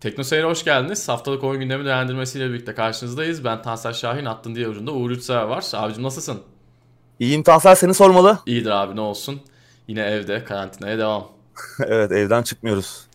Teknoseyir'e 0.00 0.46
hoş 0.46 0.64
geldiniz. 0.64 1.08
Haftalık 1.08 1.44
oyun 1.44 1.60
gündemi 1.60 1.84
değerlendirmesiyle 1.84 2.48
birlikte 2.48 2.74
karşınızdayız. 2.74 3.44
Ben 3.44 3.62
Tansel 3.62 3.92
Şahin, 3.92 4.24
attın 4.24 4.54
diye 4.54 4.68
ucunda 4.68 4.92
Uğur 4.92 5.10
Üçsever 5.10 5.42
var. 5.42 5.64
Abicim 5.72 6.02
nasılsın? 6.02 6.42
İyiyim 7.20 7.42
Tansel 7.42 7.74
seni 7.74 7.94
sormalı. 7.94 8.38
İyidir 8.46 8.70
abi 8.70 8.96
ne 8.96 9.00
olsun. 9.00 9.40
Yine 9.88 10.00
evde, 10.00 10.44
karantinaya 10.44 10.98
devam. 10.98 11.28
evet 11.86 12.12
evden 12.12 12.42
çıkmıyoruz. 12.42 13.06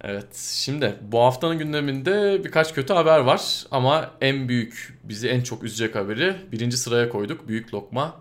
Evet 0.00 0.36
şimdi 0.36 0.96
bu 1.02 1.20
haftanın 1.20 1.58
gündeminde 1.58 2.44
birkaç 2.44 2.74
kötü 2.74 2.92
haber 2.92 3.18
var. 3.18 3.64
Ama 3.70 4.10
en 4.20 4.48
büyük, 4.48 4.98
bizi 5.04 5.28
en 5.28 5.42
çok 5.42 5.62
üzecek 5.62 5.94
haberi 5.94 6.36
birinci 6.52 6.76
sıraya 6.76 7.08
koyduk. 7.08 7.48
Büyük 7.48 7.74
lokma 7.74 8.16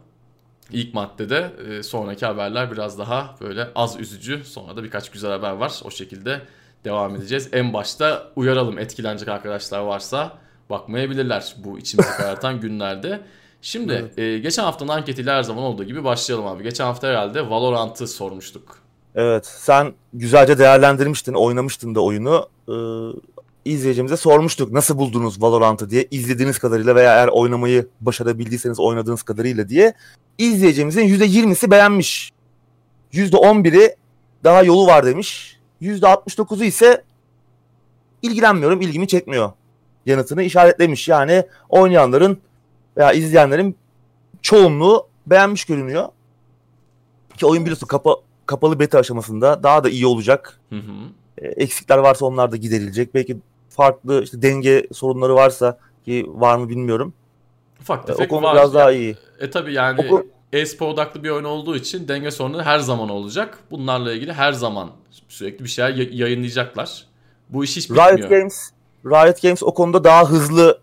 ilk 0.71 0.93
maddede. 0.93 1.52
E, 1.70 1.84
sonraki 1.84 2.25
haberler 2.25 2.71
biraz 2.71 3.00
daha 3.00 3.36
böyle 3.41 3.68
az 3.75 4.00
üzücü. 4.00 4.43
Sonra 4.46 4.75
da 4.75 4.84
birkaç 4.84 5.12
güzel 5.12 5.32
haber 5.32 5.52
var. 5.52 5.80
O 5.84 5.91
şekilde 5.91 6.41
devam 6.86 7.16
edeceğiz. 7.16 7.50
En 7.54 7.73
başta 7.73 8.27
uyaralım 8.36 8.79
etkilenecek 8.79 9.27
arkadaşlar 9.27 9.79
varsa 9.79 10.37
bakmayabilirler 10.69 11.56
bu 11.64 11.79
içimizi 11.79 12.10
karartan 12.10 12.61
günlerde. 12.61 13.21
Şimdi 13.61 13.93
evet. 13.93 14.19
e, 14.19 14.39
geçen 14.39 14.64
haftanın 14.64 14.89
anketiyle 14.89 15.32
her 15.32 15.43
zaman 15.43 15.64
olduğu 15.64 15.83
gibi 15.83 16.04
başlayalım 16.04 16.47
abi. 16.47 16.64
Geçen 16.64 16.86
hafta 16.86 17.07
herhalde 17.07 17.50
Valorant'ı 17.50 18.07
sormuştuk. 18.07 18.82
Evet 19.15 19.46
sen 19.46 19.93
güzelce 20.14 20.57
değerlendirmiştin, 20.57 21.33
oynamıştın 21.33 21.96
da 21.96 22.01
oyunu. 22.01 22.50
Ee, 22.70 22.73
izleyicimize 23.65 24.18
sormuştuk 24.18 24.71
nasıl 24.71 24.98
buldunuz 24.98 25.42
Valorant'ı 25.42 25.89
diye 25.89 26.07
izlediğiniz 26.11 26.59
kadarıyla 26.59 26.95
veya 26.95 27.15
eğer 27.15 27.28
oynamayı 27.28 27.87
başarabildiyseniz 28.01 28.79
oynadığınız 28.79 29.23
kadarıyla 29.23 29.70
diye. 29.70 29.93
İzleyicimizin 30.37 31.01
%20'si 31.01 31.71
beğenmiş. 31.71 32.31
%11'i 33.14 33.95
daha 34.44 34.64
yolu 34.64 34.88
var 34.88 35.06
demiş. 35.06 35.58
%69'u 35.81 36.64
ise 36.64 37.03
ilgilenmiyorum, 38.22 38.81
ilgimi 38.81 39.08
çekmiyor 39.08 39.52
yanıtını 40.06 40.44
işaretlemiş. 40.44 41.08
Yani 41.08 41.44
oynayanların 41.70 42.38
veya 42.98 43.12
izleyenlerin 43.12 43.76
çoğunluğu 44.42 45.08
beğenmiş 45.28 45.66
görünüyor. 45.66 46.08
Ki 47.38 47.46
oyun 47.46 47.66
biliyorsun 47.66 47.88
kapa 47.88 48.16
kapalı 48.46 48.80
beta 48.80 49.00
aşamasında 49.00 49.64
daha 49.64 49.84
da 49.84 49.90
iyi 49.90 50.06
olacak. 50.06 50.60
Hı 50.70 50.76
hı. 50.76 50.92
E, 51.38 51.48
eksikler 51.48 51.98
varsa 51.98 52.26
onlar 52.26 52.52
da 52.52 52.58
giderilecek. 52.58 53.14
Belki 53.14 53.38
farklı 53.70 54.23
işte 54.23 54.42
denge 54.42 54.88
sorunları 54.94 55.36
varsa 55.36 55.78
ki 56.06 56.26
var 56.28 56.58
mı 56.58 56.70
bilmiyorum. 56.70 57.14
Ufak 57.82 58.08
tefek 58.08 58.22
e, 58.22 58.26
o 58.26 58.28
konu 58.28 58.45
var. 58.45 58.56
biraz 58.56 58.73
daha 58.73 58.92
iyi. 58.92 59.18
E 59.40 59.50
tabi 59.50 59.73
yani 59.73 60.12
o, 60.12 60.23
e-spor 60.54 60.88
odaklı 60.88 61.24
bir 61.24 61.30
oyun 61.30 61.44
olduğu 61.44 61.76
için 61.76 62.08
denge 62.08 62.32
sorunları 62.32 62.64
her 62.64 62.80
zaman 62.80 63.10
olacak. 63.10 63.60
Bunlarla 63.72 64.14
ilgili 64.14 64.34
her 64.34 64.54
zaman 64.54 64.92
sürekli 65.28 65.64
bir 65.64 65.70
şeyler 65.70 66.12
yayınlayacaklar. 66.12 67.06
Bu 67.50 67.64
iş 67.64 67.78
hiç 67.78 67.90
bitmiyor. 67.90 68.18
Riot 68.18 68.30
Games, 68.30 68.72
Riot 69.06 69.42
Games 69.42 69.64
o 69.64 69.74
konuda 69.74 70.04
daha 70.04 70.30
hızlı, 70.30 70.80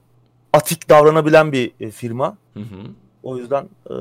atik 0.53 0.89
davranabilen 0.89 1.53
bir 1.53 1.73
e, 1.81 1.91
firma. 1.91 2.37
Hı 2.55 2.61
hı. 2.61 2.81
O 3.23 3.37
yüzden 3.37 3.69
e, 3.91 3.95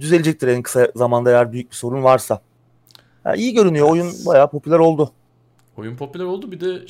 düzelecektir 0.00 0.48
en 0.48 0.62
kısa 0.62 0.88
zamanda 0.94 1.30
eğer 1.30 1.52
büyük 1.52 1.70
bir 1.70 1.76
sorun 1.76 2.04
varsa. 2.04 2.40
Yani 3.24 3.40
iyi 3.40 3.54
görünüyor. 3.54 3.86
Evet. 3.86 3.92
Oyun 3.92 4.26
bayağı 4.26 4.50
popüler 4.50 4.78
oldu. 4.78 5.10
Oyun 5.76 5.96
popüler 5.96 6.24
oldu. 6.24 6.52
Bir 6.52 6.60
de 6.60 6.84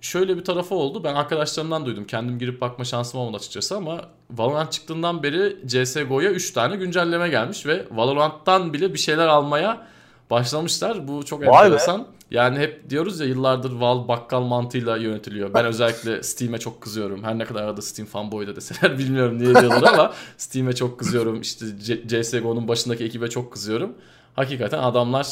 şöyle 0.00 0.36
bir 0.36 0.44
tarafı 0.44 0.74
oldu. 0.74 1.04
Ben 1.04 1.14
arkadaşlarımdan 1.14 1.86
duydum. 1.86 2.04
Kendim 2.04 2.38
girip 2.38 2.60
bakma 2.60 2.84
şansım 2.84 3.20
olmadı 3.20 3.36
açıkçası 3.36 3.76
ama 3.76 4.00
Valorant 4.30 4.72
çıktığından 4.72 5.22
beri 5.22 5.56
CSGO'ya 5.66 6.30
3 6.30 6.52
tane 6.52 6.76
güncelleme 6.76 7.28
gelmiş 7.28 7.66
ve 7.66 7.86
Valorant'tan 7.90 8.72
bile 8.72 8.94
bir 8.94 8.98
şeyler 8.98 9.26
almaya 9.26 9.86
başlamışlar. 10.30 11.08
Bu 11.08 11.24
çok 11.24 11.46
Vay 11.46 11.66
enteresan. 11.66 12.00
Be. 12.00 12.06
Yani 12.30 12.58
hep 12.58 12.90
diyoruz 12.90 13.20
ya 13.20 13.26
yıllardır 13.26 13.72
Valve 13.72 14.08
bakkal 14.08 14.42
mantığıyla 14.42 14.96
yönetiliyor. 14.96 15.54
Ben 15.54 15.64
özellikle 15.72 16.22
Steam'e 16.22 16.58
çok 16.58 16.80
kızıyorum. 16.80 17.24
Her 17.24 17.38
ne 17.38 17.44
kadar 17.44 17.62
arada 17.62 17.82
Steam 17.82 18.06
fanboy 18.06 18.46
da 18.46 18.56
deseler 18.56 18.98
bilmiyorum 18.98 19.38
niye 19.38 19.54
diyorlar 19.54 19.92
ama 19.92 20.12
Steam'e 20.36 20.74
çok 20.74 20.98
kızıyorum. 20.98 21.40
İşte 21.40 21.66
CSGO'nun 22.06 22.68
başındaki 22.68 23.04
ekibe 23.04 23.30
çok 23.30 23.52
kızıyorum. 23.52 23.94
Hakikaten 24.34 24.78
adamlar 24.78 25.26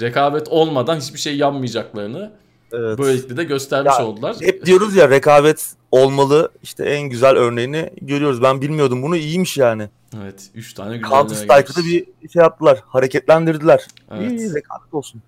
rekabet 0.00 0.48
olmadan 0.48 1.00
hiçbir 1.00 1.18
şey 1.18 1.36
yapmayacaklarını 1.36 2.32
Evet. 2.72 2.98
Böylelikle 2.98 3.36
de 3.36 3.44
göstermiş 3.44 3.92
ya, 3.98 4.06
oldular. 4.06 4.36
Hep 4.40 4.66
diyoruz 4.66 4.96
ya 4.96 5.10
rekabet 5.10 5.72
olmalı. 5.90 6.52
İşte 6.62 6.84
en 6.84 7.02
güzel 7.02 7.36
örneğini 7.36 7.90
görüyoruz. 8.02 8.42
Ben 8.42 8.60
bilmiyordum 8.60 9.02
bunu 9.02 9.16
iyiymiş 9.16 9.56
yani. 9.56 9.88
Evet 10.22 10.50
3 10.54 10.74
tane 10.74 10.96
güzel 10.96 11.10
Counter 11.10 11.34
Strike'da 11.34 11.86
bir 11.86 12.28
şey 12.32 12.42
yaptılar. 12.42 12.82
Hareketlendirdiler. 12.86 13.86
Evet. 14.10 14.40
İyi 14.40 14.54
rekabet 14.54 14.94
olsun. 14.94 15.22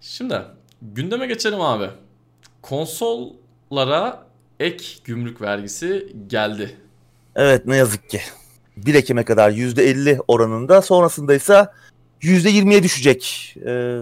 Şimdi 0.00 0.38
gündeme 0.82 1.26
geçelim 1.26 1.60
abi. 1.60 1.90
Konsollara 2.62 4.26
ek 4.60 4.84
gümrük 5.04 5.40
vergisi 5.40 6.12
geldi. 6.26 6.76
Evet 7.36 7.66
ne 7.66 7.76
yazık 7.76 8.10
ki. 8.10 8.20
1 8.76 8.94
Ekim'e 8.94 9.24
kadar 9.24 9.50
%50 9.50 10.20
oranında 10.28 10.82
sonrasında 10.82 11.34
ise 11.34 11.66
%20'ye 12.22 12.82
düşecek. 12.82 13.54
Ee, 13.66 14.00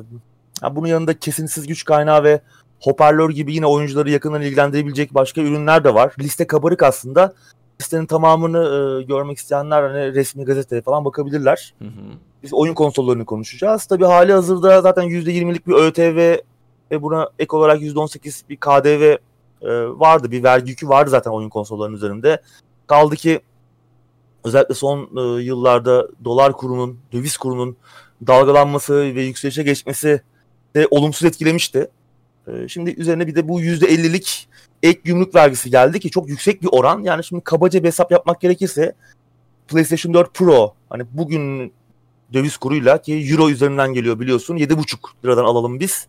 bunun 0.71 0.87
yanında 0.87 1.19
kesintisiz 1.19 1.67
güç 1.67 1.85
kaynağı 1.85 2.25
ve 2.25 2.41
hoparlör 2.81 3.31
gibi 3.31 3.55
yine 3.55 3.67
oyuncuları 3.67 4.11
yakından 4.11 4.43
ilgilendirebilecek 4.43 5.15
başka 5.15 5.41
ürünler 5.41 5.85
de 5.85 5.95
var. 5.95 6.15
Liste 6.19 6.47
kabarık 6.47 6.83
aslında. 6.83 7.35
Listenin 7.81 8.07
tamamını 8.07 8.59
e, 8.59 9.03
görmek 9.03 9.39
isteyenler 9.39 9.83
hani 9.83 10.15
resmi 10.15 10.45
gazeteye 10.45 10.83
falan 10.83 11.05
bakabilirler. 11.05 11.75
Hı 11.79 11.85
hı. 11.85 12.17
Biz 12.43 12.55
oyun 12.55 12.75
konsollarını 12.75 13.25
konuşacağız. 13.25 13.87
Tabii 13.87 14.05
hali 14.05 14.33
hazırda 14.33 14.83
zaten 14.83 15.05
%20'lik 15.05 15.67
bir 15.67 15.73
ÖTV 15.73 16.37
ve 16.91 17.03
buna 17.03 17.29
ek 17.39 17.57
olarak 17.57 17.83
%18 17.83 18.49
bir 18.49 18.57
KDV 18.57 19.17
e, 19.63 19.89
vardı. 19.89 20.31
Bir 20.31 20.43
vergi 20.43 20.71
yükü 20.71 20.89
vardı 20.89 21.11
zaten 21.11 21.31
oyun 21.31 21.49
konsollarının 21.49 21.97
üzerinde. 21.97 22.43
Kaldı 22.87 23.17
ki 23.17 23.41
özellikle 24.45 24.75
son 24.75 25.11
e, 25.17 25.43
yıllarda 25.43 26.09
dolar 26.25 26.53
kurunun, 26.53 26.99
döviz 27.13 27.37
kurunun 27.37 27.77
dalgalanması 28.27 28.95
ve 28.95 29.23
yükselişe 29.23 29.63
geçmesi 29.63 30.23
de 30.77 30.89
olumsuz 30.91 31.25
etkilemişti. 31.25 31.89
Ee, 32.49 32.69
şimdi 32.69 32.91
üzerine 32.91 33.27
bir 33.27 33.35
de 33.35 33.49
bu 33.49 33.61
%50'lik 33.61 34.49
ek 34.83 35.01
gümrük 35.05 35.35
vergisi 35.35 35.71
geldi 35.71 36.01
ki 36.01 36.11
çok 36.11 36.29
yüksek 36.29 36.63
bir 36.63 36.69
oran. 36.73 37.03
Yani 37.03 37.25
şimdi 37.25 37.45
kabaca 37.45 37.83
bir 37.83 37.89
hesap 37.89 38.13
yapmak 38.13 38.41
gerekirse 38.41 38.95
PlayStation 39.69 40.15
4 40.15 40.35
Pro 40.35 40.75
hani 40.91 41.03
bugün 41.13 41.73
döviz 42.33 42.57
kuruyla 42.57 43.03
ki 43.03 43.15
euro 43.15 43.51
üzerinden 43.51 43.93
geliyor 43.93 44.21
biliyorsun 44.21 44.57
7,5 44.57 44.97
liradan 45.25 45.45
alalım 45.45 45.81
biz. 45.81 46.07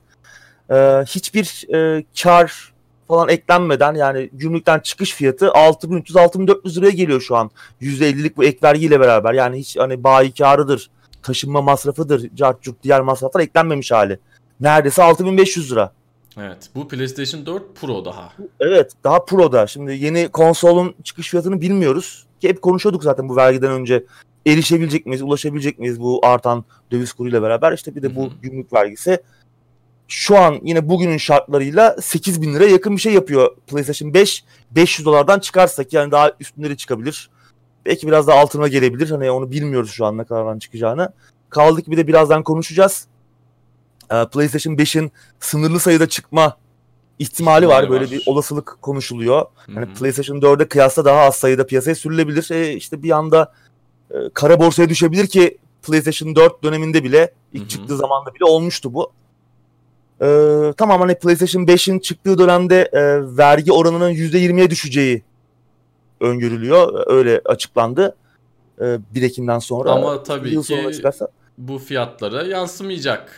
Ee, 0.71 0.75
hiçbir 1.07 1.73
e, 1.75 2.03
kar 2.23 2.73
falan 3.07 3.29
eklenmeden 3.29 3.93
yani 3.93 4.29
gümrükten 4.33 4.79
çıkış 4.79 5.13
fiyatı 5.13 5.45
6300-6400 5.45 6.77
liraya 6.77 6.91
geliyor 6.91 7.21
şu 7.21 7.35
an. 7.35 7.51
%50'lik 7.81 8.37
bu 8.37 8.43
ek 8.43 8.59
vergiyle 8.63 8.99
beraber. 8.99 9.33
Yani 9.33 9.59
hiç 9.59 9.77
hani 9.77 10.03
bayi 10.03 10.31
karıdır, 10.31 10.89
taşınma 11.23 11.61
masrafıdır, 11.61 12.35
cartçuk 12.35 12.83
diğer 12.83 13.01
masraflar 13.01 13.41
eklenmemiş 13.41 13.91
hali. 13.91 14.19
Neredeyse 14.59 15.03
6500 15.03 15.71
lira. 15.71 15.93
Evet. 16.37 16.69
Bu 16.75 16.87
PlayStation 16.87 17.45
4 17.45 17.75
Pro 17.75 18.05
daha. 18.05 18.33
Evet. 18.59 18.91
Daha 19.03 19.25
Pro'da. 19.25 19.67
Şimdi 19.67 19.93
yeni 19.93 20.27
konsolun 20.27 20.95
çıkış 21.03 21.29
fiyatını 21.29 21.61
bilmiyoruz. 21.61 22.25
Ki 22.41 22.49
hep 22.49 22.61
konuşuyorduk 22.61 23.03
zaten 23.03 23.29
bu 23.29 23.35
vergiden 23.35 23.71
önce. 23.71 24.05
Erişebilecek 24.47 25.05
miyiz, 25.05 25.21
ulaşabilecek 25.21 25.79
miyiz 25.79 26.01
bu 26.01 26.25
artan 26.25 26.65
döviz 26.91 27.13
kuruyla 27.13 27.41
beraber. 27.41 27.73
İşte 27.73 27.95
bir 27.95 28.01
de 28.01 28.15
bu 28.15 28.23
Hı-hı. 28.23 28.33
gümrük 28.41 28.73
vergisi. 28.73 29.17
Şu 30.07 30.37
an 30.37 30.59
yine 30.63 30.89
bugünün 30.89 31.17
şartlarıyla 31.17 31.95
8 32.01 32.41
bin 32.41 32.53
lira 32.53 32.65
yakın 32.65 32.95
bir 32.95 33.01
şey 33.01 33.13
yapıyor 33.13 33.55
PlayStation 33.67 34.13
5. 34.13 34.43
500 34.71 35.05
dolardan 35.05 35.39
çıkarsak 35.39 35.93
yani 35.93 36.11
daha 36.11 36.31
üstünleri 36.39 36.77
çıkabilir. 36.77 37.29
Belki 37.85 38.07
biraz 38.07 38.27
daha 38.27 38.39
altına 38.39 38.67
gelebilir. 38.67 39.09
Hani 39.09 39.31
onu 39.31 39.51
bilmiyoruz 39.51 39.91
şu 39.91 40.05
an 40.05 40.17
ne 40.17 40.23
kadardan 40.23 40.59
çıkacağını. 40.59 41.13
Kaldık 41.49 41.89
bir 41.89 41.97
de 41.97 42.07
birazdan 42.07 42.43
konuşacağız. 42.43 43.07
Ee, 44.11 44.25
PlayStation 44.33 44.73
5'in 44.73 45.11
sınırlı 45.39 45.79
sayıda 45.79 46.09
çıkma 46.09 46.57
ihtimali 47.19 47.67
var. 47.67 47.89
Böyle 47.89 48.05
var. 48.05 48.11
bir 48.11 48.23
olasılık 48.25 48.77
konuşuluyor. 48.81 49.45
Yani 49.75 49.93
PlayStation 49.93 50.37
4'e 50.37 50.67
kıyasla 50.67 51.05
daha 51.05 51.21
az 51.21 51.35
sayıda 51.35 51.65
piyasaya 51.65 51.95
sürülebilir. 51.95 52.51
E, 52.51 52.73
işte 52.73 53.03
bir 53.03 53.11
anda 53.11 53.53
e, 54.11 54.15
kara 54.33 54.59
borsaya 54.59 54.89
düşebilir 54.89 55.27
ki 55.27 55.57
PlayStation 55.83 56.35
4 56.35 56.63
döneminde 56.63 57.03
bile 57.03 57.33
ilk 57.53 57.61
Hı-hı. 57.61 57.69
çıktığı 57.69 57.97
zamanda 57.97 58.33
bile 58.35 58.45
olmuştu 58.45 58.93
bu. 58.93 59.11
Ee, 60.21 60.73
tamam 60.77 61.01
hani 61.01 61.15
PlayStation 61.15 61.63
5'in 61.63 61.99
çıktığı 61.99 62.37
dönemde 62.37 62.89
e, 62.93 63.01
vergi 63.37 63.71
oranının 63.71 64.11
%20'ye 64.11 64.69
düşeceği 64.69 65.23
öngörülüyor. 66.19 67.03
Öyle 67.07 67.41
açıklandı. 67.45 68.15
E, 68.81 68.97
1 69.15 69.21
Ekim'den 69.21 69.59
sonra. 69.59 69.91
Ama 69.91 70.23
tabii 70.23 70.61
ki 70.61 70.93
çıkarsa... 70.93 71.27
bu 71.57 71.79
fiyatlara 71.79 72.43
yansımayacak 72.43 73.31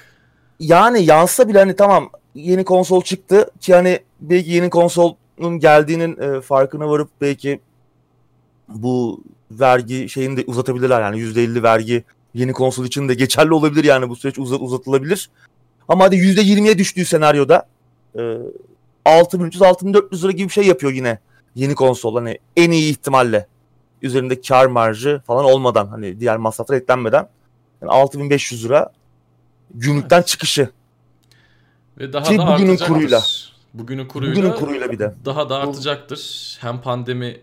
yani 0.60 1.04
yansa 1.06 1.50
bile 1.50 1.60
hani 1.60 1.76
tamam 1.76 2.10
yeni 2.36 2.64
konsol 2.64 3.02
çıktı 3.02 3.52
ki 3.62 3.74
hani 3.74 4.00
belki 4.22 4.52
yeni 4.52 4.70
konsolun 4.70 5.60
geldiğinin 5.60 6.18
e, 6.22 6.42
farkına 6.42 6.90
varıp 6.90 7.10
belki 7.22 7.60
bu 8.68 9.24
vergi 9.52 10.10
şeyini 10.10 10.38
de 10.38 10.44
uzatabilirler. 10.48 11.02
Yani 11.02 11.18
%50 11.18 11.64
vergi 11.64 12.04
yeni 12.34 12.54
konsol 12.54 12.86
için 12.86 13.10
de 13.10 13.14
geçerli 13.14 13.54
olabilir 13.54 13.84
yani 13.84 14.10
bu 14.10 14.16
süreç 14.16 14.40
uzat 14.40 14.62
uzatılabilir. 14.62 15.30
Ama 15.88 16.04
hadi 16.04 16.16
%20'ye 16.16 16.78
düştüğü 16.78 17.06
senaryoda 17.06 17.68
e, 18.20 18.38
6300 19.06 19.62
6400 19.62 20.24
lira 20.24 20.32
gibi 20.32 20.48
bir 20.48 20.54
şey 20.54 20.66
yapıyor 20.66 20.94
yine 20.94 21.20
yeni 21.56 21.76
konsol. 21.76 22.16
Hani 22.16 22.40
en 22.58 22.72
iyi 22.72 22.92
ihtimalle 22.92 23.48
üzerinde 24.02 24.42
kar 24.42 24.66
marjı 24.66 25.22
falan 25.28 25.46
olmadan 25.46 25.88
hani 25.88 26.20
diğer 26.20 26.38
masraflar 26.38 26.78
eklenmeden. 26.78 27.30
Yani 27.82 27.92
6500 27.92 28.66
lira 28.66 28.92
gümrükten 29.74 30.22
çıkışı. 30.22 30.70
Ve 31.98 32.14
daha 32.14 32.24
Ki 32.24 32.38
da 32.38 32.48
bugünün 32.48 32.70
artacaktır. 32.72 32.94
kuruyla. 32.96 33.22
Bugünün 33.74 34.08
kuruyla, 34.08 34.36
bugünün 34.36 34.52
kuruyla 34.52 34.92
bir 34.92 35.00
de. 35.00 35.16
Daha 35.26 35.50
da 35.50 35.56
artacaktır. 35.58 36.58
Hem 36.62 36.82
pandemi 36.82 37.42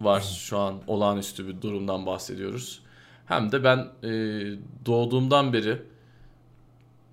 var 0.00 0.20
şu 0.20 0.58
an 0.58 0.74
olağanüstü 0.86 1.48
bir 1.48 1.62
durumdan 1.62 2.06
bahsediyoruz. 2.06 2.82
Hem 3.26 3.52
de 3.52 3.64
ben 3.64 3.78
e, 4.02 4.10
doğduğumdan 4.86 5.52
beri 5.52 5.82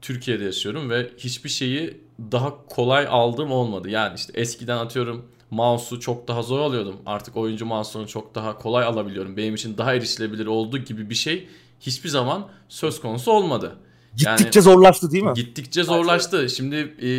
Türkiye'de 0.01 0.43
yaşıyorum 0.43 0.89
ve 0.89 1.09
hiçbir 1.17 1.49
şeyi 1.49 2.01
daha 2.31 2.65
kolay 2.67 3.07
aldığım 3.09 3.51
olmadı. 3.51 3.89
Yani 3.89 4.15
işte 4.15 4.33
eskiden 4.35 4.77
atıyorum 4.77 5.25
mouse'u 5.51 5.99
çok 5.99 6.27
daha 6.27 6.41
zor 6.41 6.59
alıyordum. 6.59 6.95
Artık 7.05 7.37
oyuncu 7.37 7.65
mouse'unu 7.65 8.07
çok 8.07 8.35
daha 8.35 8.57
kolay 8.57 8.85
alabiliyorum. 8.85 9.37
Benim 9.37 9.55
için 9.55 9.77
daha 9.77 9.93
erişilebilir 9.93 10.45
olduğu 10.45 10.77
gibi 10.77 11.09
bir 11.09 11.15
şey 11.15 11.49
hiçbir 11.79 12.09
zaman 12.09 12.47
söz 12.69 13.01
konusu 13.01 13.31
olmadı. 13.31 13.75
Gittikçe 14.19 14.59
yani, 14.59 14.63
zorlaştı 14.63 15.11
değil 15.11 15.23
mi? 15.23 15.33
Gittikçe 15.35 15.83
zorlaştı. 15.83 16.49
Şimdi 16.49 16.75
e, 16.75 17.09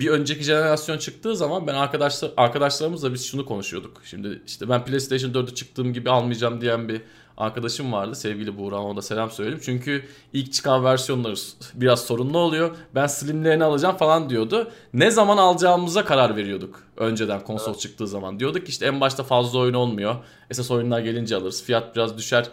bir 0.00 0.08
önceki 0.08 0.44
jenerasyon 0.44 0.98
çıktığı 0.98 1.36
zaman 1.36 1.66
ben 1.66 1.74
arkadaşlar 1.74 2.30
arkadaşlarımızla 2.36 3.14
biz 3.14 3.26
şunu 3.26 3.46
konuşuyorduk. 3.46 4.00
Şimdi 4.04 4.42
işte 4.46 4.68
ben 4.68 4.84
PlayStation 4.84 5.30
4'ü 5.30 5.54
çıktığım 5.54 5.92
gibi 5.92 6.10
almayacağım 6.10 6.60
diyen 6.60 6.88
bir 6.88 7.02
arkadaşım 7.36 7.92
vardı. 7.92 8.14
Sevgili 8.14 8.58
Buğra 8.58 8.80
ona 8.80 8.96
da 8.96 9.02
selam 9.02 9.30
söyledim. 9.30 9.60
Çünkü 9.62 10.04
ilk 10.32 10.52
çıkan 10.52 10.84
versiyonları 10.84 11.34
biraz 11.74 12.00
sorunlu 12.00 12.38
oluyor. 12.38 12.76
Ben 12.94 13.06
slimlerini 13.06 13.64
alacağım 13.64 13.96
falan 13.96 14.30
diyordu. 14.30 14.70
Ne 14.94 15.10
zaman 15.10 15.36
alacağımıza 15.36 16.04
karar 16.04 16.36
veriyorduk. 16.36 16.82
Önceden 16.96 17.44
konsol 17.44 17.70
evet. 17.70 17.80
çıktığı 17.80 18.08
zaman. 18.08 18.40
Diyorduk 18.40 18.68
işte 18.68 18.86
en 18.86 19.00
başta 19.00 19.22
fazla 19.22 19.58
oyun 19.58 19.74
olmuyor. 19.74 20.16
Esas 20.50 20.70
oyunlar 20.70 21.00
gelince 21.00 21.36
alırız. 21.36 21.62
Fiyat 21.62 21.96
biraz 21.96 22.18
düşer 22.18 22.48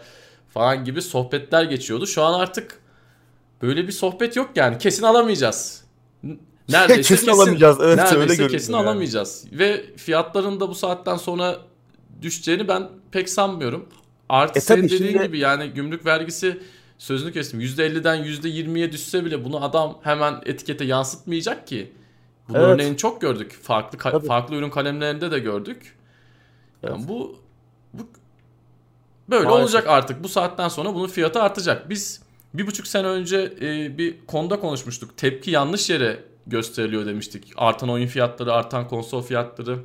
falan 0.54 0.84
gibi 0.84 1.02
sohbetler 1.02 1.64
geçiyordu. 1.64 2.06
Şu 2.06 2.22
an 2.22 2.40
artık 2.40 2.85
böyle 3.62 3.86
bir 3.86 3.92
sohbet 3.92 4.36
yok 4.36 4.50
yani. 4.56 4.78
Kesin 4.78 5.02
alamayacağız. 5.02 5.84
Neredeyse 6.68 7.02
kesin, 7.02 7.14
kesin 7.14 7.30
alamayacağız. 7.30 7.78
Evet, 7.80 7.96
neredeyse 7.96 8.42
öyle 8.42 8.48
kesin 8.48 8.72
yani. 8.72 8.82
alamayacağız. 8.82 9.44
Ve 9.52 9.96
fiyatların 9.96 10.60
da 10.60 10.68
bu 10.68 10.74
saatten 10.74 11.16
sonra 11.16 11.58
düşeceğini 12.22 12.68
ben 12.68 12.88
pek 13.10 13.28
sanmıyorum. 13.28 13.88
Artı 14.28 14.58
e, 14.58 14.62
senin 14.62 14.82
dediğin 14.82 15.12
şimdi... 15.12 15.22
gibi 15.22 15.38
yani 15.38 15.70
gümrük 15.70 16.06
vergisi 16.06 16.62
sözünü 16.98 17.32
kestim. 17.32 17.60
%50'den 17.60 18.24
%20'ye 18.24 18.92
düşse 18.92 19.24
bile 19.24 19.44
bunu 19.44 19.64
adam 19.64 19.98
hemen 20.02 20.40
etikete 20.46 20.84
yansıtmayacak 20.84 21.66
ki. 21.66 21.92
Bunun 22.48 22.58
evet. 22.58 22.68
örneğini 22.68 22.96
çok 22.96 23.20
gördük. 23.20 23.58
Farklı 23.62 23.98
ka- 23.98 24.26
farklı 24.26 24.56
ürün 24.56 24.70
kalemlerinde 24.70 25.30
de 25.30 25.38
gördük. 25.38 25.96
Yani 26.82 26.96
evet. 26.98 27.08
bu 27.08 27.38
bu 27.92 28.08
böyle 29.28 29.44
Maalesef. 29.44 29.64
olacak 29.64 29.88
artık. 29.88 30.22
Bu 30.22 30.28
saatten 30.28 30.68
sonra 30.68 30.94
bunun 30.94 31.08
fiyatı 31.08 31.42
artacak. 31.42 31.90
Biz 31.90 32.22
bir 32.54 32.66
buçuk 32.66 32.86
sene 32.86 33.06
önce 33.06 33.54
e, 33.60 33.98
bir 33.98 34.26
konuda 34.26 34.60
konuşmuştuk. 34.60 35.16
Tepki 35.16 35.50
yanlış 35.50 35.90
yere 35.90 36.24
gösteriliyor 36.46 37.06
demiştik. 37.06 37.52
Artan 37.56 37.88
oyun 37.88 38.06
fiyatları, 38.06 38.52
artan 38.52 38.88
konsol 38.88 39.22
fiyatları. 39.22 39.78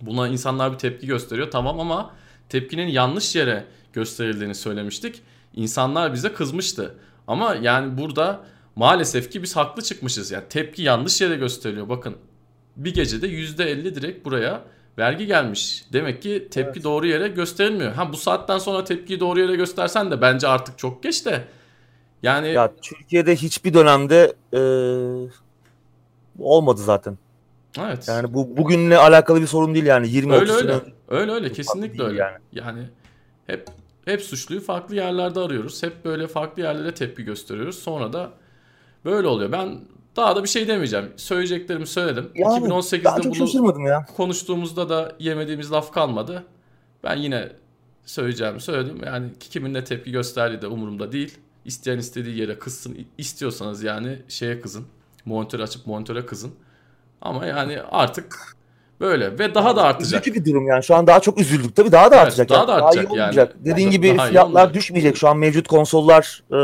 Buna 0.00 0.28
insanlar 0.28 0.72
bir 0.72 0.78
tepki 0.78 1.06
gösteriyor. 1.06 1.50
Tamam 1.50 1.80
ama 1.80 2.14
tepkinin 2.48 2.88
yanlış 2.88 3.36
yere 3.36 3.64
gösterildiğini 3.92 4.54
söylemiştik. 4.54 5.22
İnsanlar 5.54 6.12
bize 6.12 6.32
kızmıştı. 6.32 6.94
Ama 7.26 7.54
yani 7.54 7.98
burada 7.98 8.44
maalesef 8.76 9.30
ki 9.30 9.42
biz 9.42 9.56
haklı 9.56 9.82
çıkmışız. 9.82 10.30
Yani 10.30 10.44
tepki 10.48 10.82
yanlış 10.82 11.20
yere 11.20 11.36
gösteriliyor. 11.36 11.88
Bakın 11.88 12.16
bir 12.76 12.94
gecede 12.94 13.28
%50 13.28 13.94
direkt 13.94 14.24
buraya 14.24 14.62
vergi 14.98 15.26
gelmiş. 15.26 15.84
Demek 15.92 16.22
ki 16.22 16.48
tepki 16.50 16.72
evet. 16.72 16.84
doğru 16.84 17.06
yere 17.06 17.28
gösterilmiyor. 17.28 17.92
Ha 17.92 18.12
bu 18.12 18.16
saatten 18.16 18.58
sonra 18.58 18.84
tepkiyi 18.84 19.20
doğru 19.20 19.40
yere 19.40 19.56
göstersen 19.56 20.10
de 20.10 20.20
bence 20.20 20.48
artık 20.48 20.78
çok 20.78 21.02
geç 21.02 21.26
de. 21.26 21.44
Yani 22.22 22.48
ya 22.48 22.72
Türkiye'de 22.82 23.36
hiçbir 23.36 23.74
dönemde 23.74 24.34
e, 24.52 24.60
olmadı 26.38 26.80
zaten. 26.80 27.18
Evet. 27.78 28.08
Yani 28.08 28.34
bu 28.34 28.56
bugünle 28.56 28.98
alakalı 28.98 29.40
bir 29.40 29.46
sorun 29.46 29.74
değil 29.74 29.86
yani 29.86 30.08
20 30.08 30.32
öyle, 30.32 30.52
30 30.52 30.56
öyle. 30.56 30.72
Sene 30.72 30.82
öyle 31.08 31.32
öyle 31.32 31.52
kesinlikle 31.52 32.02
öyle. 32.02 32.18
Yani. 32.18 32.38
yani 32.52 32.82
hep 33.46 33.68
hep 34.04 34.22
suçluyu 34.22 34.60
farklı 34.60 34.96
yerlerde 34.96 35.40
arıyoruz. 35.40 35.82
Hep 35.82 36.04
böyle 36.04 36.26
farklı 36.26 36.62
yerlere 36.62 36.94
tepki 36.94 37.24
gösteriyoruz. 37.24 37.78
Sonra 37.78 38.12
da 38.12 38.30
böyle 39.04 39.26
oluyor. 39.26 39.52
Ben 39.52 39.80
daha 40.16 40.36
da 40.36 40.42
bir 40.42 40.48
şey 40.48 40.68
demeyeceğim. 40.68 41.12
Söyleyeceklerimi 41.16 41.86
söyledim. 41.86 42.30
Yani, 42.34 42.66
2018'de 42.66 43.62
bunu 43.62 43.88
ya. 43.88 44.06
konuştuğumuzda 44.16 44.88
da 44.88 45.12
yemediğimiz 45.18 45.72
laf 45.72 45.92
kalmadı. 45.92 46.44
Ben 47.04 47.16
yine 47.16 47.48
söyleyeceğimi 48.04 48.60
söyledim. 48.60 49.00
Yani 49.06 49.30
kimin 49.40 49.74
ne 49.74 49.84
tepki 49.84 50.12
gösterdiği 50.12 50.62
de 50.62 50.66
umurumda 50.66 51.12
değil. 51.12 51.38
İsteyen 51.64 51.98
istediği 51.98 52.38
yere 52.38 52.58
kızsın. 52.58 53.06
İstiyorsanız 53.18 53.82
yani 53.82 54.18
şeye 54.28 54.60
kızın. 54.60 54.84
Monitör 55.24 55.60
açıp 55.60 55.86
monitöre 55.86 56.26
kızın. 56.26 56.52
Ama 57.20 57.46
yani 57.46 57.80
artık 57.90 58.56
böyle 59.00 59.38
ve 59.38 59.54
daha 59.54 59.76
da 59.76 59.82
artacak. 59.82 60.26
Üzücü 60.26 60.40
bir 60.40 60.50
durum 60.50 60.66
yani. 60.66 60.84
Şu 60.84 60.94
an 60.94 61.06
daha 61.06 61.20
çok 61.20 61.40
üzüldük. 61.40 61.76
Tabii 61.76 61.92
daha 61.92 62.10
da 62.10 62.16
evet, 62.16 62.26
artacak. 62.26 62.48
Daha 62.48 62.58
yani. 62.58 62.68
da 62.68 62.74
artacak 62.74 63.10
daha 63.10 63.30
iyi 63.30 63.36
yani. 63.36 63.48
Dediğin 63.64 63.90
gibi 63.90 64.18
daha 64.18 64.26
fiyatlar 64.26 64.74
düşmeyecek. 64.74 65.16
Şu 65.16 65.28
an 65.28 65.36
mevcut 65.36 65.68
konsollar 65.68 66.42
e, 66.52 66.58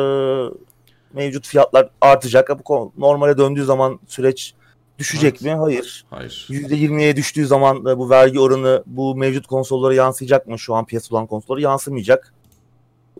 mevcut 1.12 1.46
fiyatlar 1.46 1.88
artacak. 2.00 2.68
Bu 2.68 2.92
normale 2.98 3.38
döndüğü 3.38 3.64
zaman 3.64 4.00
süreç 4.06 4.54
düşecek 4.98 5.32
evet. 5.32 5.42
mi? 5.42 5.54
Hayır. 5.54 6.04
Hayır. 6.10 6.46
%20'ye 6.50 7.16
düştüğü 7.16 7.46
zaman 7.46 7.84
bu 7.84 8.10
vergi 8.10 8.40
oranı 8.40 8.82
bu 8.86 9.16
mevcut 9.16 9.46
konsollara 9.46 9.94
yansıyacak 9.94 10.46
mı? 10.46 10.58
Şu 10.58 10.74
an 10.74 10.84
piyasada 10.84 11.16
olan 11.16 11.26
konsollara 11.26 11.60
yansımayacak. 11.60 12.34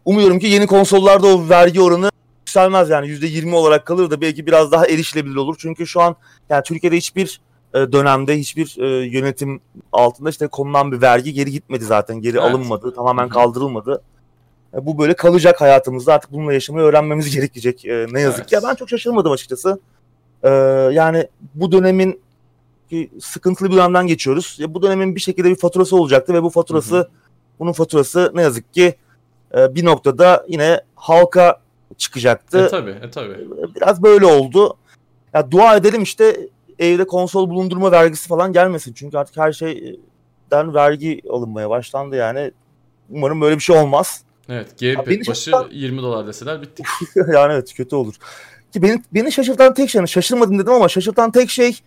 Umuyorum 0.09 0.39
ki 0.39 0.47
yeni 0.47 0.67
konsollarda 0.67 1.27
o 1.27 1.49
vergi 1.49 1.81
oranı 1.81 2.11
yükselmez 2.41 2.91
yani 2.91 3.07
%20 3.07 3.55
olarak 3.55 3.87
kalır 3.87 4.11
da 4.11 4.21
belki 4.21 4.47
biraz 4.47 4.73
daha 4.73 4.87
erişilebilir 4.87 5.37
olur. 5.37 5.57
Çünkü 5.59 5.87
şu 5.87 6.01
an 6.01 6.17
yani 6.51 6.63
Türkiye'de 6.63 6.97
hiçbir 6.97 7.41
e, 7.75 7.79
dönemde 7.79 8.39
hiçbir 8.39 8.77
e, 8.79 9.07
yönetim 9.07 9.61
altında 9.93 10.31
işte 10.31 10.47
konulan 10.47 10.93
bir 10.93 11.03
vergi 11.03 11.33
geri 11.33 11.51
gitmedi 11.51 11.85
zaten. 11.85 12.21
Geri 12.21 12.37
evet. 12.37 12.51
alınmadı. 12.51 12.95
Tamamen 12.95 13.29
kaldırılmadı. 13.29 14.03
E, 14.75 14.87
bu 14.87 14.99
böyle 14.99 15.15
kalacak 15.15 15.61
hayatımızda. 15.61 16.15
Artık 16.15 16.33
bununla 16.33 16.53
yaşamayı 16.53 16.87
öğrenmemiz 16.87 17.35
gerekecek. 17.35 17.85
Ne 17.85 18.21
yazık 18.21 18.39
evet. 18.39 18.49
ki. 18.49 18.55
Ya 18.55 18.61
ben 18.63 18.75
çok 18.75 18.89
şaşırmadım 18.89 19.33
açıkçası. 19.33 19.81
Yani 20.93 21.29
bu 21.55 21.73
dönemin 21.73 22.21
sıkıntılı 23.21 23.71
bir 23.71 23.77
dönemden 23.77 24.07
geçiyoruz. 24.07 24.57
Ya 24.61 24.75
bu 24.75 24.83
dönemin 24.83 25.15
bir 25.15 25.21
şekilde 25.21 25.51
bir 25.51 25.57
faturası 25.57 25.97
olacaktı 25.97 26.35
ve 26.35 26.43
bu 26.43 26.51
faturası 26.51 26.97
hı 26.97 27.01
hı. 27.01 27.09
bunun 27.59 27.73
faturası 27.73 28.33
ne 28.35 28.43
yazık 28.43 28.75
ki 28.75 28.95
e, 29.57 29.75
bir 29.75 29.85
noktada 29.85 30.45
yine 30.49 30.81
halka 30.95 31.61
çıkacaktı. 31.97 32.59
E 32.59 32.69
tabi, 32.69 32.91
e 32.91 33.11
tabi. 33.11 33.49
Biraz 33.75 34.03
böyle 34.03 34.27
oldu. 34.27 34.77
Ya 35.35 35.51
dua 35.51 35.77
edelim 35.77 36.03
işte 36.03 36.49
evde 36.79 37.07
konsol 37.07 37.51
bulundurma 37.51 37.93
vergisi 37.93 38.29
falan 38.29 38.53
gelmesin. 38.53 38.93
Çünkü 38.93 39.19
artık 39.19 39.37
her 39.37 39.53
şeyden 39.53 40.75
vergi 40.75 41.21
alınmaya 41.31 41.71
başlandı 41.71 42.17
yani. 42.17 42.51
Umarım 43.11 43.41
böyle 43.41 43.57
bir 43.57 43.63
şey 43.63 43.77
olmaz. 43.77 44.23
Evet, 44.49 44.81
gamepad 44.81 45.07
başı 45.07 45.25
şaşırtan... 45.25 45.69
20 45.71 46.03
dolar 46.03 46.27
deseler 46.27 46.63
bittik. 46.63 46.87
yani 47.17 47.53
evet 47.53 47.75
kötü 47.75 47.97
olur. 47.97 48.15
Ki 48.73 48.83
beni, 48.83 49.03
beni 49.15 49.33
şaşırtan 49.33 49.75
tek 49.75 49.91
şey, 49.91 50.07
şaşırmadım 50.07 50.59
dedim 50.59 50.73
ama 50.73 50.89
şaşırtan 50.89 51.31
tek 51.31 51.51
şey 51.51 51.79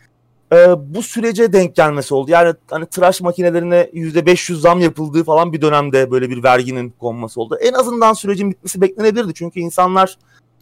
e, 0.51 0.55
bu 0.95 1.03
sürece 1.03 1.53
denk 1.53 1.75
gelmesi 1.75 2.13
oldu. 2.13 2.31
Yani 2.31 2.53
hani 2.69 2.85
tıraş 2.85 3.21
makinelerine 3.21 3.89
%500 3.93 4.55
zam 4.55 4.79
yapıldığı 4.79 5.23
falan 5.23 5.53
bir 5.53 5.61
dönemde 5.61 6.11
böyle 6.11 6.29
bir 6.29 6.43
verginin 6.43 6.89
konması 6.89 7.41
oldu. 7.41 7.57
En 7.61 7.73
azından 7.73 8.13
sürecin 8.13 8.51
bitmesi 8.51 8.81
beklenebilirdi. 8.81 9.33
Çünkü 9.33 9.59
insanlar 9.59 10.17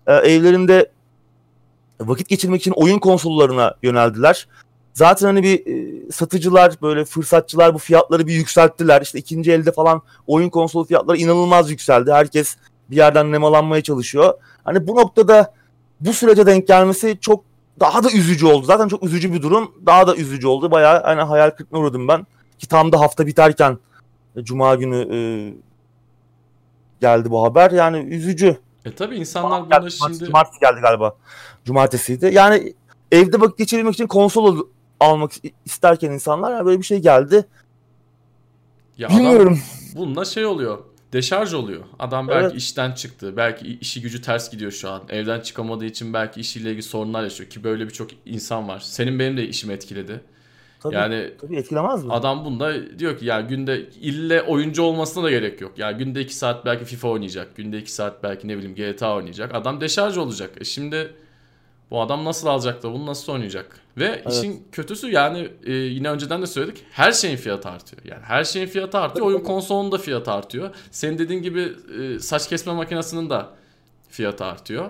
e, 0.08 0.14
evlerinde 0.14 0.92
vakit 2.02 2.28
geçirmek 2.28 2.62
için 2.62 2.72
oyun 2.72 3.00
konsollarına 3.00 3.76
yöneldiler. 3.84 4.48
Zaten 4.94 5.28
hani 5.28 5.44
bir 5.44 5.68
e, 5.68 6.12
satıcılar 6.12 6.74
böyle 6.82 7.06
fırsatçılar 7.06 7.74
bu 7.74 7.78
fiyatları 7.78 8.28
bir 8.28 8.34
yükselttiler. 8.34 9.02
İşte 9.02 9.20
ikinci 9.20 9.52
elde 9.52 9.72
falan 9.72 10.02
oyun 10.28 10.50
konsolu 10.50 10.86
fiyatları 10.86 11.18
inanılmaz 11.18 11.72
yükseldi. 11.72 12.12
Herkes 12.12 12.56
bir 12.90 12.96
yerden 12.96 13.32
nemalanmaya 13.32 13.84
çalışıyor. 13.84 14.34
Hani 14.64 14.88
bu 14.88 14.96
noktada 14.96 15.54
bu 16.00 16.14
sürece 16.14 16.46
denk 16.46 16.68
gelmesi 16.68 17.18
çok 17.22 17.49
daha 17.80 18.04
da 18.04 18.12
üzücü 18.12 18.46
oldu. 18.46 18.66
Zaten 18.66 18.88
çok 18.88 19.04
üzücü 19.04 19.34
bir 19.34 19.42
durum. 19.42 19.72
Daha 19.86 20.08
da 20.08 20.16
üzücü 20.16 20.48
oldu. 20.48 20.72
Bayağı 20.72 21.04
hani 21.04 21.22
hayal 21.22 21.50
kırıklığına 21.50 21.82
uğradım 21.82 22.08
ben. 22.08 22.28
Ki 22.60 22.68
tam 22.68 22.92
da 22.92 23.00
hafta 23.00 23.28
biterken 23.28 23.78
e, 24.36 24.44
Cuma 24.44 24.76
günü 24.76 25.16
e, 25.16 25.20
geldi 27.02 27.32
bu 27.32 27.44
haber. 27.44 27.72
Yani 27.72 27.98
üzücü. 27.98 28.58
E 28.86 28.96
tabi 28.96 29.16
insanlar 29.16 29.64
bunda 29.64 29.78
geldi, 29.78 29.92
şimdi... 29.92 30.26
Cumartesi 30.26 30.60
geldi 30.60 30.82
galiba. 30.82 31.16
Cumartesiydi. 31.66 32.30
Yani 32.34 32.74
evde 33.12 33.42
vakit 33.42 33.58
geçirebilmek 33.58 33.94
için 33.94 34.08
konsol 34.08 34.68
almak 35.00 35.32
isterken 35.66 36.12
insanlar 36.12 36.52
yani 36.52 36.66
böyle 36.66 36.80
bir 36.80 36.86
şey 36.86 37.00
geldi. 37.00 37.46
Ya 38.98 39.10
Bilmiyorum. 39.10 39.60
bununla 39.96 40.26
şey 40.26 40.46
oluyor. 40.46 40.78
Deşarj 41.14 41.54
oluyor. 41.54 41.84
Adam 42.00 42.28
belki 42.28 42.46
evet. 42.46 42.56
işten 42.56 42.92
çıktı. 42.92 43.34
Belki 43.38 43.78
işi 43.82 44.02
gücü 44.02 44.22
ters 44.22 44.52
gidiyor 44.52 44.72
şu 44.72 44.90
an. 44.90 45.04
Evden 45.10 45.40
çıkamadığı 45.40 45.86
için 45.86 46.14
belki 46.14 46.40
işiyle 46.40 46.70
ilgili 46.70 46.84
sorunlar 46.84 47.24
yaşıyor. 47.24 47.50
Ki 47.50 47.64
böyle 47.64 47.86
birçok 47.86 48.10
insan 48.26 48.68
var. 48.68 48.80
Senin 48.80 49.20
benim 49.20 49.38
de 49.38 49.48
işimi 49.48 49.74
etkiledi. 49.74 50.22
Tabii, 50.80 50.96
yani 50.96 51.34
tabii 51.42 51.58
etkilemez 51.58 52.06
mi? 52.06 52.14
adam 52.14 52.46
bunda 52.46 53.00
diyor 53.00 53.18
ki 53.18 53.26
ya 53.26 53.42
günde 53.42 53.90
ille 54.02 54.42
oyuncu 54.42 54.84
olmasına 54.84 55.24
da 55.24 55.30
gerek 55.30 55.62
yok. 55.62 55.80
Ya 55.80 55.92
günde 55.92 56.22
2 56.22 56.36
saat 56.36 56.66
belki 56.66 56.86
FIFA 56.86 57.08
oynayacak. 57.08 57.56
Günde 57.56 57.78
2 57.78 57.92
saat 57.92 58.24
belki 58.24 58.48
ne 58.48 58.58
bileyim 58.58 58.76
GTA 58.76 59.16
oynayacak. 59.16 59.56
Adam 59.56 59.82
deşarj 59.82 60.18
olacak. 60.18 60.52
E 60.62 60.64
şimdi 60.64 61.14
bu 61.92 62.02
adam 62.02 62.26
nasıl 62.26 62.48
alacak 62.48 62.84
da 62.84 62.94
bunu 62.94 63.06
nasıl 63.06 63.34
oynayacak? 63.34 63.80
Ve 63.98 64.06
Evet. 64.06 64.34
işin 64.34 64.68
kötüsü 64.72 65.08
yani 65.12 65.50
e, 65.66 65.72
yine 65.74 66.10
önceden 66.10 66.42
de 66.42 66.48
söyledik. 66.48 66.84
Her 66.92 67.12
şeyin 67.12 67.38
fiyatı 67.38 67.70
artıyor. 67.70 68.02
Yani 68.06 68.22
her 68.24 68.44
şeyin 68.44 68.68
fiyatı 68.68 68.98
artıyor. 68.98 69.26
Oyun 69.26 69.40
konsolunun 69.44 69.92
da 69.92 69.98
fiyatı 69.98 70.32
artıyor. 70.32 70.70
Senin 70.92 71.18
dediğin 71.18 71.42
gibi 71.42 71.74
e, 72.02 72.20
saç 72.20 72.50
kesme 72.50 72.74
makinesinin 72.74 73.30
de 73.30 73.42
fiyatı 74.10 74.46
artıyor. 74.46 74.90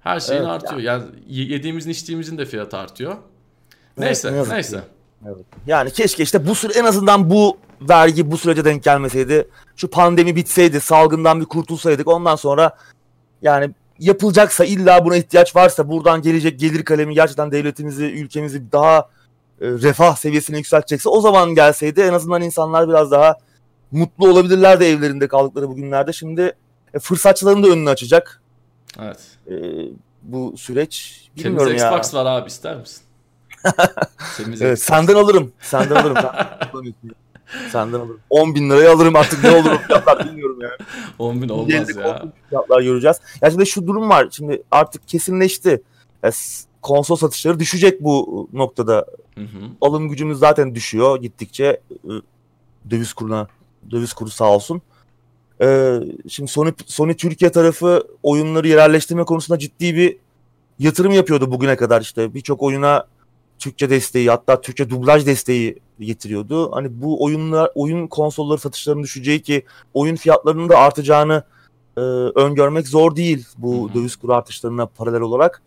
Her 0.00 0.20
şeyin 0.20 0.40
Evet, 0.40 0.50
artıyor. 0.50 0.80
Yani 0.80 1.04
y- 1.28 1.44
yediğimizin 1.52 1.90
içtiğimizin 1.90 2.38
de 2.38 2.44
fiyatı 2.44 2.76
artıyor. 2.76 3.12
Evet, 3.12 3.98
Neyse, 3.98 4.32
ne 4.32 4.36
yazık 4.36 4.52
neyse. 4.52 4.76
ki. 4.76 4.82
Evet. 5.26 5.46
Yani 5.66 5.90
keşke 5.90 6.22
işte 6.22 6.46
bu 6.46 6.54
süre 6.54 6.72
en 6.78 6.84
azından 6.84 7.30
bu 7.30 7.56
vergi 7.80 8.30
bu 8.30 8.38
sürece 8.38 8.64
denk 8.64 8.84
gelmeseydi. 8.84 9.48
Şu 9.76 9.90
pandemi 9.90 10.36
bitseydi, 10.36 10.80
salgından 10.80 11.40
bir 11.40 11.44
kurtulsaydık. 11.46 12.08
Ondan 12.08 12.36
sonra 12.36 12.76
yani 13.42 13.70
yapılacaksa 13.98 14.64
illa 14.64 15.04
buna 15.04 15.16
ihtiyaç 15.16 15.56
varsa 15.56 15.88
buradan 15.88 16.22
gelecek 16.22 16.60
gelir 16.60 16.84
kalemi 16.84 17.14
gerçekten 17.14 17.52
devletimizi, 17.52 18.04
ülkemizi 18.04 18.72
daha 18.72 18.98
e, 19.60 19.66
refah 19.66 20.16
seviyesine 20.16 20.56
yükseltecekse 20.56 21.08
o 21.08 21.20
zaman 21.20 21.54
gelseydi 21.54 22.00
en 22.00 22.12
azından 22.12 22.42
insanlar 22.42 22.88
biraz 22.88 23.10
daha 23.10 23.36
mutlu 23.92 24.28
olabilirlerdi 24.30 24.84
evlerinde 24.84 25.28
kaldıkları 25.28 25.68
bugünlerde. 25.68 26.12
Şimdi 26.12 26.52
e, 26.94 26.98
fırsatçıların 26.98 27.62
da 27.62 27.68
önünü 27.68 27.90
açacak 27.90 28.42
Evet. 29.00 29.20
e, 29.50 29.54
bu 30.22 30.54
süreç. 30.56 31.22
Temiz 31.36 31.44
Bilmiyorum 31.44 31.76
ya. 31.76 31.90
Xbox 31.90 32.14
var 32.14 32.26
abi 32.26 32.48
ister 32.48 32.76
misin? 32.76 33.02
Temiz 34.36 34.62
Evet, 34.62 34.80
senden 34.82 35.14
alırım. 35.14 35.52
Senden 35.60 35.96
alırım. 35.96 36.16
Sen- 37.52 37.68
senden 37.68 37.98
alırım. 38.00 38.20
10 38.30 38.54
bin 38.54 38.70
liraya 38.70 38.92
alırım 38.92 39.16
artık 39.16 39.44
ne 39.44 39.50
olur 39.50 39.78
fiyatlar 39.86 40.26
bilmiyorum 40.26 40.58
yani. 40.60 40.72
10 41.18 41.42
bin 41.42 41.48
olmaz 41.48 41.70
Yerinde 41.70 42.00
ya. 42.00 42.14
korkunç 42.14 42.32
Fiyatlar 42.48 42.80
göreceğiz. 42.82 43.16
Ya 43.42 43.50
şimdi 43.50 43.66
şu 43.66 43.86
durum 43.86 44.08
var. 44.08 44.28
Şimdi 44.30 44.62
artık 44.70 45.08
kesinleşti. 45.08 45.82
Ya 46.22 46.30
konsol 46.82 47.16
satışları 47.16 47.60
düşecek 47.60 48.04
bu 48.04 48.48
noktada. 48.52 49.06
Hı 49.34 49.40
hı. 49.40 49.46
Alım 49.80 50.08
gücümüz 50.08 50.38
zaten 50.38 50.74
düşüyor 50.74 51.20
gittikçe. 51.22 51.80
Döviz 52.90 53.12
kuruna, 53.12 53.46
döviz 53.90 54.12
kuru 54.12 54.30
sağ 54.30 54.54
olsun. 54.54 54.82
Ee, 55.60 55.98
şimdi 56.28 56.50
Sony, 56.50 56.72
Sony 56.86 57.14
Türkiye 57.14 57.52
tarafı 57.52 58.02
oyunları 58.22 58.68
yerelleştirme 58.68 59.24
konusunda 59.24 59.58
ciddi 59.58 59.96
bir 59.96 60.16
yatırım 60.78 61.12
yapıyordu 61.12 61.50
bugüne 61.50 61.76
kadar 61.76 62.00
işte. 62.00 62.34
Birçok 62.34 62.62
oyuna 62.62 63.06
Türkçe 63.58 63.90
desteği 63.90 64.30
hatta 64.30 64.60
Türkçe 64.60 64.90
dublaj 64.90 65.26
desteği 65.26 65.78
getiriyordu. 66.00 66.72
Hani 66.72 67.02
bu 67.02 67.24
oyunlar 67.24 67.70
oyun 67.74 68.06
konsolları 68.06 68.58
satışlarının 68.58 69.02
düşeceği 69.02 69.42
ki 69.42 69.62
oyun 69.94 70.16
fiyatlarının 70.16 70.68
da 70.68 70.78
artacağını 70.78 71.42
e, 71.96 72.00
öngörmek 72.00 72.88
zor 72.88 73.16
değil 73.16 73.46
bu 73.58 73.88
Hı 73.88 73.90
hı. 73.90 73.94
döviz 73.94 74.16
kuru 74.16 74.34
artışlarına 74.34 74.86
paralel 74.86 75.20
olarak. 75.20 75.62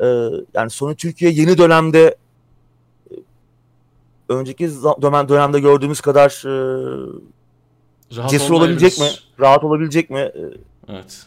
E, 0.00 0.06
yani 0.54 0.70
Sony 0.70 0.94
Türkiye 0.94 1.30
yeni 1.30 1.58
dönemde 1.58 2.16
e, 3.10 3.14
önceki 4.28 4.70
dönem, 5.02 5.28
dönemde 5.28 5.60
gördüğümüz 5.60 6.00
kadar 6.00 6.42
e, 6.46 6.52
Rahat 8.16 8.30
cesur 8.30 8.54
olabilecek 8.54 8.98
mi? 8.98 9.08
Rahat 9.40 9.64
olabilecek 9.64 10.10
mi? 10.10 10.18
E, 10.18 10.42
Evet. 10.88 11.26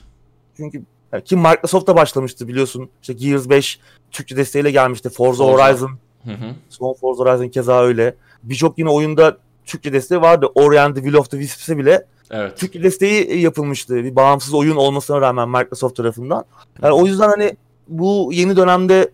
çünkü 0.57 0.83
yani 1.13 1.23
ki 1.23 1.35
Microsoft 1.35 1.87
da 1.87 1.95
başlamıştı 1.95 2.47
biliyorsun. 2.47 2.89
İşte 3.01 3.13
Gears 3.13 3.49
5 3.49 3.79
Türkçe 4.11 4.37
desteğiyle 4.37 4.71
gelmişti. 4.71 5.09
Forza, 5.09 5.43
Forza. 5.43 5.67
Horizon, 5.67 5.91
Hı 6.25 6.31
hı. 6.31 6.53
son 6.69 6.93
Forza 6.93 7.23
Horizon 7.23 7.47
keza 7.49 7.81
öyle. 7.83 8.15
Birçok 8.43 8.77
yine 8.79 8.89
oyunda 8.89 9.37
Türkçe 9.65 9.93
desteği 9.93 10.21
vardı. 10.21 10.47
Ori 10.55 10.79
and 10.81 10.95
the 10.95 11.01
Will 11.01 11.17
of 11.17 11.29
the 11.31 11.37
Wisps'e 11.37 11.77
bile 11.77 12.05
Evet. 12.31 12.57
Türkçe 12.57 12.83
desteği 12.83 13.39
yapılmıştı. 13.41 13.95
Bir 13.95 14.15
bağımsız 14.15 14.53
oyun 14.53 14.75
olmasına 14.75 15.21
rağmen 15.21 15.49
Microsoft 15.49 15.95
tarafından. 15.95 16.45
Yani 16.83 16.93
o 16.93 17.05
yüzden 17.05 17.29
hani 17.29 17.57
bu 17.87 18.29
yeni 18.33 18.55
dönemde 18.55 19.11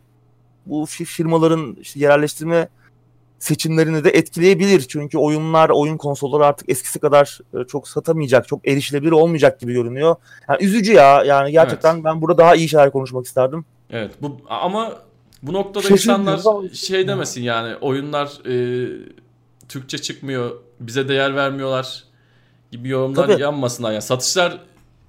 bu 0.66 0.84
fi- 0.84 1.06
firmaların 1.06 1.78
işte 1.82 2.00
yerelleştirme 2.00 2.68
seçimlerini 3.42 4.04
de 4.04 4.10
etkileyebilir. 4.10 4.82
Çünkü 4.82 5.18
oyunlar, 5.18 5.70
oyun 5.70 5.98
konsolları 5.98 6.46
artık 6.46 6.70
eskisi 6.70 7.00
kadar 7.00 7.40
e, 7.54 7.68
çok 7.68 7.88
satamayacak, 7.88 8.48
çok 8.48 8.68
erişilebilir 8.68 9.12
olmayacak 9.12 9.60
gibi 9.60 9.74
görünüyor. 9.74 10.16
Yani 10.50 10.64
üzücü 10.64 10.94
ya. 10.94 11.24
Yani 11.24 11.52
gerçekten 11.52 12.04
ben 12.04 12.22
burada 12.22 12.38
daha 12.38 12.56
iyi 12.56 12.70
şeyler 12.70 12.92
konuşmak 12.92 13.26
isterdim. 13.26 13.66
Evet. 13.90 14.12
Bu 14.22 14.38
ama 14.50 14.94
bu 15.44 15.54
noktada 15.54 15.88
Şaşırmıyoruz 15.88 16.40
insanlar 16.40 16.60
ama- 16.64 16.70
şey 16.70 17.08
demesin 17.08 17.42
yani 17.42 17.76
oyunlar 17.76 18.28
e, 18.50 18.88
Türkçe 19.70 19.98
çıkmıyor, 19.98 20.52
bize 20.80 21.08
değer 21.08 21.36
vermiyorlar 21.36 22.04
gibi 22.72 22.90
yorumlar 22.90 23.28
Tabii. 23.28 23.42
yanmasınlar. 23.42 23.92
Yani 23.92 24.02
satışlar 24.02 24.60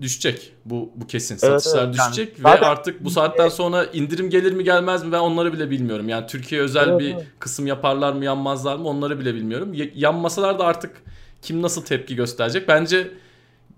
düşecek. 0.03 0.53
Bu 0.65 0.93
bu 0.97 1.07
kesin. 1.07 1.35
Evet, 1.43 1.63
Satışlar 1.63 1.85
evet. 1.85 1.97
Yani 1.99 2.11
düşecek 2.13 2.39
ve 2.39 2.43
zaten- 2.43 2.67
artık 2.67 3.05
bu 3.05 3.11
saatten 3.11 3.49
sonra 3.49 3.85
indirim 3.85 4.31
gelir 4.31 4.53
mi 4.53 4.65
gelmez 4.65 5.05
mi 5.05 5.13
ben 5.13 5.19
onları 5.19 5.53
bile 5.53 5.71
bilmiyorum. 5.71 6.09
Yani 6.09 6.27
Türkiye 6.27 6.61
özel 6.61 6.89
Evet, 6.89 7.01
bir 7.01 7.15
evet. 7.15 7.27
kısım 7.39 7.67
yaparlar 7.67 8.13
mı 8.13 8.25
yanmazlar 8.25 8.77
mı 8.77 8.89
onları 8.89 9.21
bile 9.21 9.35
bilmiyorum. 9.35 9.73
Yanmasalar 9.95 10.59
da 10.59 10.65
artık 10.65 11.03
kim 11.43 11.63
nasıl 11.63 11.85
tepki 11.85 12.17
gösterecek? 12.17 12.69
Bence 12.69 13.11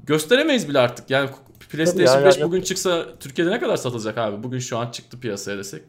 gösteremeyiz 0.06 0.68
bile 0.68 0.78
artık. 0.78 1.10
Yani 1.10 1.30
PlayStation 1.70 2.20
ya, 2.20 2.24
5 2.26 2.36
ya. 2.38 2.46
bugün 2.46 2.62
çıksa 2.62 3.06
Türkiye'de 3.20 3.50
ne 3.50 3.60
kadar 3.60 3.76
satılacak 3.76 4.18
abi? 4.18 4.42
Bugün 4.42 4.58
şu 4.58 4.78
an 4.78 4.90
çıktı 4.90 5.20
piyasaya 5.20 5.58
desek. 5.58 5.82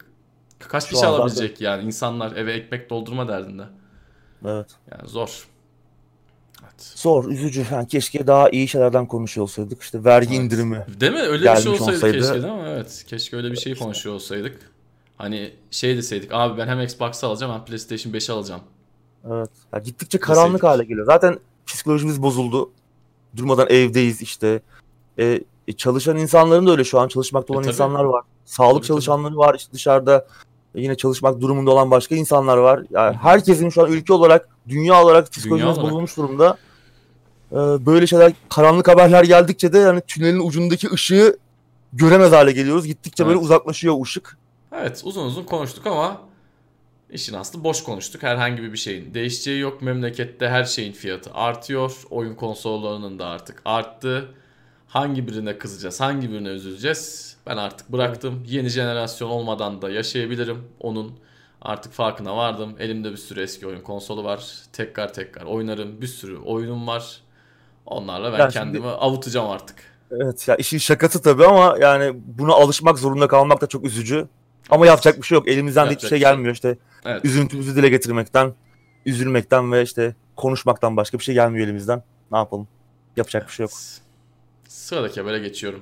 Kaç 0.58 0.84
Şu 0.84 0.90
kişi 0.90 1.06
an 1.06 1.12
alabilecek 1.12 1.60
yani? 1.60 1.84
İnsanlar 1.84 2.36
eve 2.36 2.52
ekmek 2.52 2.90
doldurma 2.90 3.28
derdinde. 3.28 3.62
Evet. 4.44 4.66
Yani 4.90 5.08
zor. 5.08 5.46
Evet. 6.78 6.92
Zor, 6.98 7.24
üzücü. 7.24 7.66
Yani 7.72 7.88
keşke 7.88 8.26
daha 8.26 8.50
iyi 8.50 8.68
şeylerden 8.68 9.06
konuşuyor 9.06 9.42
olsaydık. 9.42 9.82
İşte 9.82 10.04
vergi 10.04 10.28
Evet. 10.34 10.38
indirimi. 10.44 10.86
Değil 11.00 11.12
mi? 11.12 11.18
Öyle 11.20 11.52
bir 11.52 11.60
şey 11.60 11.72
olsaydı, 11.72 11.96
olsaydı- 11.96 12.18
keşke 12.20 12.42
değil 12.42 12.52
mi? 12.54 12.64
Evet. 12.68 13.04
Keşke 13.06 13.36
öyle 13.36 13.52
bir 13.52 13.56
şey 13.56 13.74
konuşuyor 13.74 14.14
olsaydık. 14.14 14.58
Hani 15.16 15.52
şey 15.70 15.96
deseydik 15.96 16.30
abi 16.34 16.58
ben 16.58 16.68
hem 16.68 16.80
Xbox 16.80 17.24
alacağım 17.24 17.52
hem 17.52 17.64
PlayStation 17.64 18.12
5 18.12 18.30
alacağım. 18.30 18.60
Evet. 19.30 19.50
Ya 19.72 19.78
gittikçe 19.78 20.18
karanlık 20.20 20.46
Deseydik. 20.48 20.64
hale 20.64 20.84
geliyor. 20.84 21.06
Zaten 21.06 21.38
psikolojimiz 21.66 22.22
bozuldu. 22.22 22.70
Durmadan 23.36 23.66
evdeyiz 23.70 24.22
işte. 24.22 24.60
E, 25.18 25.40
e, 25.68 25.72
çalışan 25.72 26.16
insanların 26.16 26.66
da 26.66 26.70
öyle 26.70 26.84
şu 26.84 27.00
an 27.00 27.08
çalışmakta 27.08 27.52
olan 27.52 27.62
E, 27.62 27.64
tabii. 27.64 27.72
insanlar 27.74 28.04
var. 28.04 28.22
Sağlık 28.44 28.70
Tabii, 28.70 28.78
tabii. 28.80 28.86
çalışanları 28.86 29.36
var. 29.36 29.54
İşte 29.54 29.72
dışarıda 29.72 30.26
yine 30.74 30.96
çalışmak 30.96 31.40
durumunda 31.40 31.70
olan 31.70 31.90
başka 31.90 32.14
insanlar 32.14 32.56
var. 32.56 32.82
Yani 32.90 33.16
herkesin 33.16 33.68
şu 33.68 33.82
an 33.82 33.92
ülke 33.92 34.12
olarak, 34.12 34.48
dünya 34.68 35.02
olarak 35.04 35.32
psikolojimiz 35.32 35.76
bozulmuş 35.80 36.16
durumda. 36.16 36.56
E, 37.52 37.56
böyle 37.56 38.06
şeyler, 38.06 38.32
karanlık 38.48 38.88
haberler 38.88 39.24
geldikçe 39.24 39.72
de 39.72 39.78
yani 39.78 40.00
tünelin 40.00 40.40
ucundaki 40.46 40.90
ışığı 40.90 41.38
göremez 41.92 42.32
hale 42.32 42.52
geliyoruz. 42.52 42.86
Gittikçe 42.86 43.24
böyle 43.26 43.34
Evet. 43.34 43.44
uzaklaşıyor 43.44 43.94
o 43.98 44.02
ışık. 44.02 44.36
Evet 44.72 45.02
uzun 45.04 45.26
uzun 45.26 45.44
konuştuk 45.44 45.86
ama 45.86 46.20
işin 47.10 47.34
aslı 47.34 47.64
boş 47.64 47.82
konuştuk. 47.82 48.22
Herhangi 48.22 48.62
bir 48.62 48.76
şeyin 48.76 49.14
değişeceği 49.14 49.60
yok. 49.60 49.82
Memlekette 49.82 50.48
her 50.48 50.64
şeyin 50.64 50.92
fiyatı 50.92 51.30
artıyor. 51.34 51.92
Oyun 52.10 52.34
konsollarının 52.34 53.18
da 53.18 53.26
artık 53.26 53.62
arttı. 53.64 54.28
Hangi 54.88 55.28
birine 55.28 55.58
kızacağız, 55.58 56.00
hangi 56.00 56.30
birine 56.30 56.48
üzüleceğiz? 56.48 57.36
Ben 57.46 57.56
artık 57.56 57.92
bıraktım. 57.92 58.44
Yeni 58.46 58.68
jenerasyon 58.68 59.28
olmadan 59.30 59.82
da 59.82 59.90
yaşayabilirim. 59.90 60.64
Onun 60.80 61.12
artık 61.62 61.92
farkına 61.92 62.36
vardım. 62.36 62.74
Elimde 62.78 63.12
bir 63.12 63.16
sürü 63.16 63.40
eski 63.42 63.66
oyun 63.66 63.80
konsolu 63.80 64.24
var. 64.24 64.44
Tekrar 64.72 65.12
tekrar 65.12 65.42
oynarım. 65.44 66.00
Bir 66.00 66.06
sürü 66.06 66.36
oyunum 66.38 66.86
var. 66.86 67.20
Onlarla 67.86 68.32
ben 68.32 68.38
Ya 68.38 68.50
şimdi- 68.50 68.64
kendimi 68.64 68.86
avutacağım 68.86 69.50
artık. 69.50 69.76
Evet 70.10 70.48
ya 70.48 70.56
işin 70.56 70.78
şakası 70.78 71.22
tabii 71.22 71.46
ama 71.46 71.76
yani 71.80 72.12
buna 72.26 72.52
alışmak 72.52 72.98
zorunda 72.98 73.28
kalmak 73.28 73.60
da 73.60 73.66
çok 73.66 73.84
üzücü. 73.84 74.28
Ama 74.70 74.86
yapacak 74.86 75.16
bir 75.16 75.22
şey 75.22 75.36
yok. 75.36 75.48
Elimizden 75.48 75.86
de 75.86 75.90
hiçbir 75.90 76.00
şey 76.00 76.08
şey 76.08 76.18
gelmiyor 76.18 76.54
işte. 76.54 76.78
Evet. 77.04 77.24
Üzüntümüzü 77.24 77.76
dile 77.76 77.88
getirmekten, 77.88 78.54
üzülmekten 79.06 79.72
ve 79.72 79.82
işte 79.82 80.14
konuşmaktan 80.36 80.96
başka 80.96 81.18
bir 81.18 81.24
şey 81.24 81.34
gelmiyor 81.34 81.66
elimizden. 81.66 82.02
Ne 82.32 82.38
yapalım? 82.38 82.68
Yapacak 83.16 83.48
bir 83.48 83.52
şey 83.52 83.64
yok. 83.64 83.72
Sıradaki 84.68 85.20
habere 85.20 85.38
geçiyorum. 85.38 85.80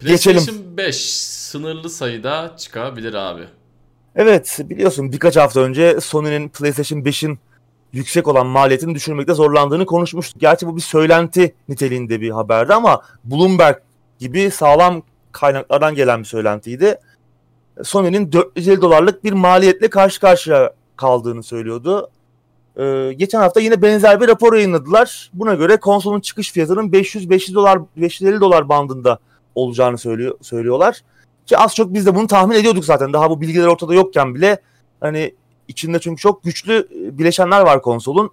Geçelim. 0.00 0.36
PlayStation 0.36 0.76
5 0.76 0.96
sınırlı 1.24 1.90
sayıda 1.90 2.56
çıkabilir 2.58 3.14
abi. 3.14 3.42
Evet 4.16 4.58
biliyorsun 4.60 5.12
birkaç 5.12 5.36
hafta 5.36 5.60
önce 5.60 6.00
Sony'nin 6.00 6.48
PlayStation 6.48 7.00
5'in 7.00 7.38
yüksek 7.92 8.28
olan 8.28 8.46
maliyetini 8.46 8.94
düşürmekte 8.94 9.34
zorlandığını 9.34 9.86
konuşmuştuk. 9.86 10.40
Gerçi 10.40 10.66
bu 10.66 10.76
bir 10.76 10.80
söylenti 10.82 11.54
niteliğinde 11.68 12.20
bir 12.20 12.30
haberdi 12.30 12.74
ama 12.74 13.02
Bloomberg 13.24 13.76
gibi 14.18 14.50
sağlam 14.50 15.02
kaynaklardan 15.32 15.94
gelen 15.94 16.20
bir 16.20 16.24
söylentiydi. 16.24 16.98
Sony'nin 17.82 18.32
450 18.32 18.82
dolarlık 18.82 19.24
bir 19.24 19.32
maliyetle 19.32 19.90
karşı 19.90 20.20
karşıya 20.20 20.72
kaldığını 20.96 21.42
söylüyordu. 21.42 22.10
Ee, 22.76 23.12
geçen 23.16 23.38
hafta 23.38 23.60
yine 23.60 23.82
benzer 23.82 24.20
bir 24.20 24.28
rapor 24.28 24.54
yayınladılar. 24.54 25.30
Buna 25.34 25.54
göre 25.54 25.76
konsolun 25.76 26.20
çıkış 26.20 26.52
fiyatının 26.52 26.90
500-500 26.90 27.54
dolar 27.54 27.78
550 27.96 28.40
dolar 28.40 28.68
bandında 28.68 29.18
olacağını 29.54 29.98
söylüyor 29.98 30.34
söylüyorlar. 30.42 31.00
Ki 31.46 31.58
az 31.58 31.74
çok 31.74 31.94
biz 31.94 32.06
de 32.06 32.14
bunu 32.14 32.26
tahmin 32.26 32.56
ediyorduk 32.56 32.84
zaten. 32.84 33.12
Daha 33.12 33.30
bu 33.30 33.40
bilgiler 33.40 33.66
ortada 33.66 33.94
yokken 33.94 34.34
bile 34.34 34.60
hani 35.00 35.34
içinde 35.70 35.98
çünkü 35.98 36.22
çok 36.22 36.44
güçlü 36.44 36.74
e, 36.74 37.18
bileşenler 37.18 37.60
var 37.60 37.82
konsolun. 37.82 38.30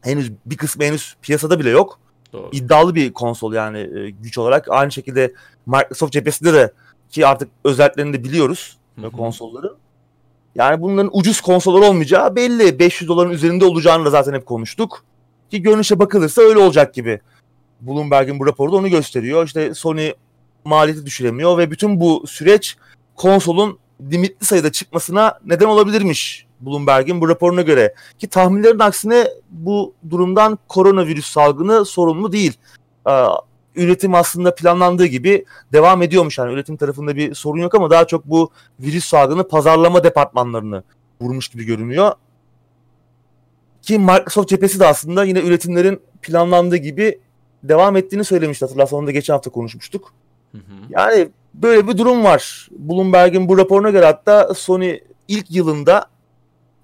Henüz 0.00 0.32
bir 0.46 0.56
kısmı 0.56 0.84
henüz 0.84 1.16
piyasada 1.22 1.58
bile 1.58 1.70
yok. 1.70 1.98
Doğru. 2.32 2.48
İddialı 2.52 2.94
bir 2.94 3.12
konsol 3.12 3.52
yani 3.52 3.78
e, 3.78 4.10
güç 4.10 4.38
olarak. 4.38 4.68
Aynı 4.70 4.92
şekilde 4.92 5.32
Microsoft 5.66 6.12
cephesinde 6.12 6.52
de 6.52 6.72
ki 7.10 7.26
artık 7.26 7.48
özelliklerini 7.64 8.12
de 8.12 8.24
biliyoruz 8.24 8.76
Hı 9.00 9.06
hı. 9.06 9.10
konsolları. 9.10 9.74
Yani 10.54 10.80
bunların 10.80 11.10
ucuz 11.12 11.40
konsollar 11.40 11.88
olmayacağı 11.88 12.36
belli. 12.36 12.78
500 12.78 13.08
doların 13.08 13.30
üzerinde 13.30 13.64
olacağını 13.64 14.04
da 14.04 14.10
zaten 14.10 14.32
hep 14.32 14.46
konuştuk. 14.46 15.04
Ki 15.50 15.62
görünüşe 15.62 15.98
bakılırsa 15.98 16.42
öyle 16.42 16.58
olacak 16.58 16.94
gibi. 16.94 17.20
Bloomberg'in 17.80 18.40
bu 18.40 18.46
raporu 18.46 18.72
da 18.72 18.76
onu 18.76 18.88
gösteriyor. 18.88 19.46
İşte 19.46 19.74
Sony 19.74 20.12
maliyeti 20.64 21.06
düşüremiyor 21.06 21.58
ve 21.58 21.70
bütün 21.70 22.00
bu 22.00 22.24
süreç 22.26 22.76
konsolun 23.16 23.78
limitli 24.12 24.46
sayıda 24.46 24.72
çıkmasına 24.72 25.38
neden 25.46 25.66
olabilirmiş 25.66 26.46
Bloomberg'in 26.60 27.20
bu 27.20 27.28
raporuna 27.28 27.62
göre. 27.62 27.94
Ki 28.18 28.28
tahminlerin 28.28 28.78
aksine 28.78 29.28
bu 29.50 29.94
durumdan 30.10 30.58
koronavirüs 30.68 31.26
salgını 31.26 31.84
sorumlu 31.84 32.32
değil. 32.32 32.52
Ee, 33.08 33.24
üretim 33.74 34.14
aslında 34.14 34.54
planlandığı 34.54 35.06
gibi 35.06 35.44
devam 35.72 36.02
ediyormuş. 36.02 36.38
Yani 36.38 36.52
üretim 36.52 36.76
tarafında 36.76 37.16
bir 37.16 37.34
sorun 37.34 37.60
yok 37.60 37.74
ama 37.74 37.90
daha 37.90 38.06
çok 38.06 38.24
bu 38.24 38.50
virüs 38.80 39.04
salgını 39.04 39.48
pazarlama 39.48 40.04
departmanlarını 40.04 40.82
vurmuş 41.20 41.48
gibi 41.48 41.64
görünüyor. 41.64 42.12
Ki 43.82 43.98
Microsoft 43.98 44.48
cephesi 44.48 44.80
de 44.80 44.86
aslında 44.86 45.24
yine 45.24 45.40
üretimlerin 45.40 46.00
planlandığı 46.22 46.76
gibi 46.76 47.20
devam 47.62 47.96
ettiğini 47.96 48.24
söylemişti. 48.24 48.64
Hatırlarsan 48.64 48.98
onu 48.98 49.06
da 49.06 49.10
geçen 49.10 49.34
hafta 49.34 49.50
konuşmuştuk. 49.50 50.12
Hı 50.52 50.58
hı. 50.58 50.62
Yani 50.90 51.28
böyle 51.54 51.88
bir 51.88 51.98
durum 51.98 52.24
var. 52.24 52.68
Bloomberg'in 52.70 53.48
bu 53.48 53.58
raporuna 53.58 53.90
göre 53.90 54.06
hatta 54.06 54.54
Sony 54.54 55.00
ilk 55.28 55.50
yılında 55.50 56.06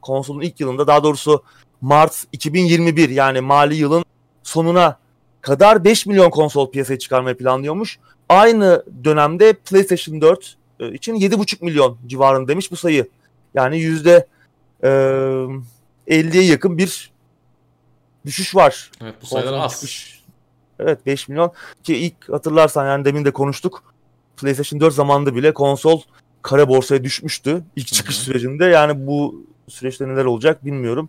konsolun 0.03 0.41
ilk 0.41 0.61
yılında 0.61 0.87
daha 0.87 1.05
doğrusu 1.05 1.43
Mart 1.81 2.25
2021 2.33 3.09
yani 3.09 3.41
mali 3.41 3.75
yılın 3.75 4.05
sonuna 4.43 4.99
kadar 5.41 5.85
5 5.85 6.07
milyon 6.07 6.31
konsol 6.31 6.71
piyasaya 6.71 6.99
çıkarmayı 6.99 7.37
planlıyormuş. 7.37 7.99
Aynı 8.29 8.85
dönemde 9.05 9.53
PlayStation 9.53 10.21
4 10.21 10.57
e, 10.81 10.93
için 10.93 11.15
7,5 11.15 11.65
milyon 11.65 11.99
civarında 12.07 12.49
demiş 12.49 12.71
bu 12.71 12.77
sayı. 12.77 13.09
Yani 13.55 13.79
yüzde 13.79 14.27
e, 14.83 14.89
50'ye 16.09 16.43
yakın 16.43 16.79
bir 16.79 17.11
düşüş 18.27 18.55
var. 18.55 18.91
Evet 19.03 19.15
bu 19.23 19.27
sayılar 19.27 19.59
az. 19.59 19.73
çıkış. 19.73 20.23
Evet 20.79 21.07
5 21.07 21.29
milyon 21.29 21.53
ki 21.83 21.97
ilk 21.97 22.33
hatırlarsan 22.33 22.87
yani 22.87 23.05
demin 23.05 23.25
de 23.25 23.31
konuştuk. 23.31 23.83
PlayStation 24.37 24.81
4 24.81 24.95
zamanında 24.95 25.35
bile 25.35 25.55
konsol 25.55 26.01
kara 26.43 26.69
borsaya 26.69 27.05
düşmüştü 27.05 27.65
ilk 27.77 27.87
çıkış 27.87 28.17
Hı 28.17 28.21
hı. 28.21 28.25
sürecinde. 28.25 28.65
Yani 28.65 29.07
bu 29.07 29.45
süreçte 29.69 30.09
neler 30.09 30.25
olacak 30.25 30.65
bilmiyorum. 30.65 31.09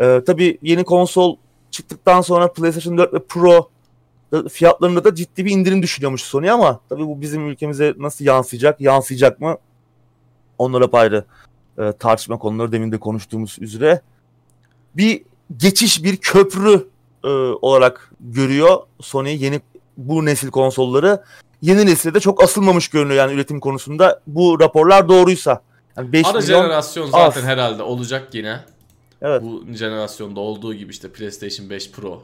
Ee, 0.00 0.22
tabii 0.26 0.58
yeni 0.62 0.84
konsol 0.84 1.36
çıktıktan 1.70 2.20
sonra 2.20 2.52
PlayStation 2.52 2.98
4 2.98 3.14
ve 3.14 3.18
Pro 3.24 3.70
da- 4.32 4.48
fiyatlarında 4.48 5.04
da 5.04 5.14
ciddi 5.14 5.44
bir 5.44 5.50
indirim 5.50 5.82
düşünüyormuş 5.82 6.22
Sony 6.22 6.50
ama 6.50 6.80
tabii 6.88 7.06
bu 7.06 7.20
bizim 7.20 7.48
ülkemize 7.48 7.94
nasıl 7.98 8.24
yansıyacak, 8.24 8.80
yansıyacak 8.80 9.40
mı? 9.40 9.56
Onlara 10.58 10.88
ayrı 10.92 11.24
e, 11.78 11.92
tartışma 11.92 12.38
konuları 12.38 12.72
demin 12.72 12.92
de 12.92 12.98
konuştuğumuz 12.98 13.56
üzere. 13.60 14.00
Bir 14.96 15.22
geçiş, 15.56 16.04
bir 16.04 16.16
köprü 16.16 16.88
e, 17.24 17.28
olarak 17.28 18.12
görüyor 18.20 18.76
Sony 19.00 19.44
yeni 19.44 19.60
bu 19.96 20.24
nesil 20.24 20.50
konsolları. 20.50 21.22
Yeni 21.62 21.86
nesilde 21.86 22.14
de 22.14 22.20
çok 22.20 22.42
asılmamış 22.42 22.88
görünüyor 22.88 23.16
yani 23.18 23.32
üretim 23.34 23.60
konusunda. 23.60 24.20
Bu 24.26 24.60
raporlar 24.60 25.08
doğruysa. 25.08 25.62
Yani 25.96 26.12
5 26.12 26.26
Ara 26.26 26.38
milyon 26.38 26.62
jenerasyon 26.62 27.06
zaten 27.06 27.40
az. 27.40 27.46
herhalde 27.46 27.82
olacak 27.82 28.34
yine. 28.34 28.60
Evet. 29.22 29.42
Bu 29.42 29.64
jenerasyonda 29.74 30.40
olduğu 30.40 30.74
gibi 30.74 30.90
işte 30.90 31.12
PlayStation 31.12 31.70
5 31.70 31.90
Pro, 31.90 32.22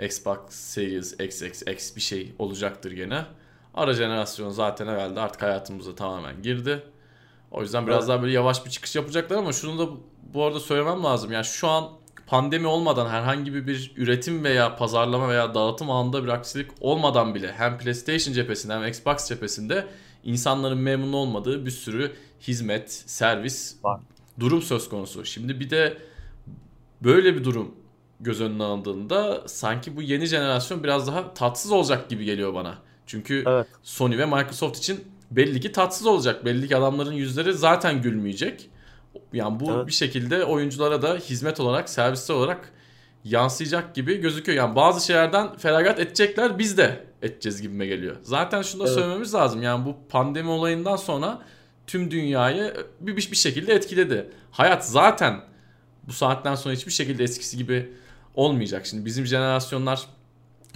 Xbox 0.00 0.38
Series 0.48 1.12
X, 1.20 1.42
X, 1.42 1.62
X 1.62 1.96
bir 1.96 2.00
şey 2.00 2.34
olacaktır 2.38 2.92
gene. 2.92 3.24
Ara 3.74 3.94
jenerasyon 3.94 4.50
zaten 4.50 4.86
herhalde 4.86 5.20
artık 5.20 5.42
hayatımıza 5.42 5.94
tamamen 5.94 6.42
girdi. 6.42 6.82
O 7.50 7.62
yüzden 7.62 7.86
biraz 7.86 7.98
Evet. 7.98 8.08
daha 8.08 8.22
böyle 8.22 8.32
yavaş 8.32 8.64
bir 8.64 8.70
çıkış 8.70 8.96
yapacaklar 8.96 9.36
ama 9.36 9.52
şunu 9.52 9.78
da 9.78 9.90
bu 10.34 10.44
arada 10.44 10.60
söylemem 10.60 11.04
lazım. 11.04 11.32
Yani 11.32 11.44
şu 11.44 11.68
an 11.68 11.88
pandemi 12.32 12.66
olmadan 12.66 13.08
herhangi 13.10 13.54
bir, 13.54 13.92
üretim 13.96 14.44
veya 14.44 14.76
pazarlama 14.76 15.28
veya 15.28 15.54
dağıtım 15.54 15.90
anında 15.90 16.24
bir 16.24 16.28
aksilik 16.28 16.70
olmadan 16.80 17.34
bile 17.34 17.52
hem 17.52 17.78
PlayStation 17.78 18.34
cephesinde 18.34 18.74
hem 18.74 18.86
Xbox 18.86 19.28
cephesinde 19.28 19.86
insanların 20.24 20.78
memnun 20.78 21.12
olmadığı 21.12 21.66
bir 21.66 21.70
sürü 21.70 22.12
hizmet, 22.40 22.92
servis 22.92 23.76
Var. 23.84 24.00
durum 24.40 24.62
söz 24.62 24.88
konusu. 24.88 25.24
Şimdi 25.24 25.60
bir 25.60 25.70
de 25.70 25.98
böyle 27.02 27.34
bir 27.34 27.44
durum 27.44 27.74
göz 28.20 28.40
önüne 28.40 28.62
alındığında 28.62 29.48
sanki 29.48 29.96
bu 29.96 30.02
yeni 30.02 30.26
jenerasyon 30.26 30.84
biraz 30.84 31.06
daha 31.06 31.34
tatsız 31.34 31.72
olacak 31.72 32.08
gibi 32.08 32.24
geliyor 32.24 32.54
bana. 32.54 32.78
Çünkü 33.06 33.44
Evet. 33.46 33.66
Sony 33.82 34.18
ve 34.18 34.26
Microsoft 34.26 34.78
için 34.78 35.04
belli 35.30 35.60
ki 35.60 35.72
tatsız 35.72 36.06
olacak. 36.06 36.44
Belli 36.44 36.68
ki 36.68 36.76
adamların 36.76 37.12
yüzleri 37.12 37.54
zaten 37.54 38.02
gülmeyecek. 38.02 38.70
Yani 39.32 39.60
bu 39.60 39.72
Evet. 39.72 39.86
bir 39.86 39.92
şekilde 39.92 40.44
oyunculara 40.44 41.02
da 41.02 41.14
hizmet 41.14 41.60
olarak, 41.60 41.88
servisler 41.88 42.34
olarak 42.34 42.72
yansıyacak 43.24 43.94
gibi 43.94 44.20
gözüküyor. 44.20 44.58
Yani 44.58 44.76
bazı 44.76 45.06
şeylerden 45.06 45.56
feragat 45.56 46.00
edecekler 46.00 46.58
biz 46.58 46.78
de 46.78 47.04
edeceğiz 47.22 47.62
gibime 47.62 47.86
geliyor. 47.86 48.16
Zaten 48.22 48.62
şunu 48.62 48.82
da 48.82 48.86
Evet. 48.86 48.94
söylememiz 48.94 49.34
lazım. 49.34 49.62
Yani 49.62 49.84
bu 49.84 49.96
pandemi 50.08 50.50
olayından 50.50 50.96
sonra 50.96 51.42
tüm 51.86 52.10
dünyayı 52.10 52.74
bir, 53.00 53.16
bir 53.16 53.30
bir 53.30 53.36
şekilde 53.36 53.74
etkiledi. 53.74 54.30
Hayat 54.50 54.86
zaten 54.86 55.40
bu 56.08 56.12
saatten 56.12 56.54
sonra 56.54 56.74
hiçbir 56.74 56.92
şekilde 56.92 57.24
eskisi 57.24 57.56
gibi 57.56 57.92
olmayacak. 58.34 58.86
Şimdi 58.86 59.04
bizim 59.04 59.26
jenerasyonlar 59.26 60.06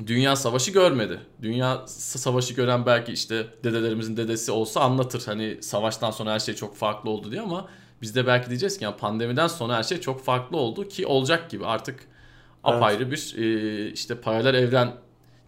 dünya 0.07 0.37
savaşı 0.37 0.71
görmedi. 0.71 1.21
Dünya 1.43 1.87
savaşı 1.87 2.55
gören 2.55 2.87
belki 2.87 3.13
işte 3.13 3.47
dedelerimizin 3.65 4.17
dedesi 4.17 4.53
olsa 4.53 4.81
anlatır. 4.81 5.23
Hani 5.27 5.63
savaştan 5.63 6.11
sonra 6.11 6.33
her 6.33 6.39
şey 6.39 6.55
çok 6.55 6.77
farklı 6.77 7.11
oldu 7.11 7.31
diye 7.31 7.41
ama 7.41 7.69
biz 8.03 8.15
de 8.15 8.27
belki 8.27 8.49
diyeceğiz 8.49 8.79
ki 8.79 8.85
yani 8.85 8.97
pandemiden 8.97 9.47
sonra 9.47 9.77
her 9.77 9.83
şey 9.83 10.01
çok 10.01 10.25
farklı 10.25 10.57
oldu 10.57 10.89
ki 10.89 11.07
olacak 11.07 11.51
gibi. 11.51 11.67
Artık 11.67 11.95
Evet. 12.01 12.77
apayrı 12.77 13.11
bir 13.11 13.35
e, 13.39 13.91
işte 13.93 14.15
paralel 14.21 14.55
evren 14.55 14.93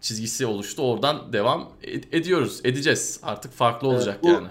çizgisi 0.00 0.46
oluştu. 0.46 0.82
Oradan 0.82 1.32
devam 1.32 1.68
ed- 1.82 2.16
ediyoruz, 2.16 2.61
edeceğiz. 2.64 3.20
Artık 3.22 3.52
farklı 3.52 3.88
Evet, 3.88 3.96
olacak 3.98 4.22
bu- 4.22 4.28
yani. 4.28 4.48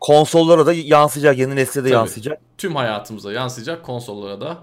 Konsollara 0.00 0.66
da 0.66 0.72
yansıyacak, 0.72 1.38
yeni 1.38 1.56
nesle 1.56 1.80
de 1.80 1.84
Tabii. 1.84 1.92
yansıyacak. 1.94 2.40
Tüm 2.58 2.76
hayatımıza 2.76 3.32
yansıyacak, 3.32 3.82
konsollara 3.84 4.40
da 4.40 4.58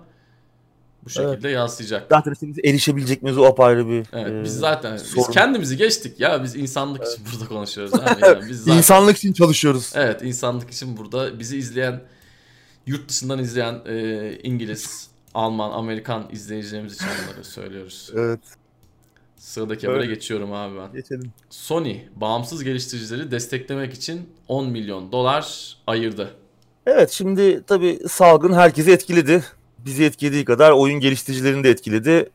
bu 1.06 1.10
şekilde 1.10 1.50
yansıyacak. 1.50 2.06
Zaten 2.10 2.34
biz 2.42 2.60
erişebilecek 2.66 3.24
miyiz 3.24 3.38
o 3.38 3.46
apayrı 3.46 3.88
bir 3.88 4.06
Evet, 4.14 4.32
e, 4.32 4.44
biz 4.44 4.60
zaten 4.60 4.94
biz 4.96 5.02
sorun. 5.02 5.32
kendimizi 5.32 5.78
geçtik 5.78 6.20
ya 6.20 6.44
biz 6.44 6.56
insanlık 6.56 7.08
için 7.08 7.24
burada 7.34 7.50
konuşuyoruz 7.50 7.94
abi. 7.94 8.26
Yani 8.26 8.40
biz 8.50 8.60
zaten, 8.64 8.78
İnsanlık 8.78 9.18
için 9.18 9.34
çalışıyoruz. 9.34 9.92
evet 9.96 10.22
insanlık 10.22 10.70
için 10.72 10.98
burada 10.98 11.40
bizi 11.40 11.58
izleyen 11.58 12.02
yurt 12.88 13.10
dışından 13.10 13.40
izleyen 13.40 13.82
e, 13.86 14.38
İngiliz, 14.44 15.08
Alman, 15.34 15.72
Amerikan 15.72 16.28
izleyicilerimiz 16.32 16.94
için 16.96 17.08
bunları 17.28 17.44
söylüyoruz. 17.44 18.12
Evet, 18.16 18.40
Sıradaki 19.38 19.88
habere 19.88 20.04
Evet. 20.06 20.16
geçiyorum 20.16 20.54
abi 20.54 20.78
ben. 20.78 20.94
geçelim. 20.94 21.32
Sony 21.50 21.98
bağımsız 22.16 22.64
geliştiricileri 22.64 23.32
desteklemek 23.32 23.94
için 23.94 24.30
10 24.48 24.70
milyon 24.70 25.12
dolar 25.12 25.78
ayırdı. 25.88 26.36
Evet, 26.86 27.12
şimdi 27.12 27.64
tabii 27.68 28.00
salgın 28.10 28.54
herkesi 28.54 28.92
etkiledi. 28.92 29.44
Bizi 29.80 30.04
etkilediği 30.06 30.46
kadar 30.46 30.72
oyun 30.72 31.00
geliştiricilerini 31.00 31.64
de 31.64 31.70
etkiledi. 31.70 32.30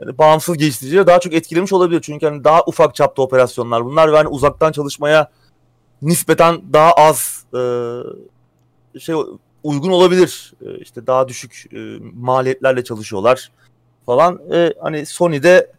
Yani 0.00 0.18
bağımsız 0.18 0.56
geliştiricileri 0.56 1.06
daha 1.06 1.20
çok 1.20 1.32
etkilemiş 1.34 1.72
olabilir. 1.72 2.00
Çünkü 2.02 2.26
hani 2.26 2.44
daha 2.44 2.62
ufak 2.66 2.94
çapta 2.94 3.22
operasyonlar 3.22 3.84
bunlar 3.84 4.12
ve 4.12 4.16
hani 4.16 4.28
uzaktan 4.28 4.72
çalışmaya 4.72 5.30
nispeten 6.02 6.62
daha 6.72 6.92
az 6.92 7.44
e, 7.54 7.60
şey 9.00 9.14
uygun 9.62 9.90
olabilir. 9.90 10.52
E, 10.66 10.78
işte 10.78 11.06
daha 11.06 11.28
düşük 11.28 11.64
e, 11.72 11.78
maliyetlerle 12.14 12.84
çalışıyorlar 12.84 13.50
falan. 14.06 14.40
E, 14.52 14.74
hani 14.80 15.06
Sony'de 15.06 15.72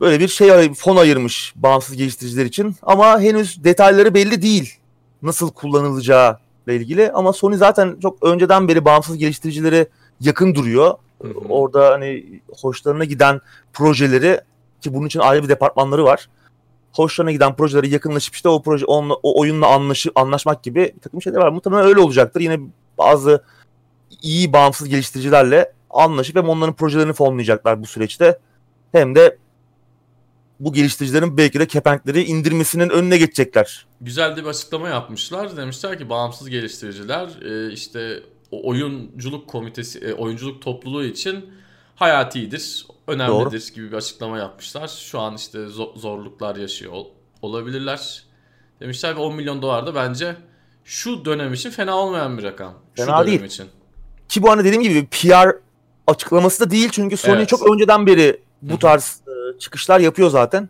böyle 0.00 0.20
bir 0.20 0.28
şey 0.28 0.74
fon 0.74 0.96
ayırmış 0.96 1.52
bağımsız 1.56 1.96
geliştiriciler 1.96 2.44
için 2.46 2.76
ama 2.82 3.20
henüz 3.20 3.64
detayları 3.64 4.14
belli 4.14 4.42
değil. 4.42 4.74
Nasıl 5.22 5.52
kullanılacağı 5.52 6.38
ile 6.66 6.76
ilgili 6.76 7.12
ama 7.12 7.32
Sony 7.32 7.56
zaten 7.56 7.96
çok 8.02 8.22
önceden 8.22 8.68
beri 8.68 8.84
bağımsız 8.84 9.16
geliştiricilere 9.16 9.86
yakın 10.20 10.54
duruyor. 10.54 10.94
Hı 11.22 11.28
hı. 11.28 11.32
Orada 11.48 11.90
hani 11.90 12.40
hoşlarına 12.60 13.04
giden 13.04 13.40
projeleri 13.72 14.40
ki 14.80 14.94
bunun 14.94 15.06
için 15.06 15.20
ayrı 15.20 15.42
bir 15.42 15.48
departmanları 15.48 16.04
var. 16.04 16.28
Hoşlarına 16.98 17.32
giden 17.32 17.56
projeleri 17.56 17.90
yakınlaşıp 17.90 18.34
işte 18.34 18.48
o 18.48 18.62
proje 18.62 18.84
onunla, 18.84 19.14
o 19.14 19.40
oyunla 19.40 19.66
anlaşı, 19.66 20.10
anlaşmak 20.14 20.62
gibi 20.62 20.92
bir 20.96 21.00
takım 21.00 21.22
şeyler 21.22 21.38
var. 21.38 21.48
Muhtemelen 21.48 21.84
öyle 21.84 22.00
olacaktır. 22.00 22.40
Yine 22.40 22.60
bazı 22.98 23.44
iyi 24.22 24.52
bağımsız 24.52 24.88
geliştiricilerle 24.88 25.72
anlaşıp 25.90 26.36
hem 26.36 26.48
onların 26.48 26.74
projelerini 26.74 27.12
fonlayacaklar 27.12 27.82
bu 27.82 27.86
süreçte. 27.86 28.38
Hem 28.92 29.14
de 29.14 29.38
bu 30.60 30.72
geliştiricilerin 30.72 31.36
belki 31.36 31.60
de 31.60 31.66
kepenkleri 31.66 32.24
indirmesinin 32.24 32.90
önüne 32.90 33.18
geçecekler. 33.18 33.86
Güzel 34.00 34.36
de 34.36 34.42
bir 34.42 34.48
açıklama 34.48 34.88
yapmışlar. 34.88 35.56
Demişler 35.56 35.98
ki 35.98 36.10
bağımsız 36.10 36.50
geliştiriciler 36.50 37.28
e, 37.42 37.72
işte 37.72 38.22
oyunculuk 38.50 39.48
komitesi, 39.48 39.98
e, 39.98 40.12
oyunculuk 40.12 40.62
topluluğu 40.62 41.04
için 41.04 41.50
hayatidir, 41.98 42.86
önemlidir 43.06 43.68
Doğru. 43.68 43.74
gibi 43.74 43.92
bir 43.92 43.96
açıklama 43.96 44.38
yapmışlar. 44.38 44.88
Şu 44.88 45.20
an 45.20 45.34
işte 45.34 45.66
zorluklar 45.96 46.56
yaşıyor 46.56 46.92
olabilirler. 47.42 48.24
Demişler 48.80 49.16
ve 49.16 49.20
10 49.20 49.34
milyon 49.34 49.62
dolar 49.62 49.86
da 49.86 49.94
bence 49.94 50.36
şu 50.84 51.24
dönem 51.24 51.52
için 51.52 51.70
fena 51.70 51.96
olmayan 51.96 52.38
bir 52.38 52.42
rakam. 52.42 52.74
Fena 52.94 53.20
şu 53.20 53.26
değil. 53.26 53.42
için. 53.42 53.66
Ki 54.28 54.42
bu 54.42 54.50
arada 54.50 54.64
dediğim 54.64 54.82
gibi 54.82 55.06
PR 55.06 55.56
açıklaması 56.06 56.66
da 56.66 56.70
değil 56.70 56.88
çünkü 56.92 57.16
Sony 57.16 57.36
evet. 57.36 57.48
çok 57.48 57.72
önceden 57.72 58.06
beri 58.06 58.40
bu 58.62 58.78
tarz 58.78 59.20
Hı-hı. 59.24 59.58
çıkışlar 59.58 60.00
yapıyor 60.00 60.30
zaten. 60.30 60.68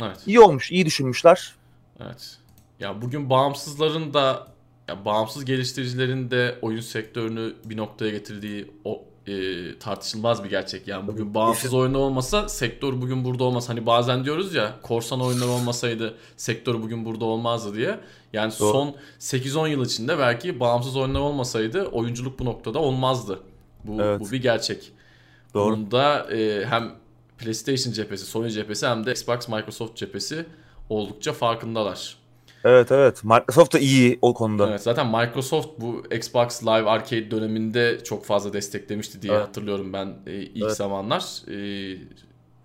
Evet. 0.00 0.18
İyi 0.26 0.40
olmuş, 0.40 0.72
iyi 0.72 0.86
düşünmüşler. 0.86 1.54
Evet. 2.00 2.36
Ya 2.80 3.02
bugün 3.02 3.30
bağımsızların 3.30 4.14
da 4.14 4.46
ya 4.88 5.04
bağımsız 5.04 5.44
geliştiricilerin 5.44 6.30
de 6.30 6.58
oyun 6.62 6.80
sektörünü 6.80 7.54
bir 7.64 7.76
noktaya 7.76 8.10
getirdiği 8.10 8.70
o 8.84 9.04
e, 9.30 9.78
tartışılmaz 9.78 10.44
bir 10.44 10.50
gerçek. 10.50 10.88
Yani 10.88 11.06
bugün 11.06 11.34
bağımsız 11.34 11.74
oyunlar 11.74 11.98
olmasa 11.98 12.48
sektör 12.48 12.92
bugün 12.92 13.24
burada 13.24 13.44
olmaz. 13.44 13.68
Hani 13.68 13.86
bazen 13.86 14.24
diyoruz 14.24 14.54
ya 14.54 14.76
korsan 14.82 15.20
oyunlar 15.20 15.48
olmasaydı 15.48 16.14
sektör 16.36 16.82
bugün 16.82 17.04
burada 17.04 17.24
olmazdı 17.24 17.74
diye. 17.74 18.00
Yani 18.32 18.52
Doğru. 18.60 18.72
son 18.72 18.94
8-10 19.20 19.68
yıl 19.68 19.84
içinde 19.84 20.18
belki 20.18 20.60
bağımsız 20.60 20.96
oyunlar 20.96 21.20
olmasaydı 21.20 21.84
oyunculuk 21.84 22.38
bu 22.38 22.44
noktada 22.44 22.78
olmazdı. 22.78 23.40
Bu, 23.84 24.02
evet. 24.02 24.20
bu 24.20 24.30
bir 24.30 24.42
gerçek. 24.42 24.92
Doğru. 25.54 25.72
Bunda 25.72 26.32
e, 26.32 26.66
hem 26.66 26.92
PlayStation 27.38 27.92
cephesi, 27.92 28.26
Sony 28.26 28.50
cephesi 28.50 28.86
hem 28.86 29.06
de 29.06 29.12
Xbox, 29.12 29.48
Microsoft 29.48 29.96
cephesi 29.96 30.46
oldukça 30.88 31.32
farkındalar. 31.32 32.19
Evet 32.64 32.92
evet. 32.92 33.24
Microsoft 33.24 33.74
da 33.74 33.78
iyi 33.78 34.18
o 34.22 34.34
konuda. 34.34 34.68
Evet 34.68 34.82
zaten 34.82 35.06
Microsoft 35.06 35.68
bu 35.78 36.02
Xbox 36.16 36.62
Live 36.62 36.90
Arcade 36.90 37.30
döneminde 37.30 38.04
çok 38.04 38.24
fazla 38.24 38.52
desteklemişti 38.52 39.22
diye 39.22 39.32
evet. 39.32 39.48
hatırlıyorum 39.48 39.92
ben 39.92 40.14
e, 40.26 40.32
ilk 40.32 40.64
evet. 40.64 40.76
zamanlar. 40.76 41.24
E, 41.48 41.96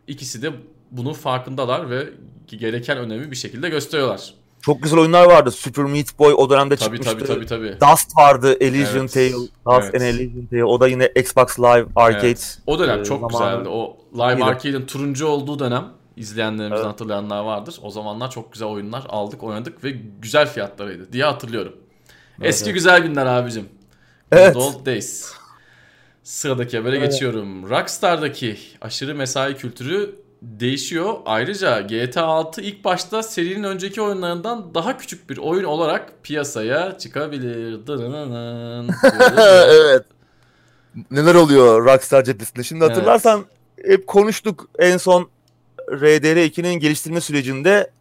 ikisi 0.08 0.42
de 0.42 0.52
bunun 0.92 1.14
farkındalar 1.14 1.90
ve 1.90 2.10
gereken 2.48 2.98
önemi 2.98 3.32
bir 3.32 3.36
şekilde 3.36 3.70
gösteriyorlar. 3.70 4.34
Çok 4.62 4.84
güzel 4.84 5.00
oyunlar 5.00 5.26
vardı. 5.26 5.52
Super 5.52 5.86
Meat 5.86 6.20
Boy 6.20 6.34
o 6.38 6.50
dönemde 6.50 6.76
tabii, 6.76 6.98
çıkmıştı. 6.98 7.28
Tabii 7.28 7.46
tabii 7.46 7.78
tabii. 7.80 7.92
Dust 7.92 8.18
vardı. 8.18 8.58
Elysian 8.60 9.00
evet. 9.00 9.14
Tale. 9.14 9.32
Dust 9.32 9.50
evet. 9.66 9.96
and 9.96 10.02
Elysian 10.02 10.46
Tale. 10.46 10.66
O 10.66 10.80
da 10.80 10.88
yine 10.88 11.12
Xbox 11.16 11.60
Live 11.60 11.86
Arcade. 11.96 12.28
Evet. 12.28 12.60
O 12.68 12.80
dönem 12.80 13.02
e, 13.02 13.04
çok 13.04 13.32
zamanı. 13.32 13.52
güzeldi. 13.52 13.70
O 13.70 13.98
Live 14.14 14.44
Arcade'in 14.44 14.86
turuncu 14.86 15.28
olduğu 15.28 15.60
dönem 15.60 15.86
izleyenlerimizden 16.18 16.76
evet. 16.76 16.86
hatırlayanlar 16.86 17.44
vardır. 17.44 17.80
O 17.82 17.90
zamanlar 17.90 18.32
çok 18.32 18.54
güzel 18.54 18.68
oyunlar 18.68 19.06
aldık, 19.10 19.44
oynadık 19.44 19.84
ve 19.84 19.92
güzel 20.22 20.48
fiyatlarıydı 20.48 21.14
diye 21.14 21.24
hatırlıyorum. 21.24 21.76
Evet. 22.40 22.50
Eski 22.50 22.74
güzel 22.74 23.02
günler 23.02 23.26
abicim. 23.26 23.70
Evet. 24.32 24.56
old 24.56 24.86
days. 24.86 25.32
Sıradaki 26.24 26.78
habere 26.78 26.98
evet. 26.98 27.12
geçiyorum. 27.12 27.70
Rockstar'daki 27.70 28.58
aşırı 28.82 29.16
mesai 29.16 29.58
kültürü 29.58 30.16
değişiyor. 30.42 31.14
Ayrıca 31.26 31.82
GTA 31.82 32.24
6 32.24 32.62
ilk 32.62 32.84
başta 32.84 33.24
serinin 33.24 33.64
önceki 33.64 34.02
oyunlarından 34.02 34.74
daha 34.74 34.98
küçük 34.98 35.30
bir 35.30 35.38
oyun 35.38 35.64
olarak 35.64 36.24
piyasaya 36.24 36.98
çıkabilir. 36.98 37.80
evet. 39.70 40.06
Neler 41.12 41.36
oluyor 41.36 41.86
Rockstar 41.86 42.24
cephesinde? 42.24 42.64
Şimdi 42.64 42.86
hatırlarsan 42.86 43.46
evet. 43.78 43.90
hep 43.92 44.08
konuştuk 44.08 44.70
en 44.80 44.98
son 44.98 45.30
RDR2'nin 45.88 46.74
geliştirme 46.74 47.22
sürecinde 47.22 47.92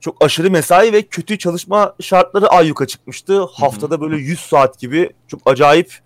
çok 0.00 0.24
aşırı 0.24 0.50
mesai 0.50 0.92
ve 0.92 1.02
kötü 1.02 1.38
çalışma 1.38 1.94
şartları 2.00 2.48
ayyuka 2.48 2.86
çıkmıştı. 2.86 3.34
Hı-hı. 3.34 3.46
Haftada 3.52 4.00
böyle 4.00 4.16
100 4.16 4.40
saat 4.40 4.78
gibi 4.78 5.10
çok 5.28 5.40
acayip 5.46 5.98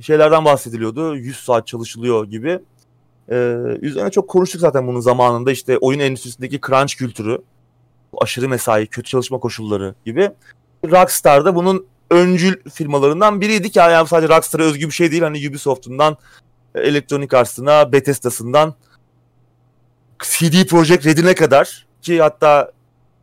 şeylerden 0.00 0.44
bahsediliyordu. 0.44 1.16
100 1.16 1.36
saat 1.36 1.66
çalışılıyor 1.66 2.24
gibi. 2.24 2.60
Ee, 3.30 3.54
üzerine 3.80 4.10
çok 4.10 4.28
konuştuk 4.28 4.60
zaten 4.60 4.86
bunun 4.86 5.00
zamanında 5.00 5.52
işte 5.52 5.78
oyun 5.78 5.98
endüstrisindeki 5.98 6.60
crunch 6.66 6.94
kültürü, 6.94 7.38
aşırı 8.20 8.48
mesai, 8.48 8.86
kötü 8.86 9.10
çalışma 9.10 9.38
koşulları 9.38 9.94
gibi. 10.04 10.30
Rockstar 10.84 11.44
da 11.44 11.54
bunun 11.54 11.86
öncül 12.10 12.70
firmalarından 12.70 13.40
biriydi 13.40 13.70
ki 13.70 13.78
yani 13.78 14.08
sadece 14.08 14.36
Rockstar'a 14.36 14.62
özgü 14.62 14.86
bir 14.86 14.92
şey 14.92 15.10
değil. 15.10 15.22
Hani 15.22 15.48
Ubisoft'undan 15.48 16.16
Electronic 16.74 17.36
Arts'ına, 17.36 17.92
Bethesda'sından 17.92 18.74
CD 20.22 20.66
Projekt 20.66 21.06
Red'ine 21.06 21.34
kadar 21.34 21.86
ki 22.02 22.20
hatta 22.20 22.72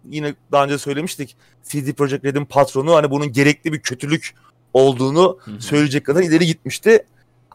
yine 0.09 0.35
daha 0.51 0.63
önce 0.63 0.77
söylemiştik 0.77 1.35
CD 1.63 1.93
Projekt 1.93 2.25
Red'in 2.25 2.45
patronu 2.45 2.95
hani 2.95 3.11
bunun 3.11 3.31
gerekli 3.31 3.73
bir 3.73 3.79
kötülük 3.79 4.35
olduğunu 4.73 5.37
Hı-hı. 5.39 5.61
söyleyecek 5.61 6.05
kadar 6.05 6.21
ileri 6.21 6.45
gitmişti. 6.45 7.05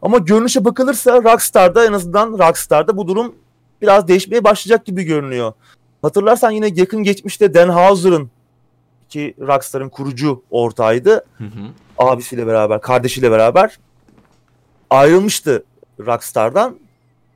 Ama 0.01 0.17
görünüşe 0.17 0.65
bakılırsa 0.65 1.23
Rockstar'da 1.23 1.85
en 1.85 1.93
azından 1.93 2.31
Rockstar'da 2.31 2.97
bu 2.97 3.07
durum 3.07 3.35
biraz 3.81 4.07
değişmeye 4.07 4.43
başlayacak 4.43 4.85
gibi 4.85 5.03
görünüyor. 5.03 5.53
Hatırlarsan 6.01 6.51
yine 6.51 6.71
yakın 6.75 7.03
geçmişte 7.03 7.53
Dan 7.53 7.69
Houser'ın 7.69 8.31
ki 9.09 9.33
Rockstar'ın 9.39 9.89
kurucu 9.89 10.43
ortağıydı. 10.49 11.25
Hı 11.37 11.43
hı. 11.43 11.67
Abisiyle 11.97 12.47
beraber, 12.47 12.81
kardeşiyle 12.81 13.31
beraber 13.31 13.79
ayrılmıştı 14.89 15.63
Rockstar'dan. 15.99 16.75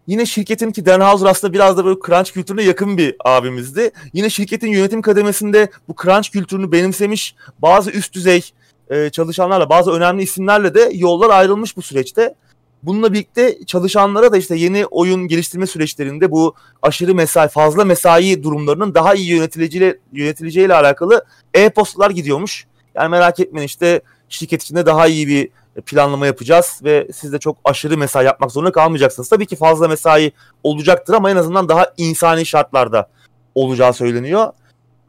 Yine 0.08 0.26
şirketin 0.26 0.72
ki 0.72 0.86
Dan 0.86 1.02
Houser 1.02 1.26
aslında 1.26 1.54
biraz 1.54 1.78
da 1.78 1.86
böyle 1.86 2.00
crunch 2.06 2.32
kültürüne 2.32 2.64
yakın 2.64 2.98
bir 2.98 3.16
abimizdi. 3.26 3.92
Yine 4.14 4.30
şirketin 4.30 4.68
yönetim 4.68 5.02
kademesinde 5.02 5.70
bu 5.88 5.96
crunch 6.04 6.30
kültürünü 6.30 6.72
benimsemiş 6.72 7.36
bazı 7.60 7.92
üst 7.92 8.14
düzey 8.14 8.52
e, 8.90 9.10
çalışanlarla, 9.10 9.70
bazı 9.70 9.92
önemli 9.92 10.24
isimlerle 10.24 10.74
de 10.74 10.92
yollar 10.94 11.30
ayrılmış 11.30 11.78
bu 11.78 11.82
süreçte. 11.82 12.36
Bununla 12.84 13.14
birlikte 13.14 13.66
çalışanlara 13.66 14.32
da 14.32 14.38
işte 14.38 14.56
yeni 14.56 14.86
oyun 14.86 15.28
geliştirme 15.28 15.68
süreçlerinde 15.68 16.32
bu 16.32 16.56
aşırı 16.82 17.16
mesai, 17.16 17.48
fazla 17.48 17.86
mesai 17.86 18.44
durumlarının 18.44 18.94
daha 18.94 19.16
iyi 19.16 19.30
yönetileceğiyle, 19.30 19.98
yönetileceğiyle 20.14 20.76
alakalı 20.76 21.26
e-postalar 21.54 22.10
gidiyormuş. 22.10 22.66
Yani 22.96 23.10
merak 23.10 23.40
etmeyin 23.40 23.66
işte 23.66 24.02
şirket 24.30 24.64
içinde 24.64 24.86
daha 24.86 25.08
iyi 25.08 25.28
bir 25.28 25.50
planlama 25.82 26.26
yapacağız 26.26 26.80
ve 26.84 27.08
siz 27.14 27.34
de 27.34 27.40
çok 27.40 27.58
aşırı 27.64 27.98
mesai 27.98 28.26
yapmak 28.26 28.52
zorunda 28.52 28.72
kalmayacaksınız. 28.72 29.30
Tabii 29.30 29.46
ki 29.46 29.56
fazla 29.56 29.88
mesai 29.88 30.32
olacaktır 30.64 31.14
ama 31.14 31.32
en 31.32 31.36
azından 31.36 31.70
daha 31.70 31.94
insani 31.98 32.46
şartlarda 32.46 33.10
olacağı 33.56 33.94
söyleniyor. 33.94 34.48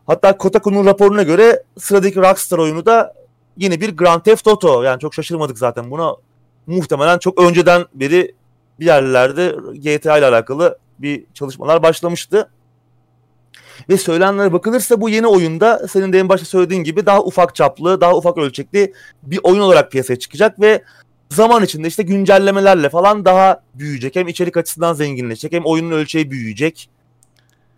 Hatta 0.07 0.39
Kotaku'nun 0.39 0.87
raporuna 0.87 1.23
göre 1.23 1.63
sıradaki 1.79 2.17
Rockstar 2.17 2.59
oyunu 2.59 2.87
da 2.87 3.15
yine 3.57 3.81
bir 3.81 3.97
Grand 3.97 4.21
Theft 4.21 4.49
Auto. 4.49 4.83
Yani 4.83 5.01
çok 5.01 5.15
şaşırmadık 5.15 5.59
zaten 5.59 5.91
buna. 5.91 6.17
Muhtemelen 6.67 7.19
çok 7.19 7.41
önceden 7.41 7.85
beri 7.95 8.35
bir 8.81 8.87
yerlerde 8.87 9.57
GTA 9.75 10.19
ile 10.19 10.27
alakalı 10.27 10.79
bir 10.99 11.25
çalışmalar 11.35 11.83
başlamıştı. 11.83 12.51
Ve 13.89 13.97
söylenenlere 13.97 14.53
bakılırsa 14.53 15.01
bu 15.01 15.09
yeni 15.09 15.27
oyunda 15.27 15.89
senin 15.89 16.13
de 16.13 16.19
en 16.19 16.29
başta 16.29 16.47
söylediğin 16.47 16.85
gibi 16.85 17.07
daha 17.07 17.23
ufak 17.23 17.55
çaplı, 17.55 18.01
daha 18.01 18.17
ufak 18.17 18.39
ölçekli 18.39 18.93
bir 19.23 19.41
oyun 19.43 19.61
olarak 19.61 19.93
piyasaya 19.93 20.19
çıkacak 20.19 20.61
ve 20.61 20.83
zaman 21.31 21.65
içinde 21.65 21.89
işte 21.89 22.03
güncellemelerle 22.03 22.89
falan 22.89 23.25
daha 23.25 23.61
büyüyecek. 23.75 24.17
Hem 24.17 24.29
içerik 24.29 24.57
açısından 24.57 24.95
zenginleşecek 24.95 25.53
hem 25.53 25.65
oyunun 25.65 25.91
ölçeği 25.91 26.31
büyüyecek. 26.31 26.91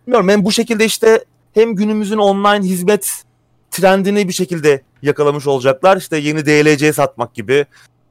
Bilmiyorum 0.07 0.29
hem 0.29 0.45
bu 0.45 0.51
şekilde 0.51 0.85
işte 0.85 1.23
hem 1.53 1.75
günümüzün 1.75 2.17
online 2.17 2.67
hizmet 2.67 3.23
trendini 3.71 4.27
bir 4.27 4.33
şekilde 4.33 4.81
yakalamış 5.01 5.47
olacaklar. 5.47 5.97
İşte 5.97 6.17
yeni 6.17 6.45
DLC 6.45 6.93
satmak 6.93 7.33
gibi, 7.33 7.65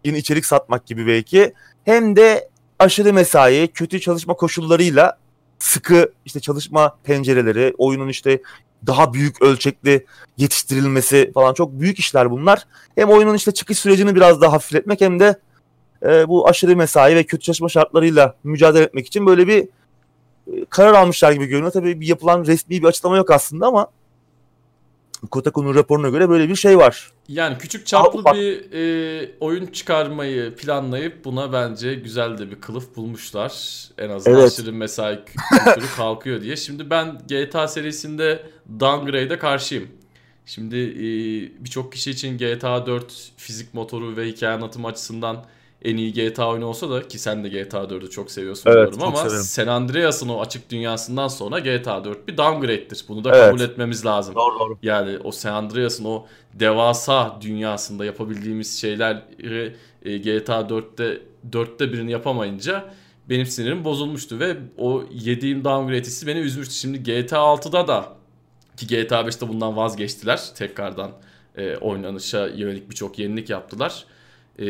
yeni 0.05 0.19
içerik 0.19 0.47
satmak 0.47 0.87
gibi 0.87 1.07
belki. 1.07 1.55
Hem 1.85 2.17
de 2.17 2.49
aşırı 2.79 3.13
mesai, 3.13 3.69
kötü 3.75 4.01
çalışma 4.01 4.35
koşullarıyla 4.35 5.19
sıkı 5.59 6.13
işte 6.25 6.41
çalışma 6.41 6.97
pencereleri, 7.05 7.75
oyunun 7.79 8.09
işte 8.09 8.43
daha 8.87 9.15
büyük 9.15 9.43
ölçekli 9.43 10.07
yetiştirilmesi 10.37 11.31
falan 11.35 11.55
çok 11.55 11.73
büyük 11.73 11.99
işler 11.99 12.31
bunlar. 12.31 12.67
Hem 12.95 13.09
oyunun 13.09 13.35
işte 13.35 13.53
çıkış 13.53 13.79
sürecini 13.79 14.15
biraz 14.15 14.41
daha 14.41 14.53
hafifletmek 14.53 15.01
hem 15.01 15.21
de 15.21 15.39
e, 16.03 16.29
bu 16.29 16.49
aşırı 16.49 16.77
mesai 16.77 17.17
ve 17.17 17.25
kötü 17.25 17.43
çalışma 17.43 17.69
şartlarıyla 17.69 18.35
mücadele 18.45 18.83
etmek 18.83 19.07
için 19.07 19.27
böyle 19.27 19.47
bir 19.47 19.69
e, 20.53 20.65
karar 20.71 20.95
almışlar 20.95 21.33
gibi 21.33 21.47
görünüyor. 21.47 21.73
Tabii 21.73 22.01
bir 22.01 22.07
yapılan 22.07 22.45
resmi 22.45 22.83
bir 22.83 22.87
açıklama 22.87 23.17
yok 23.17 23.31
aslında 23.31 23.67
ama 23.67 23.87
Kotaku'nun 25.31 25.75
raporuna 25.75 26.09
göre 26.09 26.29
böyle 26.29 26.49
bir 26.49 26.57
şey 26.57 26.79
var. 26.79 27.13
Yani 27.29 27.59
küçük 27.59 27.87
çaplı 27.87 28.23
Aa, 28.25 28.35
bir 28.35 28.73
e, 28.73 29.31
oyun 29.41 29.67
çıkarmayı 29.67 30.55
planlayıp 30.55 31.25
buna 31.25 31.53
bence 31.53 31.95
güzel 31.95 32.39
de 32.39 32.51
bir 32.51 32.61
kılıf 32.61 32.97
bulmuşlar. 32.97 33.53
En 33.99 34.11
azından 34.11 34.41
evet. 34.41 34.53
aşırı 34.53 34.73
mesai 34.73 35.21
kültürü 35.25 35.87
kalkıyor 35.97 36.41
diye. 36.41 36.57
Şimdi 36.57 36.91
ben 36.91 37.19
GTA 37.29 37.69
serisinde 37.69 38.47
downgrade'e 38.81 39.39
karşıyım. 39.39 39.89
Şimdi 40.47 40.77
e, 40.77 41.05
birçok 41.65 41.93
kişi 41.93 42.11
için 42.11 42.39
GTA 42.39 42.87
4 42.87 43.33
fizik 43.37 43.75
motoru 43.75 44.17
ve 44.17 44.27
hikaye 44.27 44.53
anlatımı 44.53 44.89
açısından 44.89 45.45
en 45.85 45.97
iyi 45.97 46.13
GTA 46.13 46.49
oyunu 46.51 46.67
olsa 46.67 46.91
da 46.91 47.09
ki 47.09 47.19
sen 47.19 47.45
de 47.45 47.49
GTA 47.49 47.91
4'ü 47.91 48.11
çok 48.11 48.31
seviyorsun 48.31 48.71
Evet, 48.71 48.77
biliyorum 48.77 48.99
çok 48.99 49.09
ama 49.09 49.17
severim. 49.17 49.45
San 49.45 49.67
Andreas'ın 49.67 50.29
o 50.29 50.41
açık 50.41 50.71
dünyasından 50.71 51.29
sonra 51.29 51.59
GTA 51.59 52.05
4 52.05 52.29
bir 52.29 52.37
downgrade'tir. 52.37 53.05
Bunu 53.09 53.25
da 53.25 53.37
Evet. 53.37 53.51
kabul 53.51 53.61
etmemiz 53.61 54.07
lazım. 54.07 54.35
Doğru 54.35 54.59
doğru. 54.59 54.79
Yani 54.83 55.19
o 55.25 55.33
San 55.33 55.53
Andreas'ın 55.53 56.05
o 56.05 56.27
devasa 56.55 57.39
dünyasında 57.41 58.05
yapabildiğimiz 58.05 58.81
şeyleri 58.81 59.77
e, 60.03 60.19
GTA 60.19 60.61
4'te 60.61 61.23
dörtte 61.53 61.93
birini 61.93 62.11
yapamayınca 62.13 62.95
benim 63.29 63.47
sinirim 63.47 63.85
bozulmuştu 63.85 64.39
ve 64.39 64.57
o 64.79 65.05
yediğim 65.13 65.65
downgrade 65.65 66.01
hissi 66.01 66.27
beni 66.27 66.39
üzmüştü. 66.39 66.75
Şimdi 66.75 67.03
GTA 67.03 67.39
6'da 67.39 67.89
da 67.89 68.13
ki 68.77 68.87
GTA 68.87 69.21
5'te 69.21 69.49
bundan 69.49 69.77
vazgeçtiler. 69.77 70.41
Tekrardan 70.55 71.11
e, 71.57 71.77
oynanışa 71.77 72.47
yönelik 72.47 72.91
birçok 72.91 73.19
yenilik 73.19 73.51
yaptılar. 73.51 74.05
E, 74.59 74.65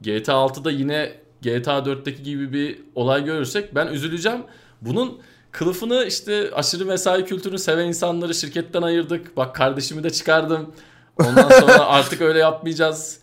GTA 0.00 0.32
6'da 0.32 0.70
yine 0.70 1.12
GTA 1.42 1.78
4'teki 1.78 2.22
gibi 2.22 2.52
bir 2.52 2.78
olay 2.94 3.24
görürsek 3.24 3.74
ben 3.74 3.86
üzüleceğim. 3.86 4.40
Bunun 4.80 5.18
kılıfını 5.50 6.04
işte 6.08 6.50
aşırı 6.54 6.84
mesai 6.86 7.24
kültürünü 7.24 7.58
seven 7.58 7.86
insanları 7.86 8.34
şirketten 8.34 8.82
ayırdık. 8.82 9.36
Bak 9.36 9.54
kardeşimi 9.54 10.04
de 10.04 10.10
çıkardım. 10.10 10.70
Ondan 11.20 11.48
sonra 11.48 11.86
artık 11.86 12.20
öyle 12.20 12.38
yapmayacağız. 12.38 13.18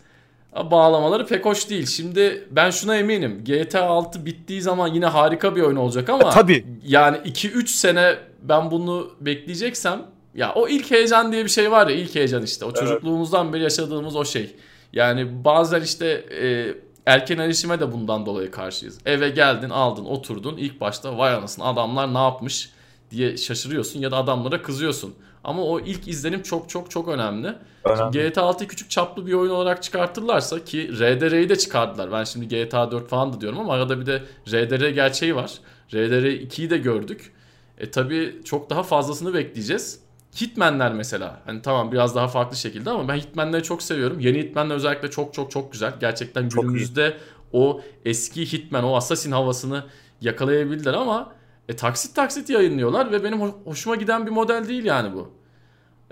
Bağlamaları 0.70 1.26
pek 1.26 1.44
hoş 1.44 1.70
değil. 1.70 1.86
Şimdi 1.86 2.48
ben 2.50 2.70
şuna 2.70 2.96
eminim. 2.96 3.44
GTA 3.44 3.82
6 3.82 4.26
bittiği 4.26 4.62
zaman 4.62 4.88
yine 4.88 5.06
harika 5.06 5.56
bir 5.56 5.62
oyun 5.62 5.76
olacak 5.76 6.08
ama 6.08 6.28
E, 6.28 6.32
tabii. 6.34 6.66
yani 6.86 7.16
2-3 7.16 7.66
sene 7.66 8.16
ben 8.42 8.70
bunu 8.70 9.10
bekleyeceksem 9.20 10.02
ya 10.34 10.52
o 10.54 10.68
ilk 10.68 10.90
heyecan 10.90 11.32
diye 11.32 11.44
bir 11.44 11.50
şey 11.50 11.70
var 11.70 11.86
ya 11.88 11.96
ilk 11.96 12.14
heyecan 12.14 12.42
işte. 12.42 12.64
O 12.64 12.68
Evet. 12.68 12.76
çocukluğumuzdan 12.78 13.52
beri 13.52 13.62
yaşadığımız 13.62 14.16
o 14.16 14.24
şey. 14.24 14.56
Yani 14.92 15.44
bazen 15.44 15.80
işte 15.80 16.06
e, 16.40 16.74
erken 17.06 17.38
erişime 17.38 17.80
de 17.80 17.92
bundan 17.92 18.26
dolayı 18.26 18.50
karşıyız. 18.50 18.98
Eve 19.06 19.28
geldin 19.28 19.70
aldın 19.70 20.04
oturdun 20.04 20.56
ilk 20.56 20.80
başta 20.80 21.18
vay 21.18 21.34
anasını 21.34 21.64
adamlar 21.64 22.14
ne 22.14 22.18
yapmış 22.18 22.70
diye 23.10 23.36
şaşırıyorsun 23.36 24.00
ya 24.00 24.10
da 24.10 24.16
adamlara 24.16 24.62
kızıyorsun. 24.62 25.14
Ama 25.44 25.62
o 25.62 25.80
ilk 25.80 26.08
izlenim 26.08 26.42
çok 26.42 26.68
çok 26.68 26.90
çok 26.90 27.08
önemli. 27.08 27.54
Önemli. 27.84 28.30
GTA 28.30 28.40
6'yı 28.40 28.68
küçük 28.68 28.90
çaplı 28.90 29.26
bir 29.26 29.32
oyun 29.32 29.50
olarak 29.50 29.82
çıkartırlarsa 29.82 30.64
ki 30.64 30.88
RDR'yi 30.92 31.48
de 31.48 31.56
çıkardılar. 31.56 32.12
Ben 32.12 32.24
şimdi 32.24 32.48
GTA 32.48 32.90
4 32.90 33.08
falan 33.08 33.32
da 33.32 33.40
diyorum 33.40 33.58
ama 33.58 33.72
arada 33.72 34.00
bir 34.00 34.06
de 34.06 34.22
RDR 34.48 34.88
gerçeği 34.88 35.36
var. 35.36 35.52
RDR 35.94 36.26
2'yi 36.26 36.70
de 36.70 36.78
gördük. 36.78 37.32
E 37.78 37.90
tabi 37.90 38.40
çok 38.44 38.70
daha 38.70 38.82
fazlasını 38.82 39.34
bekleyeceğiz. 39.34 40.01
Hitman'ler 40.40 40.92
mesela. 40.92 41.40
Hani 41.46 41.62
tamam 41.62 41.92
biraz 41.92 42.14
daha 42.14 42.28
farklı 42.28 42.56
şekilde 42.56 42.90
ama 42.90 43.08
ben 43.08 43.16
Hitman'leri 43.16 43.62
çok 43.62 43.82
seviyorum. 43.82 44.20
Yeni 44.20 44.38
Hitman'ler 44.38 44.74
özellikle 44.74 45.10
çok 45.10 45.34
çok 45.34 45.50
çok 45.50 45.72
güzel. 45.72 45.92
Gerçekten 46.00 46.48
Çok 46.48 46.62
iyi. 46.64 46.66
günümüzde 46.66 47.16
o 47.52 47.80
eski 48.04 48.52
Hitman, 48.52 48.84
o 48.84 48.96
Assassin 48.96 49.32
havasını 49.32 49.84
yakalayabildiler 50.20 50.94
ama 50.94 51.32
e, 51.68 51.76
taksit 51.76 52.16
taksit 52.16 52.50
yayınlıyorlar 52.50 53.12
ve 53.12 53.24
benim 53.24 53.38
ho- 53.40 53.64
hoşuma 53.64 53.96
giden 53.96 54.26
bir 54.26 54.30
model 54.30 54.68
değil 54.68 54.84
yani 54.84 55.14
bu. 55.14 55.30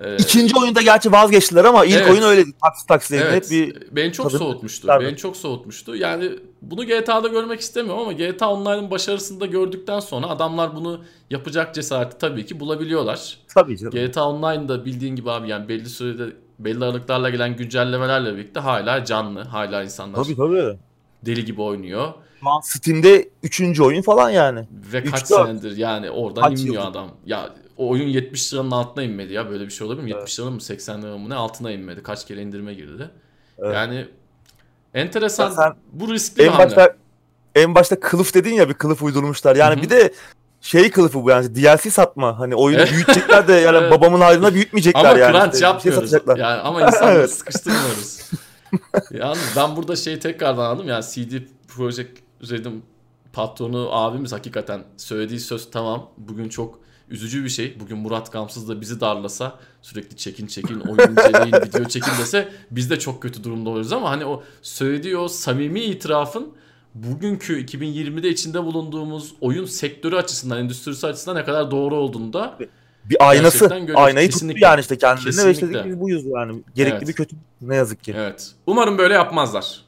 E, 0.01 0.17
İkinci 0.17 0.59
oyunda 0.59 0.83
gerçi 0.83 1.13
vazgeçtiler 1.13 1.65
ama 1.65 1.85
ilk 1.85 1.95
Evet. 1.97 2.11
oyun 2.11 2.23
öyleydi. 2.23 2.51
Taksi 2.63 2.87
taksi 2.87 3.17
Evet, 3.17 3.35
hep 3.35 3.51
bir 3.51 3.83
beni 3.97 4.13
çok 4.13 4.33
soğutmuştu. 4.33 4.89
Beni 4.89 5.17
çok 5.17 5.37
soğutmuştu. 5.37 5.97
Yani 5.97 6.31
bunu 6.63 6.87
GTA'da 6.87 7.29
görmek 7.29 7.61
istemiyorum 7.61 8.03
ama 8.03 8.13
GTA 8.13 8.51
Online'ın 8.51 8.91
başarısını 8.91 9.41
da 9.41 9.47
gördükten 9.47 10.01
sonra 10.01 10.27
adamlar 10.27 10.77
bunu 10.77 11.01
yapacak 11.31 11.75
cesareti 11.75 12.19
tabii 12.19 12.47
ki 12.47 12.61
bulabiliyorlar. 12.61 13.39
tabii 13.55 13.79
canım. 13.79 13.93
GTA 13.95 14.29
Online'da 14.29 14.85
bildiğin 14.85 15.17
gibi 15.17 15.31
abi 15.31 15.49
yani 15.49 15.69
belli 15.69 15.89
sürede 15.89 16.33
belli 16.59 16.85
aralıklarla 16.85 17.31
gelen 17.31 17.57
güncellemelerle 17.57 18.33
birlikte 18.37 18.61
hala 18.61 19.05
canlı. 19.05 19.43
Hala 19.43 19.83
insanlar 19.83 20.25
Tabii 20.25 20.37
tabii. 20.37 20.79
deli 21.27 21.45
gibi 21.45 21.63
oynuyor. 21.63 22.13
Şu 22.41 22.49
an 22.49 22.61
Steam'de 22.61 23.29
üçüncü 23.43 23.83
oyun 23.83 24.03
falan 24.03 24.31
yani. 24.31 24.67
Ve 24.93 24.99
Üç, 25.01 25.11
kaç 25.11 25.31
dört. 25.31 25.47
senedir 25.49 25.77
yani 25.77 26.11
oradan 26.11 26.43
Kaç 26.43 26.59
inmiyor 26.61 26.75
yıldır. 26.75 26.91
adam. 26.91 27.09
Ya 27.27 27.51
o 27.81 27.89
oyun 27.89 28.09
70 28.09 28.55
liranın 28.55 28.71
altına 28.71 29.03
inmedi 29.05 29.33
ya. 29.33 29.51
Böyle 29.51 29.65
bir 29.67 29.71
şey 29.71 29.87
olabilir 29.87 30.05
mi? 30.05 30.11
70 30.11 30.39
liranın 30.39 30.55
mı 30.55 30.61
80 30.61 31.03
liranın 31.03 31.21
mı 31.21 31.29
ne 31.31 31.35
altına 31.35 31.71
inmedi. 31.71 32.03
Kaç 32.03 32.27
kere 32.27 32.43
indirime 32.43 32.75
girdi. 32.75 33.11
Evet. 33.59 33.75
Yani 33.75 34.09
enteresan. 34.95 35.45
Ya 35.45 35.51
sen 35.51 35.73
bu 35.93 36.13
riskli 36.13 36.39
bir 36.39 36.45
En 36.47 36.49
hamle. 36.53 36.65
başta 36.67 36.97
en 37.55 37.75
başta 37.75 38.01
kılıf 38.01 38.35
dedin 38.35 38.55
ya 38.55 38.69
bir 38.69 38.75
kılıf 38.75 39.03
uydurmuşlar. 39.03 39.57
Yani 39.57 39.75
Hı 39.75 39.79
hı. 39.79 39.83
bir 39.83 39.91
de 39.91 40.13
şey 40.61 40.91
kılıfı 40.91 41.25
bu 41.25 41.31
yani 41.31 41.55
DLC 41.55 41.91
satma. 41.91 42.39
Hani 42.39 42.55
oyunu 42.55 42.87
büyütecekler 42.91 43.49
de 43.49 43.53
yani 43.53 43.77
Evet. 43.81 43.91
babamın 43.93 44.21
hayrına 44.21 44.55
büyütmeyecekler 44.55 45.05
Ama 45.11 45.19
yani. 45.19 45.33
crunch 45.33 45.45
İşte 45.45 45.53
bir 45.55 45.59
şey 45.61 45.69
yapmıyoruz. 45.69 46.11
satacaklar. 46.11 46.37
yani 46.37 46.61
ama 46.61 46.83
insanları 46.83 47.15
Evet. 47.19 47.31
sıkıştırmıyoruz. 47.33 48.21
Yalnız 49.11 49.53
ben 49.57 49.77
burada 49.77 49.97
şeyi 49.97 50.19
tekrardan 50.19 50.65
anladım. 50.71 50.89
Yani 50.89 51.05
CD 51.05 51.33
Projekt 51.69 52.19
Red'in 52.51 52.85
patronu 53.33 53.89
abimiz 53.93 54.33
hakikaten 54.33 54.85
söylediği 54.97 55.41
söz 55.41 55.71
tamam. 55.71 56.11
Bugün 56.19 56.49
çok 56.49 56.79
üzücü 57.11 57.45
bir 57.45 57.49
şey. 57.49 57.77
Bugün 57.81 57.99
Murat 57.99 58.33
Gamsız 58.33 58.69
da 58.69 58.81
bizi 58.81 59.01
darlasa 59.01 59.59
sürekli 59.83 60.17
çekin 60.17 60.47
çekin 60.47 60.81
oyun 60.81 61.11
inceleyin 61.11 61.53
video 61.67 61.85
çekin 61.85 62.13
dese 62.21 62.49
biz 62.71 62.91
de 62.91 62.99
çok 62.99 63.23
kötü 63.23 63.45
durumda 63.45 63.71
oluruz 63.71 63.93
ama 63.93 64.11
hani 64.11 64.25
o 64.25 64.43
söylediği 64.63 65.17
o 65.17 65.29
samimi 65.29 65.81
itirafın 65.81 66.53
bugünkü 66.95 67.65
2020'de 67.65 68.29
içinde 68.29 68.65
bulunduğumuz 68.65 69.35
oyun 69.41 69.65
sektörü 69.65 70.17
açısından, 70.17 70.59
endüstrisi 70.59 71.07
açısından 71.07 71.37
ne 71.41 71.45
kadar 71.45 71.71
doğru 71.71 71.97
olduğunu 71.97 72.33
da 72.33 72.59
Bir 73.05 73.29
aynası. 73.29 73.69
Aynayı 73.95 74.31
tuttu 74.31 74.55
yani 74.57 74.81
işte 74.81 74.99
kendine 74.99 75.47
ve 75.47 75.51
işte 75.51 75.85
biz 75.85 76.01
buyuz 76.01 76.25
yani. 76.27 76.63
Gerekli 76.75 76.97
Evet. 76.97 77.09
bir 77.09 77.13
kötü 77.13 77.37
ne 77.61 77.77
yazık 77.77 78.05
ki. 78.05 78.15
Evet. 78.17 78.51
Umarım 78.67 78.99
böyle 78.99 79.15
yapmazlar. 79.15 79.81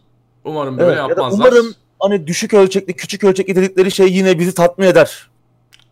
Umarım 0.44 0.78
böyle 0.78 0.90
Evet, 0.90 0.98
ya 0.98 1.08
yapmazlar. 1.08 1.46
umarım 1.46 1.74
hani 1.98 2.26
düşük 2.26 2.54
ölçekli, 2.54 2.92
küçük 2.92 3.24
ölçekli 3.24 3.56
dedikleri 3.56 3.90
şey 3.90 4.12
yine 4.12 4.38
bizi 4.38 4.54
tatmin 4.54 4.87
eder. 4.87 5.31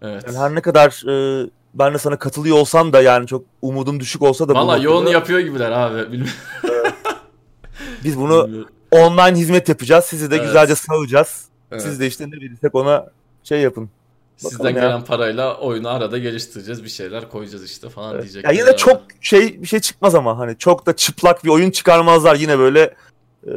Evet. 0.02 0.24
Yani 0.26 0.38
her 0.38 0.54
ne 0.54 0.60
kadar 0.60 1.02
e, 1.08 1.46
ben 1.74 1.94
de 1.94 1.98
sana 1.98 2.18
katılıyor 2.18 2.56
olsam 2.56 2.92
da 2.92 3.02
yani 3.02 3.26
çok 3.26 3.44
umudum 3.62 4.00
düşük 4.00 4.22
olsa 4.22 4.48
da 4.48 4.54
Valla 4.54 4.62
noktada 4.64 4.82
yoğun 4.82 5.06
yapıyor 5.06 5.40
gibiler 5.40 5.70
abi. 5.70 6.12
Bilmiyorum. 6.12 6.34
biz 8.04 8.18
bunu 8.18 8.66
online 8.90 9.38
hizmet 9.38 9.68
yapacağız. 9.68 10.04
Sizi 10.04 10.30
de 10.30 10.34
Evet. 10.36 10.46
güzelce 10.46 10.74
sağlayacağız. 10.74 11.44
Evet. 11.70 11.82
Siz 11.82 12.00
de 12.00 12.06
işte 12.06 12.26
ne 12.30 12.36
verirsek 12.36 12.74
ona 12.74 13.06
şey 13.44 13.60
yapın. 13.60 13.90
Sizden 14.36 14.58
bakalım 14.58 14.76
ya. 14.76 14.82
gelen 14.82 15.04
parayla 15.04 15.56
oyunu 15.56 15.88
arada 15.88 16.18
geliştireceğiz. 16.18 16.84
Bir 16.84 16.88
şeyler 16.88 17.28
koyacağız 17.28 17.64
işte 17.64 17.88
falan 17.88 18.14
Evet. 18.14 18.22
diyecek. 18.22 18.44
Ya 18.44 18.50
yine 18.50 18.66
de 18.66 18.76
çok 18.76 19.02
şey 19.20 19.62
bir 19.62 19.66
şey 19.66 19.80
çıkmaz 19.80 20.14
ama 20.14 20.38
hani 20.38 20.58
çok 20.58 20.86
da 20.86 20.96
çıplak 20.96 21.44
bir 21.44 21.48
oyun 21.48 21.70
çıkarmazlar 21.70 22.36
yine 22.36 22.58
böyle 22.58 22.94
e, 23.46 23.50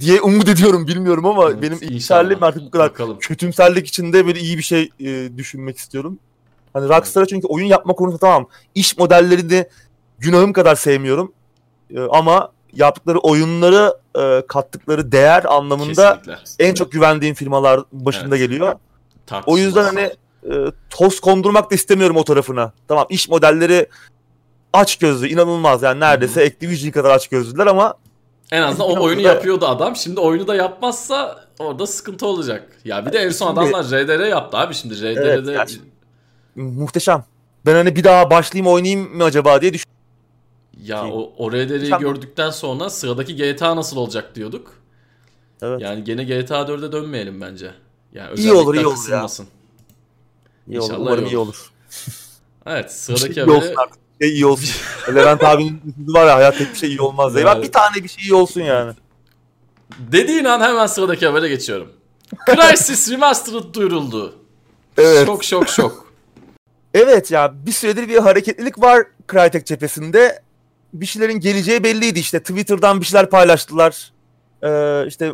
diye 0.00 0.20
umut 0.20 0.48
ediyorum 0.48 0.86
bilmiyorum 0.86 1.26
ama 1.26 1.50
Evet, 1.50 1.62
benim 1.62 1.78
iyimserliğim 1.82 2.42
artık 2.42 2.62
bu 2.66 2.70
kadar 2.70 2.90
Bakalım. 2.90 3.18
kötümserlik 3.18 3.86
içinde 3.86 4.26
böyle 4.26 4.40
iyi 4.40 4.58
bir 4.58 4.62
şey 4.62 4.90
e, 5.00 5.36
düşünmek 5.36 5.76
istiyorum. 5.78 6.18
Hani 6.72 6.88
Rockstar'a 6.88 7.26
çünkü 7.26 7.46
oyun 7.46 7.66
yapma 7.66 7.92
konusunda 7.92 8.18
tamam 8.20 8.46
iş 8.74 8.98
modellerini 8.98 9.66
günahım 10.18 10.52
kadar 10.52 10.74
sevmiyorum 10.74 11.32
E, 11.96 12.00
ama 12.00 12.52
yaptıkları 12.72 13.18
oyunları 13.18 13.94
e, 14.18 14.46
kattıkları 14.46 15.12
değer 15.12 15.44
anlamında 15.44 16.18
Kesinlikle. 16.24 16.64
en 16.68 16.74
çok 16.74 16.92
güvendiğim 16.92 17.34
firmalar 17.34 17.80
başında 17.92 18.36
Evet. 18.36 18.48
geliyor. 18.48 18.72
O 18.72 18.78
Tartışılmaz. 19.26 19.60
yüzden 19.60 19.84
hani 19.84 20.10
e, 20.54 20.72
toz 20.90 21.20
kondurmak 21.20 21.70
da 21.70 21.74
istemiyorum 21.74 22.16
o 22.16 22.24
tarafına. 22.24 22.72
Tamam 22.88 23.06
iş 23.08 23.28
modelleri 23.28 23.86
aç 24.72 24.96
gözlü 24.96 25.28
inanılmaz 25.28 25.82
yani 25.82 26.00
neredeyse 26.00 26.42
Activision 26.44 26.90
kadar 26.90 27.10
aç 27.10 27.28
gözlüler 27.28 27.66
ama 27.66 27.94
En 28.50 28.62
azından 28.62 28.90
o 28.90 29.02
oyunu 29.02 29.20
yapıyordu 29.20 29.66
adam. 29.66 29.96
Şimdi 29.96 30.20
oyunu 30.20 30.46
da 30.46 30.54
yapmazsa 30.54 31.44
orada 31.58 31.86
sıkıntı 31.86 32.26
olacak. 32.26 32.68
Ya 32.84 33.06
bir 33.06 33.12
de 33.12 33.18
en 33.18 33.30
son 33.30 33.52
adamlar 33.52 33.84
RDR 33.84 34.26
yaptı 34.26 34.56
abi 34.56 34.74
şimdi 34.74 34.94
RDR'de. 34.94 35.52
Evet, 35.52 35.80
muhteşem. 36.56 37.24
Ben 37.66 37.74
hani 37.74 37.96
bir 37.96 38.04
daha 38.04 38.30
başlayayım 38.30 38.72
oynayayım 38.72 39.16
mı 39.16 39.24
acaba 39.24 39.60
diye 39.60 39.72
düşünüyorum. 39.72 40.02
Ya 40.82 41.06
o, 41.06 41.32
o 41.38 41.52
RDR'yi 41.52 41.90
gördükten 42.00 42.50
sonra 42.50 42.90
sıradaki 42.90 43.36
GTA 43.36 43.76
nasıl 43.76 43.96
olacak 43.96 44.34
diyorduk. 44.34 44.74
Evet. 45.62 45.80
Yani 45.80 46.04
gene 46.04 46.24
GTA 46.24 46.62
4'e 46.62 46.92
dönmeyelim 46.92 47.40
bence. 47.40 47.70
Yani 48.12 48.40
İyi 48.40 48.52
olur, 48.52 48.74
iyi 48.74 48.86
olur 48.86 49.08
ya. 49.10 49.26
İyi 50.68 50.80
olur. 50.80 50.86
İnşallah 50.86 51.00
Umarım 51.00 51.24
iyi 51.24 51.30
iyi 51.30 51.38
olur. 51.38 51.46
olur. 51.46 51.72
Evet 52.66 52.92
sıradaki 52.92 53.40
haberi 53.40 53.74
şey 54.22 54.34
iyi 54.34 54.46
olsun. 54.46 54.70
Levent 55.14 55.44
abinin 55.44 55.80
sözü 55.96 56.12
var 56.12 56.26
ya 56.26 56.36
hayat 56.36 56.58
tek 56.58 56.72
bir 56.72 56.78
şey 56.78 56.88
iyi 56.88 57.00
olmaz 57.00 57.34
diye. 57.34 57.44
Ben 57.44 57.62
bir 57.62 57.72
tane 57.72 57.94
bir 58.04 58.08
şey 58.08 58.24
iyi 58.24 58.34
olsun 58.34 58.60
yani. 58.60 58.92
dediğin 59.98 60.44
an 60.44 60.60
hemen 60.60 60.86
sıradaki 60.86 61.26
habere 61.26 61.48
geçiyorum. 61.48 61.92
Crysis 62.46 63.10
Remastered 63.10 63.74
duyuruldu. 63.74 64.34
Evet. 64.98 65.26
Şok 65.26 65.44
şok 65.44 65.68
şok. 65.68 66.12
Evet 66.94 67.30
ya 67.30 67.54
bir 67.66 67.72
süredir 67.72 68.08
bir 68.08 68.18
hareketlilik 68.18 68.82
var 68.82 69.06
Crytek 69.32 69.66
cephesinde. 69.66 70.42
Bir 70.92 71.06
şeylerin 71.06 71.40
geleceği 71.40 71.84
belliydi 71.84 72.18
işte. 72.18 72.40
Twitter'dan 72.40 73.00
bir 73.00 73.06
şeyler 73.06 73.30
paylaştılar. 73.30 74.12
Ee, 74.62 75.06
işte 75.06 75.32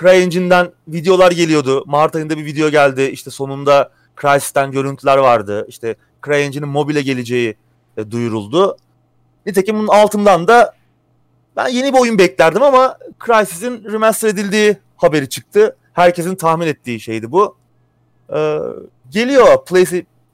CryEngine'den 0.00 0.72
videolar 0.88 1.30
geliyordu. 1.30 1.84
Mart 1.86 2.16
ayında 2.16 2.38
bir 2.38 2.44
video 2.44 2.70
geldi. 2.70 3.02
İşte 3.02 3.30
sonunda 3.30 3.90
Crysis'ten 4.20 4.72
görüntüler 4.72 5.16
vardı. 5.18 5.66
İşte 5.68 5.96
CryEngine'in 6.26 6.68
mobile 6.68 7.02
geleceği 7.02 7.56
e, 8.00 8.10
duyuruldu. 8.10 8.76
Nitekim 9.46 9.76
bunun 9.76 9.88
altından 9.88 10.48
da 10.48 10.74
Ben 11.56 11.68
yeni 11.68 11.92
bir 11.92 11.98
oyun 11.98 12.18
beklerdim 12.18 12.62
ama 12.62 12.98
Crysis'in 13.26 13.84
remaster 13.92 14.28
edildiği 14.28 14.76
haberi 14.96 15.28
çıktı. 15.28 15.76
Herkesin 15.92 16.34
tahmin 16.34 16.66
ettiği 16.66 17.00
şeydi 17.00 17.32
bu. 17.32 17.56
Ee, 18.34 18.58
geliyor 19.10 19.64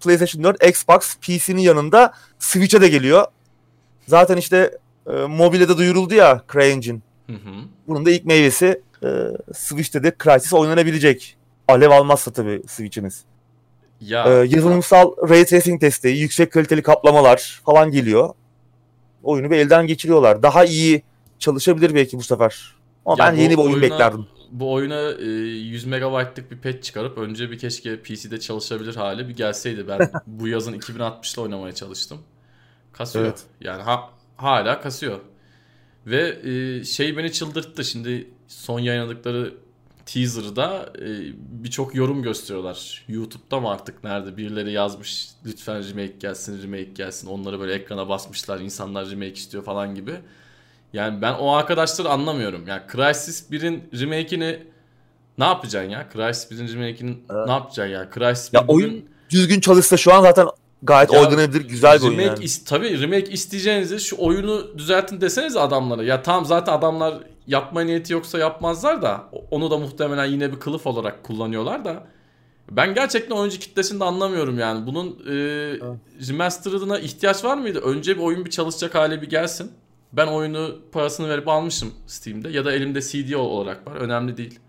PlayStation 0.01 0.45
4, 0.45 0.67
Xbox, 0.67 1.17
PC'nin 1.17 1.61
yanında 1.61 2.13
Switch'e 2.39 2.81
de 2.81 2.89
geliyor. 2.89 3.27
Zaten 4.09 4.37
işte 4.37 4.79
e, 5.07 5.13
mobile 5.13 5.69
de 5.69 5.79
duyuruldu 5.79 6.15
ya 6.15 6.43
CryEngine. 6.53 7.01
Hı 7.27 7.33
hı. 7.33 7.55
Bunun 7.89 8.07
da 8.07 8.11
ilk 8.11 8.25
meyvesi 8.25 8.83
e, 9.05 9.09
Switch'te 9.55 10.03
de 10.03 10.13
Crysis 10.25 10.53
oynanabilecek. 10.53 11.37
Alev 11.69 11.91
almazsa 11.91 12.31
tabii 12.31 12.63
Switch'iniz. 12.69 13.25
Ya. 14.01 14.29
Ee, 14.29 14.47
yazılımsal 14.49 15.29
ray 15.29 15.45
tracing 15.45 15.81
desteği, 15.81 16.19
yüksek 16.19 16.53
kaliteli 16.53 16.83
kaplamalar 16.83 17.61
falan 17.65 17.91
geliyor. 17.91 18.35
Oyunu 19.23 19.51
bir 19.51 19.57
elden 19.57 19.87
geçiriyorlar. 19.87 20.43
Daha 20.43 20.65
iyi 20.65 21.03
çalışabilir 21.39 21.95
belki 21.95 22.19
bu 22.19 22.23
sefer. 22.23 22.75
Ama 23.07 23.25
ya 23.25 23.33
ben 23.33 23.37
yeni 23.39 23.53
bir 23.53 23.57
oyun 23.57 23.73
oyuna, 23.73 23.83
beklerdim. 23.83 24.27
Bu 24.51 24.73
oyuna 24.73 25.11
e, 25.11 25.25
100 25.25 25.85
megabaytlık 25.85 26.51
bir 26.51 26.59
patch 26.59 26.83
çıkarıp 26.83 27.19
önce 27.19 27.51
bir 27.51 27.59
keşke 27.59 28.03
PC'de 28.03 28.41
çalışabilir 28.41 28.97
hali 28.97 29.29
bir 29.29 29.37
gelseydi. 29.37 29.89
Ben 29.89 30.11
bu 30.27 30.49
yazın 30.49 30.73
2060'la 30.73 31.43
oynamaya 31.43 31.75
çalıştım. 31.75 32.19
Kasıyor. 32.93 33.25
Evet. 33.25 33.43
Yani 33.61 33.83
ha, 33.83 34.11
hala 34.37 34.81
kasıyor. 34.81 35.21
Ve 36.07 36.39
e, 36.45 36.85
şey 36.85 37.17
beni 37.17 37.33
çıldırttı. 37.33 37.85
Şimdi 37.85 38.31
son 38.49 38.81
yayınladıkları 38.81 39.55
teaser'da 40.07 40.93
e, 40.99 41.09
birçok 41.65 41.95
yorum 41.95 42.23
gösteriyorlar. 42.23 43.05
YouTube'da 43.09 43.61
mı 43.61 43.71
artık 43.71 44.05
nerede 44.05 44.37
birileri 44.37 44.73
yazmış 44.73 45.29
lütfen 45.47 45.89
remake 45.89 46.15
gelsin 46.21 46.63
remake 46.63 46.91
gelsin. 46.95 47.29
Onları 47.29 47.61
böyle 47.61 47.73
ekrana 47.73 48.09
basmışlar 48.09 48.61
insanlar 48.61 49.11
remake 49.11 49.33
istiyor 49.33 49.65
falan 49.65 49.95
gibi. 49.95 50.15
Yani 50.93 51.23
ben 51.23 51.33
o 51.33 51.53
arkadaşları 51.53 52.09
anlamıyorum. 52.09 52.67
Yani 52.67 52.83
Crysis 52.93 53.51
1'in 53.51 54.01
remake'ini 54.01 54.63
ne 55.39 55.45
yapacaksın 55.45 55.91
ya? 55.91 56.09
Crysis 56.13 56.51
1'in 56.51 56.75
remake'ini 56.75 57.17
evet. 57.31 57.47
ne 57.47 57.53
yapacaksın 57.53 57.93
ya? 57.93 58.11
Crysis 58.15 58.53
ya 58.53 58.69
bugün... 58.69 58.85
oyun 58.85 59.05
düzgün 59.31 59.61
çalışsa 59.61 59.97
şu 59.97 60.15
an 60.15 60.23
zaten 60.23 60.47
gayet 60.83 61.13
ya, 61.13 61.21
oynanabilir 61.21 61.69
güzel 61.69 61.99
bir 61.99 62.07
oyun 62.07 62.21
yani. 62.21 62.45
Is, 62.45 62.65
tabii 62.65 63.03
remake 63.03 63.31
isteyeceğinizi 63.31 64.01
şu 64.01 64.17
oyunu 64.19 64.79
düzeltin 64.79 65.21
deseniz 65.21 65.57
adamlara. 65.57 66.03
Ya 66.03 66.23
tamam 66.23 66.45
zaten 66.45 66.73
adamlar 66.73 67.15
yapma 67.47 67.81
niyeti 67.81 68.13
yoksa 68.13 68.39
yapmazlar 68.39 69.03
da 69.03 69.31
onu 69.51 69.71
da 69.71 69.79
muhtemelen 69.79 70.25
yine 70.25 70.53
bir 70.53 70.61
kılıf 70.61 70.87
olarak 70.87 71.25
kullanıyorlar 71.25 71.85
da 71.85 72.07
ben 72.71 72.95
gerçekten 72.95 73.37
oyuncu 73.37 73.59
kitlesini 73.59 74.01
de 74.01 74.05
anlamıyorum 74.05 74.59
yani. 74.59 74.87
Bunun 74.87 75.07
e, 75.27 75.35
remastered'ına 76.29 76.99
ihtiyaç 76.99 77.45
var 77.45 77.57
mıydı? 77.57 77.79
Önce 77.79 78.17
bir 78.17 78.23
oyun 78.23 78.45
bir 78.45 78.51
çalışacak 78.51 78.95
hale 78.95 79.23
bir 79.23 79.31
gelsin. 79.31 79.73
Ben 80.13 80.27
oyunu 80.27 80.79
parasını 80.93 81.29
verip 81.29 81.49
almışım 81.49 81.95
Steam'de 82.07 82.49
ya 82.49 82.65
da 82.65 82.73
elimde 82.73 83.01
CD 83.01 83.33
olarak 83.33 83.87
var. 83.87 83.97
Önemli 83.97 84.37
değil. 84.37 84.61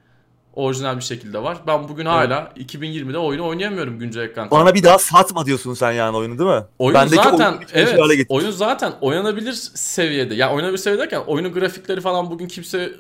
Orijinal 0.58 0.98
bir 0.98 1.02
şekilde 1.02 1.44
var. 1.44 1.58
Ben 1.68 1.90
bugün 1.90 2.06
evet. 2.06 2.14
hala 2.14 2.52
2020'de 2.58 3.18
oyunu 3.18 3.48
oynayamıyorum 3.48 4.00
güncel 4.00 4.22
ekran. 4.22 4.52
Bana 4.52 4.76
bir 4.76 4.84
daha 4.84 5.00
satma 5.00 5.46
diyorsun 5.46 5.74
sen 5.74 5.92
yani 5.92 6.18
oyunu 6.18 6.40
değil 6.40 6.50
mi? 6.50 6.66
Oyun 6.80 6.94
Bendeki 6.94 7.16
zaten 7.16 7.54
oyun 7.54 7.64
evet. 7.74 8.26
Oyun 8.30 8.52
zaten 8.52 8.94
oynanabilir 9.02 9.54
seviyede. 9.74 10.36
Ya 10.36 10.54
oynanabilir 10.54 10.78
seviyedeyken 10.78 11.20
oyunun 11.20 11.54
grafikleri 11.54 12.02
falan 12.02 12.32
bugün 12.32 12.48
kimse 12.48 12.92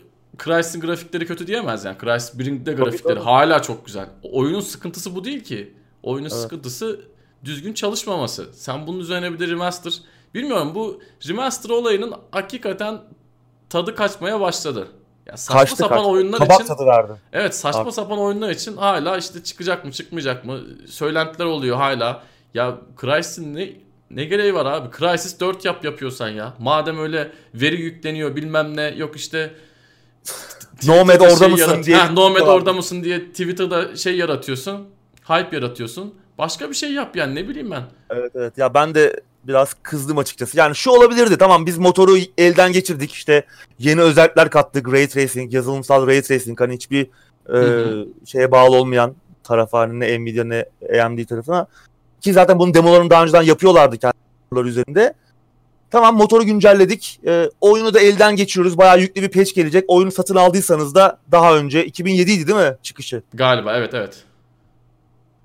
Crysis'in 0.43 0.81
grafikleri 0.81 1.25
kötü 1.25 1.47
diyemez 1.47 1.85
yani. 1.85 1.97
Crysis 2.01 2.35
1'in 2.35 2.65
de 2.65 2.73
grafikleri 2.73 3.03
tabii, 3.03 3.13
tabii. 3.13 3.23
hala 3.23 3.61
çok 3.61 3.85
güzel. 3.85 4.05
Oyunun 4.23 4.61
sıkıntısı 4.61 5.15
bu 5.15 5.23
değil 5.23 5.43
ki. 5.43 5.73
Oyunun 6.03 6.29
evet. 6.29 6.41
sıkıntısı 6.41 7.01
düzgün 7.45 7.73
çalışmaması. 7.73 8.49
Sen 8.53 8.87
bunun 8.87 8.99
üzerine 8.99 9.33
bir 9.33 9.39
de 9.39 9.47
remaster 9.47 9.93
Bilmiyorum 10.33 10.71
bu 10.75 11.01
remaster 11.27 11.69
olayının 11.69 12.13
hakikaten 12.31 13.01
tadı 13.69 13.95
kaçmaya 13.95 14.39
başladı. 14.39 14.87
Ya 15.29 15.37
saçma 15.37 15.59
kaçtı, 15.61 15.75
sapan 15.77 15.97
kaçtı. 15.97 16.09
oyunlar 16.11 16.39
Kabak 16.39 16.55
için 16.55 16.65
tadı 16.67 16.85
verdi. 16.85 17.11
Evet 17.33 17.55
saçma 17.55 17.81
Abi. 17.81 17.91
sapan 17.91 18.19
oyunlar 18.19 18.49
için 18.49 18.77
hala 18.77 19.17
işte 19.17 19.43
çıkacak 19.43 19.85
mı 19.85 19.91
çıkmayacak 19.91 20.45
mı 20.45 20.59
söylentiler 20.87 21.45
oluyor 21.45 21.77
hala. 21.77 22.23
Ya 22.53 22.77
Crysis'in 23.01 23.55
ne 23.55 23.69
ne 24.11 24.25
gereği 24.25 24.53
var 24.53 24.65
abi? 24.65 24.97
Crysis 24.97 25.39
4 25.39 25.65
yap 25.65 25.85
yapıyorsan 25.85 26.29
ya. 26.29 26.53
Madem 26.59 26.99
öyle 26.99 27.31
veri 27.53 27.81
yükleniyor 27.81 28.35
bilmem 28.35 28.77
ne 28.77 28.83
yok 28.97 29.15
işte 29.15 29.53
Nomad 30.87 31.19
orada 31.19 31.35
şey 31.35 31.47
mısın 31.49 31.67
yarat- 31.71 31.83
diye. 31.85 31.97
Heh, 31.97 32.11
Nomad 32.11 32.41
orada 32.47 32.73
mısın 32.73 33.03
diye 33.03 33.19
Twitter'da 33.29 33.95
şey 33.95 34.17
yaratıyorsun. 34.17 34.87
Hype 35.27 35.55
yaratıyorsun. 35.55 36.15
Başka 36.37 36.69
bir 36.69 36.75
şey 36.75 36.91
yap 36.93 37.15
yani 37.15 37.35
ne 37.35 37.47
bileyim 37.49 37.71
ben. 37.71 37.83
Evet 38.09 38.31
evet 38.35 38.57
ya 38.57 38.73
ben 38.73 38.95
de 38.95 39.21
biraz 39.47 39.73
kızdım 39.83 40.17
açıkçası. 40.17 40.57
Yani 40.57 40.75
şu 40.75 40.91
olabilirdi 40.91 41.37
tamam 41.37 41.65
biz 41.65 41.77
motoru 41.77 42.17
elden 42.37 42.71
geçirdik 42.71 43.11
işte 43.11 43.45
yeni 43.79 44.01
özellikler 44.01 44.49
kattık 44.49 44.91
ray 44.91 45.07
tracing 45.07 45.53
yazılımsal 45.53 46.07
ray 46.07 46.21
tracing 46.21 46.61
hani 46.61 46.73
hiçbir 46.73 47.07
e, 47.53 47.59
şeye 48.25 48.51
bağlı 48.51 48.75
olmayan 48.75 49.15
tarafa 49.43 49.79
hani 49.79 49.99
ne 49.99 50.19
Nvidia 50.19 50.43
ne 50.43 50.65
AMD 51.01 51.25
tarafına 51.25 51.67
ki 52.21 52.33
zaten 52.33 52.59
bunun 52.59 52.73
demolarını 52.73 53.09
daha 53.09 53.23
önceden 53.23 53.41
yapıyorlardı 53.41 53.97
kendileri 53.97 54.69
üzerinde. 54.69 55.13
Tamam 55.91 56.17
motoru 56.17 56.43
güncelledik. 56.43 57.19
E, 57.27 57.49
oyunu 57.61 57.93
da 57.93 57.99
elden 57.99 58.35
geçiriyoruz. 58.35 58.77
Bayağı 58.77 58.99
yüklü 58.99 59.21
bir 59.21 59.31
patch 59.31 59.55
gelecek. 59.55 59.85
Oyunu 59.87 60.11
satın 60.11 60.35
aldıysanız 60.35 60.95
da 60.95 61.19
daha 61.31 61.57
önce 61.57 61.85
2007 61.85 62.31
idi 62.31 62.47
değil 62.47 62.59
mi 62.59 62.75
çıkışı? 62.83 63.23
Galiba 63.33 63.77
evet 63.77 63.93
evet. 63.93 64.23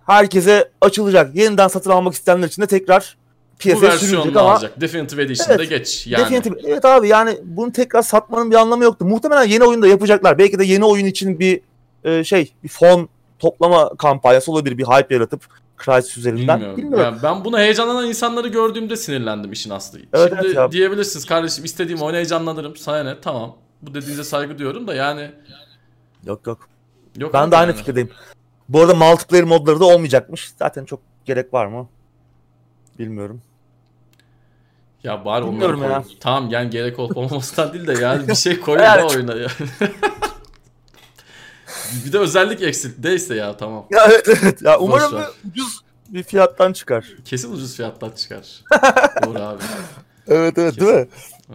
Herkese 0.06 0.70
açılacak. 0.80 1.34
Yeniden 1.36 1.68
satın 1.68 1.90
almak 1.90 2.14
isteyenler 2.14 2.46
için 2.46 2.62
de 2.62 2.66
tekrar 2.66 3.16
piyasaya 3.62 3.98
sürülecek 3.98 4.36
ama 4.36 4.52
alacak. 4.52 4.80
Definitive 4.80 5.22
Edition'da 5.22 5.54
evet, 5.54 5.70
geç 5.70 6.06
yani. 6.06 6.24
Definitive, 6.24 6.60
evet 6.64 6.84
abi 6.84 7.08
yani 7.08 7.38
bunu 7.44 7.72
tekrar 7.72 8.02
satmanın 8.02 8.50
bir 8.50 8.56
anlamı 8.56 8.84
yoktu. 8.84 9.04
Muhtemelen 9.04 9.44
yeni 9.44 9.64
oyunda 9.64 9.86
yapacaklar. 9.86 10.38
Belki 10.38 10.58
de 10.58 10.64
yeni 10.64 10.84
oyun 10.84 11.06
için 11.06 11.40
bir 11.40 11.60
e, 12.04 12.24
şey 12.24 12.52
bir 12.64 12.68
fon 12.68 13.08
toplama 13.38 13.96
kampanyası 13.96 14.52
olabilir. 14.52 14.78
Bir 14.78 14.84
hype 14.84 15.14
yaratıp 15.14 15.42
Crysis 15.84 16.16
üzerinden. 16.16 16.56
Bilmiyorum. 16.56 16.76
Bilmiyorum. 16.76 17.04
Yani 17.04 17.22
ben 17.22 17.44
buna 17.44 17.58
heyecanlanan 17.58 18.08
insanları 18.08 18.48
gördüğümde 18.48 18.96
sinirlendim 18.96 19.52
işin 19.52 19.70
aslı. 19.70 19.98
Evet, 20.12 20.32
Şimdi 20.40 20.58
evet 20.58 20.72
diyebilirsiniz 20.72 21.26
kardeşim 21.26 21.64
istediğim 21.64 22.02
oyuna 22.02 22.16
heyecanlanırım. 22.16 22.76
Sana 22.76 23.02
ne 23.02 23.20
tamam. 23.20 23.56
Bu 23.82 23.94
dediğinize 23.94 24.24
saygı 24.24 24.58
duyuyorum 24.58 24.86
da 24.86 24.94
yani. 24.94 25.30
Yok 26.26 26.46
yok. 26.46 26.68
yok 27.16 27.34
ben 27.34 27.50
de 27.50 27.56
aynı 27.56 27.70
yani. 27.70 27.78
fikirdeyim. 27.78 28.10
Bu 28.68 28.80
arada 28.80 28.94
multiplayer 28.94 29.44
modları 29.44 29.80
da 29.80 29.84
olmayacakmış. 29.84 30.52
Zaten 30.58 30.84
çok 30.84 31.00
gerek 31.24 31.54
var 31.54 31.66
mı? 31.66 31.88
Bilmiyorum. 32.98 33.42
Ya 35.04 35.24
bari 35.24 35.44
onları 35.44 35.78
koy. 35.78 36.14
Tamam 36.20 36.50
yani 36.50 36.70
gerek 36.70 36.98
olup 36.98 37.16
olmamasından 37.16 37.72
değil 37.72 37.86
de 37.86 37.92
yani 37.92 38.28
bir 38.28 38.34
şey 38.34 38.60
koyun 38.60 38.80
da 38.98 39.06
oyuna 39.06 39.34
ya. 39.34 39.48
bir 42.06 42.12
de 42.12 42.18
özellik 42.18 42.62
eksik. 42.62 43.04
Neyse 43.04 43.34
ya 43.34 43.56
tamam. 43.56 43.86
Ya 43.90 44.06
evet 44.10 44.28
evet. 44.42 44.62
Ya 44.62 44.78
umarım 44.78 45.12
bir 45.44 45.50
ucuz 45.50 45.80
bir 46.08 46.22
fiyattan 46.22 46.72
çıkar. 46.72 47.06
Kesin 47.24 47.52
ucuz 47.52 47.76
fiyattan 47.76 48.10
çıkar. 48.10 48.46
Doğru 49.26 49.38
abi. 49.38 49.62
Evet 50.28 50.58
evet 50.58 50.74
Kesin. 50.74 50.86
değil 50.86 50.98
mi? 50.98 51.06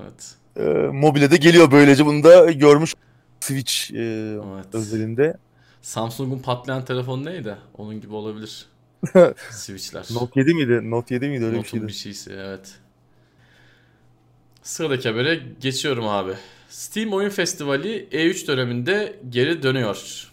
Evet. 0.02 0.36
Ee, 0.58 0.88
mobile 0.88 1.32
de 1.32 1.38
geliyor 1.38 1.72
böylece 1.72 2.06
bunu 2.06 2.24
da 2.24 2.52
görmüş 2.52 2.94
Switch 3.40 3.92
e, 3.94 3.98
evet. 4.56 4.66
özelinde. 4.74 5.38
Samsung'un 5.82 6.40
patlayan 6.40 6.86
telefonu 6.86 7.26
neydi? 7.26 7.56
Onun 7.78 8.02
gibi 8.02 8.14
olabilir. 8.14 8.66
Switch'ler. 9.52 10.06
Note 10.14 10.40
7 10.40 10.54
miydi? 10.54 10.92
Note 10.92 11.16
7 11.16 11.28
miydi 11.28 11.46
öyle 11.46 11.58
Note'un 11.58 11.64
bir 11.64 11.70
şeydi? 11.70 11.88
bir 11.88 11.94
şeysi 11.94 12.32
evet. 12.34 12.76
Sıradaki 14.68 15.10
habere 15.10 15.40
geçiyorum 15.62 16.08
abi. 16.08 16.32
Steam 16.70 17.14
Oyun 17.14 17.30
Festivali 17.30 18.08
E3 18.12 18.48
döneminde 18.48 19.20
geri 19.30 19.64
dönüyor. 19.64 20.28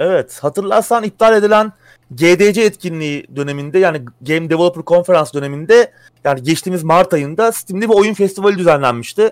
Evet 0.00 0.38
hatırlarsan 0.42 1.04
iptal 1.04 1.36
edilen 1.36 1.72
GDC 2.10 2.62
etkinliği 2.62 3.26
döneminde 3.36 3.78
yani 3.78 4.04
Game 4.20 4.50
Developer 4.50 4.82
Conference 4.82 5.30
döneminde 5.34 5.92
yani 6.24 6.42
geçtiğimiz 6.42 6.84
Mart 6.84 7.14
ayında 7.14 7.52
Steam'de 7.52 7.88
bir 7.88 7.94
oyun 7.94 8.14
festivali 8.14 8.58
düzenlenmişti. 8.58 9.30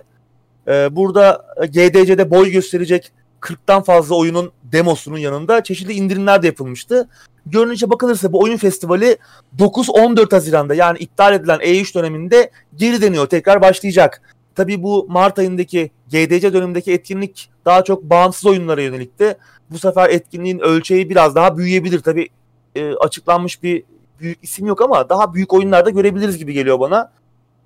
Ee, 0.67 0.87
burada 0.91 1.45
GDC'de 1.67 2.31
boy 2.31 2.49
gösterecek 2.49 3.11
40'tan 3.41 3.83
fazla 3.83 4.15
oyunun 4.15 4.51
demosunun 4.63 5.17
yanında 5.17 5.63
çeşitli 5.63 5.93
indirimler 5.93 6.41
de 6.41 6.47
yapılmıştı. 6.47 7.09
Görünüşe 7.45 7.89
bakılırsa 7.89 8.33
bu 8.33 8.41
oyun 8.41 8.57
festivali 8.57 9.17
9-14 9.59 10.31
Haziran'da 10.31 10.75
yani 10.75 10.97
iptal 10.97 11.33
edilen 11.33 11.59
E3 11.59 11.95
döneminde 11.95 12.51
geri 12.75 13.01
deniyor. 13.01 13.27
Tekrar 13.27 13.61
başlayacak. 13.61 14.21
Tabii 14.55 14.83
bu 14.83 15.05
Mart 15.09 15.39
ayındaki 15.39 15.91
GDC 16.07 16.53
dönemindeki 16.53 16.91
etkinlik 16.91 17.49
daha 17.65 17.83
çok 17.83 18.03
bağımsız 18.03 18.45
oyunlara 18.45 18.81
yönelikti. 18.81 19.37
Bu 19.69 19.79
sefer 19.79 20.09
etkinliğin 20.09 20.59
ölçeği 20.59 21.09
biraz 21.09 21.35
daha 21.35 21.57
büyüyebilir. 21.57 21.99
Tabii 21.99 22.29
e, 22.75 22.93
açıklanmış 22.93 23.63
bir 23.63 23.83
büyük 24.19 24.43
isim 24.43 24.65
yok 24.65 24.81
ama 24.81 25.09
daha 25.09 25.33
büyük 25.33 25.53
oyunlarda 25.53 25.89
görebiliriz 25.89 26.37
gibi 26.37 26.53
geliyor 26.53 26.79
bana. 26.79 27.11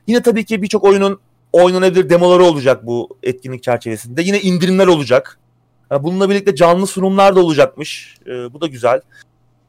Yine 0.07 0.21
tabii 0.21 0.45
ki 0.45 0.61
birçok 0.61 0.84
oyunun 0.84 1.19
oynanabilir 1.51 2.09
demoları 2.09 2.43
olacak 2.43 2.86
bu 2.86 3.17
etkinlik 3.23 3.63
çerçevesinde. 3.63 4.21
Yine 4.21 4.41
indirimler 4.41 4.88
olacak. 4.88 5.39
Bununla 5.99 6.30
birlikte 6.30 6.55
canlı 6.55 6.88
sunumlar 6.88 7.36
da 7.36 7.39
olacakmış. 7.39 8.17
E, 8.28 8.53
bu 8.53 8.61
da 8.61 8.67
güzel. 8.67 9.01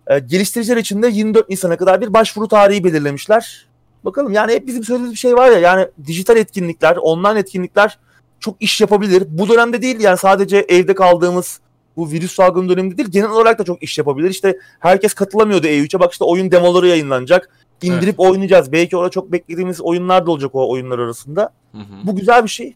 E, 0.06 0.18
geliştiriciler 0.18 0.76
için 0.76 1.02
de 1.02 1.08
24 1.08 1.48
Nisan'a 1.48 1.76
kadar 1.76 2.00
bir 2.00 2.12
başvuru 2.12 2.48
tarihi 2.48 2.84
belirlemişler. 2.84 3.66
Bakalım 4.04 4.32
yani 4.32 4.52
hep 4.52 4.66
bizim 4.66 4.84
söylediğimiz 4.84 5.12
bir 5.12 5.18
şey 5.18 5.34
var 5.34 5.50
ya 5.50 5.58
yani 5.58 5.88
dijital 6.06 6.36
etkinlikler, 6.36 6.96
online 6.96 7.38
etkinlikler 7.38 7.98
çok 8.40 8.56
iş 8.60 8.80
yapabilir. 8.80 9.24
Bu 9.28 9.48
dönemde 9.48 9.82
değil 9.82 10.00
yani 10.00 10.18
sadece 10.18 10.56
evde 10.68 10.94
kaldığımız 10.94 11.60
bu 11.96 12.10
virüs 12.10 12.32
salgını 12.34 12.68
döneminde 12.68 12.96
değil 12.96 13.08
genel 13.08 13.30
olarak 13.30 13.58
da 13.58 13.64
çok 13.64 13.82
iş 13.82 13.98
yapabilir. 13.98 14.30
İşte 14.30 14.58
herkes 14.80 15.14
katılamıyordu 15.14 15.66
E3'e 15.66 16.00
bak 16.00 16.12
işte 16.12 16.24
oyun 16.24 16.50
demoları 16.50 16.88
yayınlanacak. 16.88 17.50
İndirip 17.82 18.02
evet. 18.02 18.20
oynayacağız. 18.20 18.72
Belki 18.72 18.96
orada 18.96 19.10
çok 19.10 19.32
beklediğimiz 19.32 19.80
oyunlar 19.80 20.26
da 20.26 20.30
olacak 20.30 20.50
o 20.54 20.70
oyunlar 20.70 20.98
arasında. 20.98 21.52
Hı 21.72 21.78
hı. 21.78 21.82
Bu 22.04 22.16
güzel 22.16 22.44
bir 22.44 22.48
şey. 22.48 22.74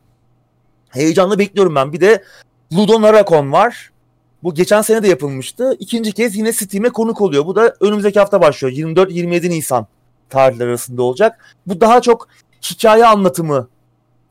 Heyecanla 0.88 1.38
bekliyorum 1.38 1.74
ben. 1.74 1.92
Bir 1.92 2.00
de 2.00 2.24
Ludo 2.72 3.02
Naracon 3.02 3.52
var. 3.52 3.90
Bu 4.42 4.54
geçen 4.54 4.82
sene 4.82 5.02
de 5.02 5.08
yapılmıştı. 5.08 5.76
İkinci 5.78 6.12
kez 6.12 6.36
yine 6.36 6.52
Steam'e 6.52 6.88
konuk 6.88 7.20
oluyor. 7.20 7.46
Bu 7.46 7.56
da 7.56 7.74
önümüzdeki 7.80 8.18
hafta 8.18 8.40
başlıyor. 8.40 8.74
24-27 8.74 9.50
Nisan 9.50 9.86
tarihler 10.28 10.66
arasında 10.66 11.02
olacak. 11.02 11.56
Bu 11.66 11.80
daha 11.80 12.00
çok 12.00 12.28
hikaye 12.70 13.06
anlatımı 13.06 13.68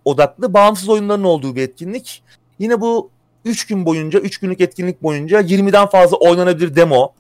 odaklı 0.06 0.54
bağımsız 0.54 0.90
oyunların 0.90 1.24
olduğu 1.24 1.56
bir 1.56 1.62
etkinlik. 1.62 2.24
Yine 2.60 2.82
bu 2.82 3.10
3 3.46 3.68
gün 3.68 3.86
boyunca, 3.86 4.20
3 4.20 4.38
günlük 4.38 4.62
etkinlik 4.62 5.04
boyunca 5.04 5.42
20'den 5.42 5.86
fazla 5.86 6.18
oynanabilir 6.18 6.76
demo, 6.76 7.14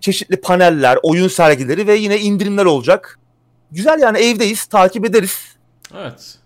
çeşitli 0.00 0.40
paneller, 0.40 0.98
oyun 1.02 1.28
sergileri 1.28 1.86
ve 1.86 1.94
yine 1.94 2.18
indirimler 2.18 2.64
olacak. 2.64 3.18
Güzel 3.72 4.00
yani 4.00 4.18
evdeyiz, 4.18 4.64
takip 4.64 5.04
ederiz. 5.04 5.38
Evet. 5.96 6.38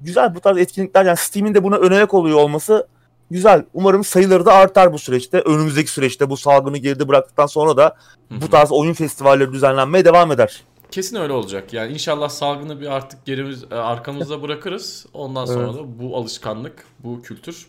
Güzel 0.00 0.34
bu 0.34 0.40
tarz 0.40 0.58
etkinlikler 0.58 1.04
yani 1.04 1.16
Steam'in 1.16 1.54
de 1.54 1.64
buna 1.64 1.76
önerek 1.76 2.14
oluyor 2.14 2.38
olması 2.38 2.86
güzel. 3.30 3.64
Umarım 3.74 4.04
sayıları 4.04 4.46
da 4.46 4.52
artar 4.52 4.92
bu 4.92 4.98
süreçte. 4.98 5.40
Önümüzdeki 5.40 5.90
süreçte 5.90 6.30
bu 6.30 6.36
salgını 6.36 6.78
geride 6.78 7.08
bıraktıktan 7.08 7.46
sonra 7.46 7.76
da 7.76 7.96
bu 8.30 8.50
tarz 8.50 8.72
oyun 8.72 8.92
festivalleri 8.92 9.52
düzenlenmeye 9.52 10.04
devam 10.04 10.32
eder. 10.32 10.62
Kesin 10.90 11.16
öyle 11.16 11.32
olacak. 11.32 11.72
Yani 11.72 11.92
inşallah 11.92 12.28
salgını 12.28 12.80
bir 12.80 12.86
artık 12.86 13.24
gerimiz 13.24 13.64
e, 13.64 13.74
arkamızda 13.74 14.42
bırakırız. 14.42 15.06
Ondan 15.14 15.44
sonra 15.44 15.64
evet. 15.64 15.74
da 15.74 15.98
bu 15.98 16.16
alışkanlık, 16.16 16.84
bu 16.98 17.22
kültür 17.22 17.66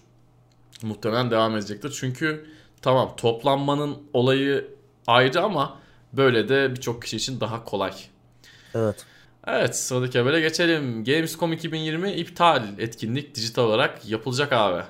muhtemelen 0.84 1.32
devam 1.32 1.58
edecektir. 1.58 1.98
Çünkü 2.00 2.46
tamam 2.82 3.14
toplanmanın 3.18 3.98
olayı 4.14 4.68
ayrı 5.08 5.42
ama 5.42 5.80
böyle 6.14 6.50
de 6.50 6.72
birçok 6.76 7.02
kişi 7.02 7.18
için 7.18 7.40
daha 7.40 7.64
kolay. 7.64 7.94
Evet. 8.76 9.06
Evet 9.48 9.78
sıradaki 9.78 10.20
habere 10.20 10.42
geçelim. 10.42 11.04
Gamescom 11.04 11.54
2020 11.54 12.12
iptal 12.12 12.64
etkinlik 12.80 13.36
dijital 13.36 13.64
olarak 13.64 14.10
yapılacak 14.10 14.54
abi. 14.54 14.84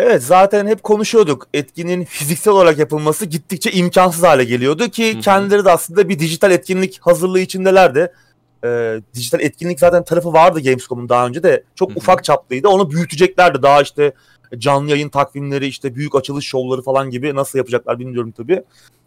Evet 0.00 0.22
zaten 0.22 0.66
hep 0.66 0.82
konuşuyorduk. 0.82 1.48
Etkinin 1.54 2.04
fiziksel 2.04 2.52
olarak 2.52 2.78
yapılması 2.78 3.26
gittikçe 3.26 3.70
imkansız 3.70 4.22
hale 4.22 4.44
geliyordu 4.44 4.88
ki 4.88 5.12
Hı-hı. 5.12 5.20
kendileri 5.20 5.64
de 5.64 5.70
aslında 5.70 6.08
bir 6.08 6.18
dijital 6.18 6.50
etkinlik 6.50 6.98
hazırlığı 7.00 7.40
içindelerdi. 7.40 8.12
Ee, 8.64 9.00
dijital 9.14 9.40
etkinlik 9.40 9.80
zaten 9.80 10.04
tarafı 10.04 10.32
vardı 10.32 10.60
Gamescom'un 10.62 11.08
daha 11.08 11.26
önce 11.26 11.42
de 11.42 11.64
çok 11.74 11.90
Hı-hı. 11.90 11.98
ufak 11.98 12.24
çaplıydı. 12.24 12.68
Onu 12.68 12.90
büyüteceklerdi. 12.90 13.62
Daha 13.62 13.82
işte 13.82 14.12
canlı 14.58 14.90
yayın 14.90 15.08
takvimleri 15.08 15.66
işte 15.66 15.94
büyük 15.94 16.14
açılış 16.14 16.46
şovları 16.46 16.82
falan 16.82 17.10
gibi 17.10 17.34
nasıl 17.34 17.58
yapacaklar 17.58 17.98
bilmiyorum 17.98 18.34
tabii 18.36 18.62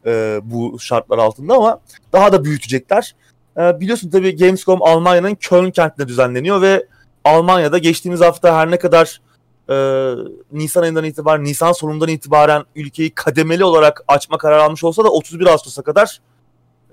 e, 0.06 0.40
bu 0.44 0.80
şartlar 0.80 1.18
altında 1.18 1.54
ama 1.54 1.80
daha 2.14 2.34
da 2.34 2.44
büyütecekler. 2.44 3.16
E, 3.58 3.80
biliyorsun 3.80 4.10
tabii 4.10 4.36
Gamescom 4.36 4.82
Almanya'nın 4.82 5.36
Köln 5.36 5.72
kentinde 5.72 6.08
düzenleniyor 6.08 6.62
ve 6.62 6.86
Almanya'da 7.24 7.78
geçtiğimiz 7.78 8.22
hafta 8.22 8.58
her 8.58 8.72
ne 8.72 8.80
kadar 8.80 9.22
e, 9.72 9.76
Nisan 10.52 10.84
ayından 10.84 11.04
itibaren, 11.04 11.44
Nisan 11.44 11.72
sonundan 11.72 12.10
itibaren 12.10 12.64
ülkeyi 12.76 13.10
kademeli 13.10 13.64
olarak 13.64 14.04
açma 14.08 14.38
kararı 14.38 14.64
almış 14.64 14.84
olsa 14.84 15.04
da 15.04 15.10
31 15.10 15.46
Ağustos'a 15.46 15.82
kadar 15.82 16.22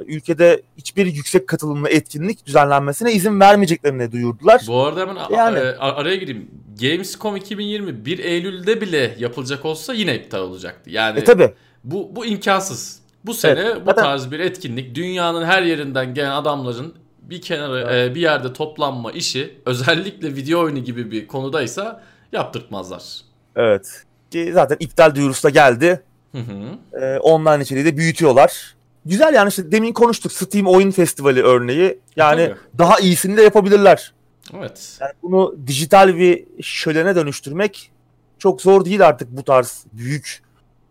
ülkede 0.07 0.63
hiçbir 0.77 1.07
yüksek 1.07 1.47
katılımlı 1.47 1.89
etkinlik 1.89 2.47
düzenlenmesine 2.47 3.13
izin 3.13 3.41
vermeyeceklerini 3.41 4.13
duyurdular. 4.13 4.63
Bu 4.67 4.85
arada 4.85 5.01
hemen 5.01 5.17
yani, 5.31 5.59
araya 5.79 6.17
gireyim. 6.17 6.51
Gamescom 6.81 7.37
2020 7.37 8.05
1 8.05 8.19
Eylül'de 8.19 8.81
bile 8.81 9.17
yapılacak 9.19 9.65
olsa 9.65 9.95
yine 9.95 10.17
iptal 10.17 10.41
olacaktı. 10.41 10.91
Yani 10.91 11.19
e, 11.19 11.25
tabii. 11.25 11.55
Bu, 11.85 12.17
bu 12.17 12.27
imkansız. 12.27 13.01
Bu 13.25 13.35
sene 13.35 13.61
evet, 13.61 13.77
bu 13.77 13.85
zaten... 13.87 14.03
tarz 14.03 14.31
bir 14.31 14.41
etkinlik 14.41 14.95
dünyanın 14.95 15.45
her 15.45 15.63
yerinden 15.63 16.15
gelen 16.15 16.31
adamların 16.31 16.95
bir 17.23 17.41
kenara 17.41 17.81
evet. 17.81 18.11
e, 18.11 18.15
bir 18.15 18.21
yerde 18.21 18.53
toplanma 18.53 19.13
işi 19.13 19.55
özellikle 19.67 20.37
video 20.37 20.61
oyunu 20.61 20.79
gibi 20.79 21.11
bir 21.11 21.27
konudaysa 21.27 22.03
yaptırtmazlar. 22.33 23.21
Evet. 23.57 24.05
Ki 24.31 24.51
zaten 24.55 24.77
iptal 24.81 25.15
duyurusu 25.15 25.43
da 25.43 25.51
geldi. 25.51 26.03
Hı 26.33 26.39
hı. 26.39 26.79
Ee, 27.03 27.19
online 27.19 27.63
içeriği 27.63 27.85
de 27.85 27.97
büyütüyorlar. 27.97 28.77
Güzel 29.07 29.35
yani 29.35 29.49
işte 29.49 29.73
demin 29.73 29.93
konuştuk 29.93 30.33
Steam 30.33 30.67
Oyun 30.67 30.91
Festivali 30.91 31.43
örneği. 31.43 31.99
Yani 32.17 32.47
Tabii. 32.47 32.79
daha 32.79 32.99
iyisini 32.99 33.37
de 33.37 33.43
yapabilirler. 33.43 34.13
Evet. 34.59 34.99
Yani 35.01 35.13
bunu 35.23 35.57
dijital 35.67 36.17
bir 36.17 36.45
şölene 36.63 37.17
dönüştürmek 37.17 37.91
çok 38.39 38.63
zor 38.63 38.85
değil 38.85 39.07
artık 39.07 39.37
bu 39.37 39.43
tarz 39.43 39.85
büyük 39.93 40.43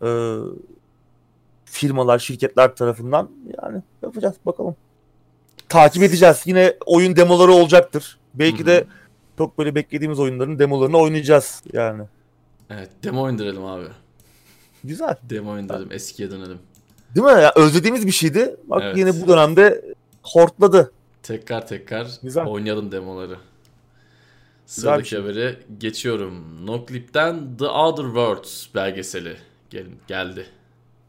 e, 0.02 0.08
firmalar, 1.66 2.20
şirketler 2.20 2.76
tarafından. 2.76 3.30
Yani 3.64 3.82
yapacağız 4.02 4.36
bakalım. 4.46 4.76
Takip 5.70 6.04
edeceğiz. 6.04 6.42
Yine 6.46 6.74
oyun 6.86 7.16
demoları 7.16 7.52
olacaktır. 7.52 8.18
Belki 8.34 8.60
Hı-hı. 8.60 8.68
de 8.68 8.86
çok 9.38 9.58
böyle 9.58 9.76
beklediğimiz 9.76 10.20
oyunların 10.20 10.60
demolarını 10.60 10.98
oynayacağız 10.98 11.64
yani. 11.74 12.04
Evet 12.70 12.90
demo 13.04 13.30
indirelim 13.30 13.66
abi. 13.66 13.86
Güzel. 14.84 15.16
Demo 15.30 15.60
indirelim 15.60 15.92
eskiye 15.92 16.32
dönelim. 16.32 16.60
Değil 17.16 17.26
mi? 17.26 17.42
Ya, 17.42 17.54
özlediğimiz 17.56 18.08
bir 18.08 18.12
şeydi. 18.12 18.56
Bak 18.64 18.82
evet. 18.84 18.98
yine 18.98 19.22
bu 19.22 19.28
dönemde 19.28 19.86
hortladı. 20.24 20.92
Tekrar 21.24 21.68
tekrar 21.68 22.08
Güzel. 22.24 22.46
oynayalım 22.46 22.92
demoları. 22.92 23.38
Sıradaki 24.66 25.10
şey. 25.10 25.20
habere 25.20 25.56
geçiyorum. 25.78 26.66
Noclip'ten 26.68 27.58
The 27.60 27.66
Other 27.66 28.04
Worlds 28.04 28.66
belgeseli 28.76 29.38
gel 29.70 29.86
geldi. 30.08 30.46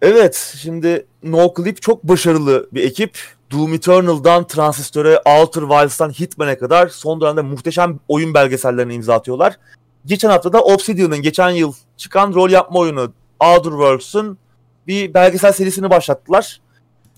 Evet 0.03 0.55
şimdi 0.59 1.07
Noclip 1.23 1.83
çok 1.83 2.05
başarılı 2.05 2.69
bir 2.73 2.85
ekip. 2.85 3.38
Doom 3.51 3.75
Eternal'dan 3.75 4.47
Transistor'e, 4.47 5.19
Outer 5.19 5.61
Wilds'tan 5.61 6.11
Hitman'e 6.11 6.59
kadar 6.59 6.89
son 6.89 7.21
dönemde 7.21 7.43
muhteşem 7.43 7.99
oyun 8.09 8.35
belgesellerini 8.35 8.95
imza 8.95 9.15
atıyorlar. 9.15 9.59
Geçen 10.07 10.31
hafta 10.31 10.53
da 10.53 10.63
Obsidian'ın 10.63 11.23
geçen 11.23 11.51
yıl 11.51 11.73
çıkan 11.97 12.35
rol 12.35 12.51
yapma 12.51 12.79
oyunu 12.79 13.13
Outer 13.41 13.71
Worlds'ın 13.71 14.39
bir 14.87 15.15
belgesel 15.15 15.53
serisini 15.53 15.91
başlattılar. 15.91 16.61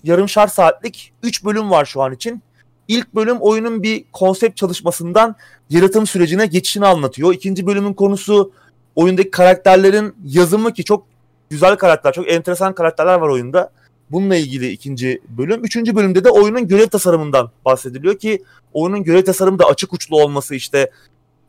Yarım 0.03 0.29
şar 0.29 0.47
saatlik 0.47 1.13
3 1.23 1.45
bölüm 1.45 1.71
var 1.71 1.85
şu 1.85 2.01
an 2.01 2.13
için. 2.13 2.43
İlk 2.87 3.15
bölüm 3.15 3.37
oyunun 3.37 3.83
bir 3.83 4.05
konsept 4.13 4.57
çalışmasından 4.57 5.35
yaratım 5.69 6.07
sürecine 6.07 6.45
geçişini 6.45 6.85
anlatıyor. 6.85 7.33
İkinci 7.33 7.67
bölümün 7.67 7.93
konusu 7.93 8.51
oyundaki 8.95 9.31
karakterlerin 9.31 10.15
yazımı 10.25 10.73
ki 10.73 10.83
çok 10.83 11.05
güzel 11.49 11.75
karakter, 11.75 12.13
çok 12.13 12.31
enteresan 12.31 12.75
karakterler 12.75 13.15
var 13.15 13.29
oyunda. 13.29 13.71
Bununla 14.11 14.35
ilgili 14.35 14.69
ikinci 14.69 15.21
bölüm. 15.29 15.63
Üçüncü 15.63 15.95
bölümde 15.95 16.23
de 16.23 16.29
oyunun 16.29 16.67
görev 16.67 16.87
tasarımından 16.87 17.51
bahsediliyor 17.65 18.17
ki 18.17 18.43
oyunun 18.73 19.03
görev 19.03 19.25
tasarımı 19.25 19.59
da 19.59 19.65
açık 19.65 19.93
uçlu 19.93 20.23
olması 20.23 20.55
işte 20.55 20.91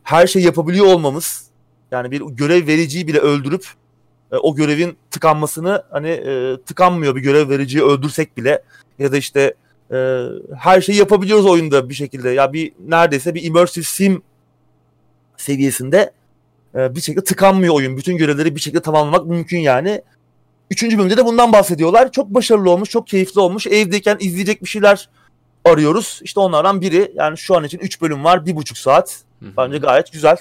her 0.03 0.27
şey 0.27 0.43
yapabiliyor 0.43 0.85
olmamız. 0.85 1.47
Yani 1.91 2.11
bir 2.11 2.21
görev 2.21 2.67
vericiyi 2.67 3.07
bile 3.07 3.19
öldürüp 3.19 3.67
e, 4.31 4.35
o 4.37 4.55
görevin 4.55 4.97
tıkanmasını 5.11 5.83
hani 5.89 6.09
e, 6.09 6.57
tıkanmıyor 6.65 7.15
bir 7.15 7.21
görev 7.21 7.49
vericiyi 7.49 7.83
öldürsek 7.83 8.37
bile 8.37 8.63
ya 8.99 9.11
da 9.11 9.17
işte 9.17 9.53
e, 9.91 10.25
her 10.57 10.81
şeyi 10.81 10.97
yapabiliyoruz 10.97 11.45
oyunda 11.45 11.89
bir 11.89 11.93
şekilde. 11.93 12.29
Ya 12.29 12.53
bir 12.53 12.71
neredeyse 12.87 13.35
bir 13.35 13.43
immersive 13.43 13.83
sim 13.83 14.21
seviyesinde 15.37 16.11
e, 16.75 16.95
bir 16.95 17.01
şekilde 17.01 17.23
tıkanmıyor 17.23 17.73
oyun. 17.73 17.97
Bütün 17.97 18.17
görevleri 18.17 18.55
bir 18.55 18.61
şekilde 18.61 18.81
tamamlamak 18.81 19.25
mümkün 19.25 19.59
yani. 19.59 20.01
Üçüncü 20.71 20.97
bölümde 20.97 21.17
de 21.17 21.25
bundan 21.25 21.53
bahsediyorlar. 21.53 22.11
Çok 22.11 22.29
başarılı 22.29 22.69
olmuş, 22.71 22.89
çok 22.89 23.07
keyifli 23.07 23.41
olmuş. 23.41 23.67
Evdeyken 23.67 24.17
izleyecek 24.19 24.63
bir 24.63 24.69
şeyler 24.69 25.09
arıyoruz. 25.65 26.19
İşte 26.23 26.39
onlardan 26.39 26.81
biri 26.81 27.11
yani 27.15 27.37
şu 27.37 27.57
an 27.57 27.63
için 27.63 27.79
3 27.79 28.01
bölüm 28.01 28.23
var, 28.23 28.45
bir 28.45 28.55
buçuk 28.55 28.77
saat. 28.77 29.23
Bence 29.57 29.77
gayet 29.77 30.11
güzel. 30.11 30.37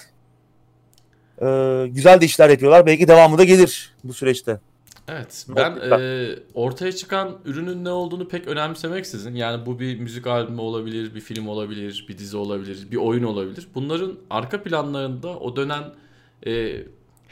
Ee, 1.42 1.86
güzel 1.88 2.20
de 2.20 2.24
işler 2.24 2.50
yapıyorlar. 2.50 2.86
Belki 2.86 3.08
devamı 3.08 3.38
da 3.38 3.44
gelir 3.44 3.94
bu 4.04 4.14
süreçte. 4.14 4.60
Evet 5.08 5.46
ben 5.48 5.76
e, 5.76 6.28
ortaya 6.54 6.92
çıkan 6.92 7.38
ürünün 7.44 7.84
ne 7.84 7.90
olduğunu 7.90 8.28
pek 8.28 8.46
önemsemeksizin 8.46 9.34
yani 9.34 9.66
bu 9.66 9.80
bir 9.80 10.00
müzik 10.00 10.26
albümü 10.26 10.60
olabilir, 10.60 11.14
bir 11.14 11.20
film 11.20 11.48
olabilir, 11.48 12.06
bir 12.08 12.18
dizi 12.18 12.36
olabilir, 12.36 12.90
bir 12.90 12.96
oyun 12.96 13.22
olabilir. 13.22 13.68
Bunların 13.74 14.14
arka 14.30 14.62
planlarında 14.62 15.28
o 15.28 15.56
dönem 15.56 15.84
e, 16.46 16.76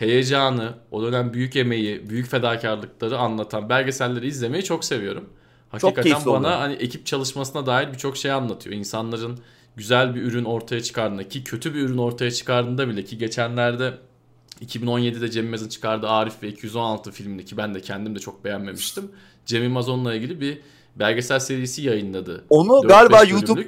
heyecanı, 0.01 0.75
o 0.91 1.03
dönem 1.03 1.33
büyük 1.33 1.57
emeği, 1.57 2.11
büyük 2.11 2.29
fedakarlıkları 2.29 3.19
anlatan 3.19 3.69
belgeselleri 3.69 4.27
izlemeyi 4.27 4.65
çok 4.65 4.85
seviyorum. 4.85 5.29
Hakikaten 5.69 6.13
çok 6.13 6.27
bana 6.27 6.37
oldu. 6.37 6.47
hani 6.47 6.75
ekip 6.75 7.07
çalışmasına 7.07 7.67
dair 7.67 7.93
birçok 7.93 8.17
şey 8.17 8.31
anlatıyor. 8.33 8.77
İnsanların 8.77 9.39
güzel 9.77 10.15
bir 10.15 10.23
ürün 10.23 10.45
ortaya 10.45 10.83
çıkardığında 10.83 11.29
ki 11.29 11.45
kötü 11.45 11.75
bir 11.75 11.81
ürün 11.81 11.99
ortaya 11.99 12.31
çıkardığında 12.31 12.89
bile 12.89 13.05
ki 13.05 13.19
geçenlerde 13.19 13.95
2017'de 14.65 15.31
Cem 15.31 15.45
Yılmaz'ın 15.45 15.69
çıkardığı 15.69 16.09
Arif 16.09 16.43
ve 16.43 16.49
216 16.49 17.11
filmini 17.11 17.45
ki 17.45 17.57
ben 17.57 17.75
de 17.75 17.81
kendim 17.81 18.15
de 18.15 18.19
çok 18.19 18.45
beğenmemiştim. 18.45 19.11
Cem 19.47 19.63
Yılmaz 19.63 19.89
onunla 19.89 20.15
ilgili 20.15 20.41
bir 20.41 20.61
belgesel 20.97 21.39
serisi 21.39 21.83
yayınladı. 21.83 22.45
Onu 22.51 22.89
galiba 22.89 23.25
YouTube 23.25 23.67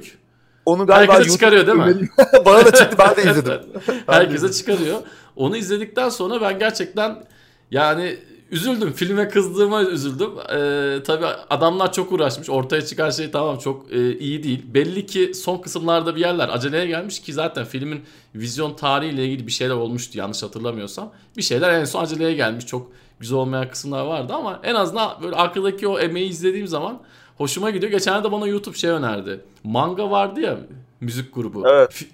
Onu 0.65 0.87
galiba 0.87 1.13
Herkese 1.13 1.33
çıkarıyor 1.33 1.67
değil 1.67 1.77
mi? 1.77 2.09
Bana 2.45 2.65
da 2.65 2.71
çıktı 2.71 2.97
ben 2.99 3.15
de 3.15 3.31
izledim. 3.31 3.61
Herkese 4.07 4.51
çıkarıyor. 4.51 5.01
Onu 5.35 5.57
izledikten 5.57 6.09
sonra 6.09 6.41
ben 6.41 6.59
gerçekten 6.59 7.25
yani 7.71 8.17
üzüldüm. 8.53 8.93
Filme 8.93 9.29
kızdığıma 9.29 9.83
üzüldüm. 9.83 10.31
Ee, 10.53 11.03
tabii 11.03 11.25
adamlar 11.49 11.93
çok 11.93 12.11
uğraşmış. 12.11 12.49
Ortaya 12.49 12.85
çıkan 12.85 13.09
şey 13.09 13.31
tamam 13.31 13.57
çok 13.57 13.91
e, 13.91 14.17
iyi 14.17 14.43
değil. 14.43 14.61
Belli 14.73 15.05
ki 15.05 15.33
son 15.33 15.57
kısımlarda 15.57 16.15
bir 16.15 16.21
yerler 16.21 16.49
aceleye 16.49 16.85
gelmiş 16.85 17.21
ki 17.21 17.33
zaten 17.33 17.65
filmin 17.65 18.01
vizyon 18.35 18.73
tarihiyle 18.73 19.25
ilgili 19.25 19.47
bir 19.47 19.51
şeyler 19.51 19.75
olmuştu 19.75 20.17
yanlış 20.17 20.43
hatırlamıyorsam. 20.43 21.11
Bir 21.37 21.41
şeyler 21.41 21.73
en 21.73 21.85
son 21.85 22.03
aceleye 22.03 22.33
gelmiş. 22.33 22.65
Çok 22.65 22.91
güzel 23.19 23.37
olmayan 23.37 23.69
kısımlar 23.69 24.05
vardı 24.05 24.33
ama 24.33 24.59
en 24.63 24.75
azından 24.75 25.21
böyle 25.23 25.35
arkadaki 25.35 25.87
o 25.87 25.99
emeği 25.99 26.29
izlediğim 26.29 26.67
zaman 26.67 27.01
hoşuma 27.37 27.69
gidiyor. 27.69 27.91
Geçen 27.91 28.23
de 28.23 28.31
bana 28.31 28.47
YouTube 28.47 28.77
şey 28.77 28.89
önerdi. 28.89 29.41
Manga 29.63 30.11
vardı 30.11 30.41
ya 30.41 30.57
müzik 31.01 31.35
grubu. 31.35 31.63
Evet. 31.67 32.05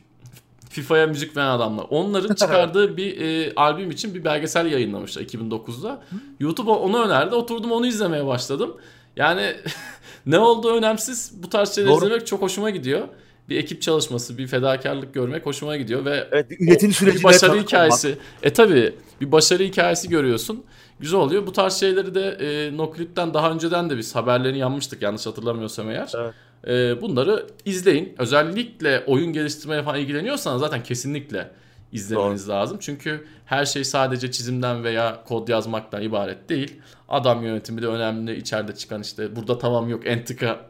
FIFA'ya 0.70 1.08
müzik 1.08 1.38
veren 1.38 1.50
adamlar. 1.50 1.86
Onların 1.90 2.36
çıkardığı 2.36 2.98
bir 2.98 3.22
e, 3.22 3.54
albüm 3.56 3.92
için 3.92 4.16
bir 4.16 4.24
belgesel 4.24 4.72
yayınlamışlar 4.72 5.22
2009'da. 5.22 6.02
YouTube 6.40 6.72
onu 6.72 7.04
önerdi. 7.04 7.36
Oturdum 7.36 7.72
onu 7.72 7.88
izlemeye 7.88 8.26
başladım. 8.26 8.78
Yani 9.16 9.56
ne 10.26 10.40
olduğu 10.40 10.74
önemsiz. 10.74 11.32
Bu 11.44 11.50
tarz 11.50 11.76
şeyler 11.76 11.92
Doğru. 11.92 12.06
izlemek 12.06 12.28
çok 12.28 12.42
hoşuma 12.42 12.70
gidiyor. 12.70 13.08
Bir 13.50 13.58
ekip 13.58 13.82
çalışması, 13.82 14.38
bir 14.38 14.48
fedakarlık 14.48 15.14
görmek 15.14 15.46
hoşuma 15.46 15.78
gidiyor 15.78 16.06
ve 16.06 16.28
evet, 16.32 16.50
bir 16.50 16.68
üretim 16.68 16.92
süreci 16.92 17.20
bir 17.20 17.24
başarı 17.24 17.62
hikayesi. 17.62 18.18
E 18.44 18.54
tabi 18.54 18.96
bir 19.22 19.32
başarı 19.32 19.64
hikayesi 19.64 20.10
görüyorsun. 20.10 20.64
Güzel 21.00 21.20
oluyor. 21.20 21.48
Bu 21.48 21.54
tarz 21.54 21.74
şeyleri 21.74 22.16
de 22.16 22.30
e, 22.30 22.78
Noklit'ten 22.78 23.34
daha 23.34 23.52
önceden 23.52 23.90
de 23.90 23.98
biz 23.98 24.16
haberlerini 24.16 24.58
yanmıştık 24.58 25.02
yanlış 25.02 25.26
hatırlamıyorsam 25.26 25.90
eğer. 25.90 26.12
Evet. 26.18 26.34
E, 26.68 27.02
bunları 27.02 27.48
izleyin. 27.66 28.16
Özellikle 28.18 29.04
oyun 29.08 29.34
geliştirmeye 29.34 29.84
falan 29.84 30.00
ilgileniyorsanız 30.00 30.60
zaten 30.60 30.84
kesinlikle 30.84 31.52
izlemeniz 31.92 32.48
Doğru. 32.48 32.56
lazım. 32.56 32.78
Çünkü 32.82 33.28
her 33.46 33.66
şey 33.66 33.84
sadece 33.84 34.32
çizimden 34.32 34.84
veya 34.84 35.24
kod 35.24 35.48
yazmaktan 35.48 36.02
ibaret 36.02 36.50
değil. 36.50 36.82
Adam 37.10 37.44
yönetimi 37.44 37.82
de 37.82 37.88
önemli. 37.88 38.36
İçeride 38.36 38.76
çıkan 38.76 39.02
işte 39.02 39.36
burada 39.36 39.60
tamam 39.60 39.90
yok 39.90 40.08
entrika 40.08 40.70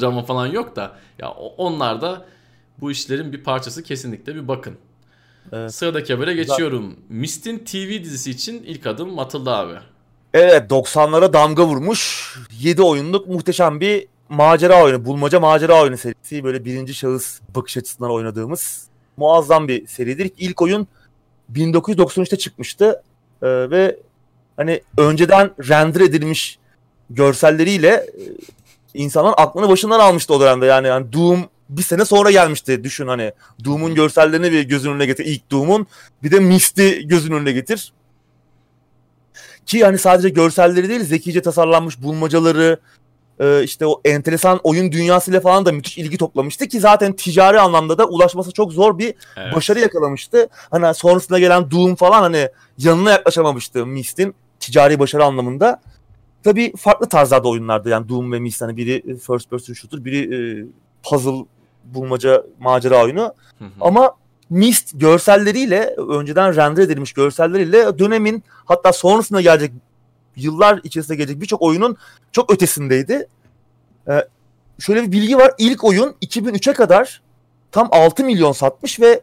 drama 0.00 0.22
falan 0.22 0.46
yok 0.46 0.76
da 0.76 0.96
ya 1.18 1.30
onlar 1.56 2.00
da 2.00 2.26
bu 2.80 2.90
işlerin 2.90 3.32
bir 3.32 3.44
parçası 3.44 3.82
kesinlikle 3.82 4.34
bir 4.34 4.48
bakın. 4.48 4.74
Evet. 5.52 5.74
Sıradaki 5.74 6.14
habere 6.14 6.34
geçiyorum. 6.34 6.96
Mist'in 7.08 7.58
TV 7.58 8.04
dizisi 8.04 8.30
için 8.30 8.62
ilk 8.62 8.86
adım 8.86 9.18
atıldı 9.18 9.50
abi. 9.50 9.74
Evet 10.34 10.70
90'lara 10.70 11.32
damga 11.32 11.66
vurmuş. 11.66 12.32
7 12.60 12.82
oyunluk 12.82 13.26
muhteşem 13.28 13.80
bir 13.80 14.06
macera 14.28 14.84
oyunu, 14.84 15.04
bulmaca 15.04 15.40
macera 15.40 15.82
oyunu 15.82 15.96
serisi. 15.96 16.44
Böyle 16.44 16.64
birinci 16.64 16.94
şahıs 16.94 17.40
bakış 17.54 17.76
açısından 17.76 18.10
oynadığımız 18.10 18.86
muazzam 19.16 19.68
bir 19.68 19.86
seridir. 19.86 20.30
İlk 20.38 20.62
oyun 20.62 20.88
1993'te 21.52 22.38
çıkmıştı. 22.38 23.02
Ee, 23.42 23.46
ve 23.70 23.96
hani 24.56 24.82
önceden 24.98 25.50
render 25.68 26.00
edilmiş 26.00 26.58
görselleriyle 27.10 28.06
e, 28.94 29.20
aklını 29.20 29.68
başından 29.68 30.00
almıştı 30.00 30.34
o 30.34 30.40
dönemde. 30.40 30.66
Yani, 30.66 30.86
yani 30.86 31.12
Doom 31.12 31.48
bir 31.68 31.82
sene 31.82 32.04
sonra 32.04 32.30
gelmişti 32.30 32.84
düşün 32.84 33.06
hani. 33.06 33.32
Doom'un 33.64 33.94
görsellerini 33.94 34.52
bir 34.52 34.62
gözün 34.62 34.90
önüne 34.90 35.06
getir. 35.06 35.24
İlk 35.24 35.50
Doom'un 35.50 35.86
bir 36.22 36.30
de 36.30 36.40
Mist'i 36.40 37.08
gözün 37.08 37.32
önüne 37.32 37.52
getir. 37.52 37.92
Ki 39.66 39.84
hani 39.84 39.98
sadece 39.98 40.28
görselleri 40.28 40.88
değil 40.88 41.04
zekice 41.04 41.42
tasarlanmış 41.42 42.02
bulmacaları, 42.02 42.78
e, 43.40 43.62
işte 43.62 43.86
o 43.86 44.00
enteresan 44.04 44.60
oyun 44.62 44.92
dünyasıyla 44.92 45.40
falan 45.40 45.66
da 45.66 45.72
müthiş 45.72 45.98
ilgi 45.98 46.18
toplamıştı 46.18 46.66
ki 46.66 46.80
zaten 46.80 47.12
ticari 47.12 47.60
anlamda 47.60 47.98
da 47.98 48.06
ulaşması 48.06 48.52
çok 48.52 48.72
zor 48.72 48.98
bir 48.98 49.14
evet. 49.36 49.54
başarı 49.54 49.80
yakalamıştı. 49.80 50.48
Hani 50.70 50.94
sonrasında 50.94 51.38
gelen 51.38 51.70
Doom 51.70 51.94
falan 51.94 52.22
hani 52.22 52.48
yanına 52.78 53.10
yaklaşamamıştı 53.10 53.86
Mist'in 53.86 54.34
ticari 54.60 54.98
başarı 54.98 55.24
anlamında. 55.24 55.80
Tabii 56.44 56.72
farklı 56.76 57.08
tarzlarda 57.08 57.48
oyunlardı 57.48 57.88
yani 57.88 58.08
Doom 58.08 58.32
ve 58.32 58.40
Mist 58.40 58.62
hani 58.62 58.76
biri 58.76 59.18
first 59.18 59.50
person 59.50 59.74
shooter, 59.74 60.04
biri 60.04 60.34
e, 60.34 60.66
puzzle 61.02 61.46
bulmaca 61.84 62.42
macera 62.60 63.04
oyunu. 63.04 63.34
Hı 63.58 63.64
hı. 63.64 63.70
Ama 63.80 64.12
Mist 64.50 64.90
görselleriyle 64.94 65.94
önceden 66.08 66.56
render 66.56 66.82
edilmiş 66.82 67.12
görselleriyle 67.12 67.98
dönemin 67.98 68.44
hatta 68.64 68.92
sonrasında 68.92 69.40
gelecek 69.40 69.72
yıllar 70.36 70.80
içerisinde 70.84 71.16
gelecek 71.16 71.40
birçok 71.40 71.62
oyunun 71.62 71.96
çok 72.32 72.52
ötesindeydi. 72.52 73.28
Ee, 74.08 74.28
şöyle 74.78 75.02
bir 75.02 75.12
bilgi 75.12 75.36
var. 75.36 75.54
İlk 75.58 75.84
oyun 75.84 76.14
2003'e 76.22 76.72
kadar 76.72 77.22
tam 77.72 77.88
6 77.92 78.24
milyon 78.24 78.52
satmış 78.52 79.00
ve 79.00 79.20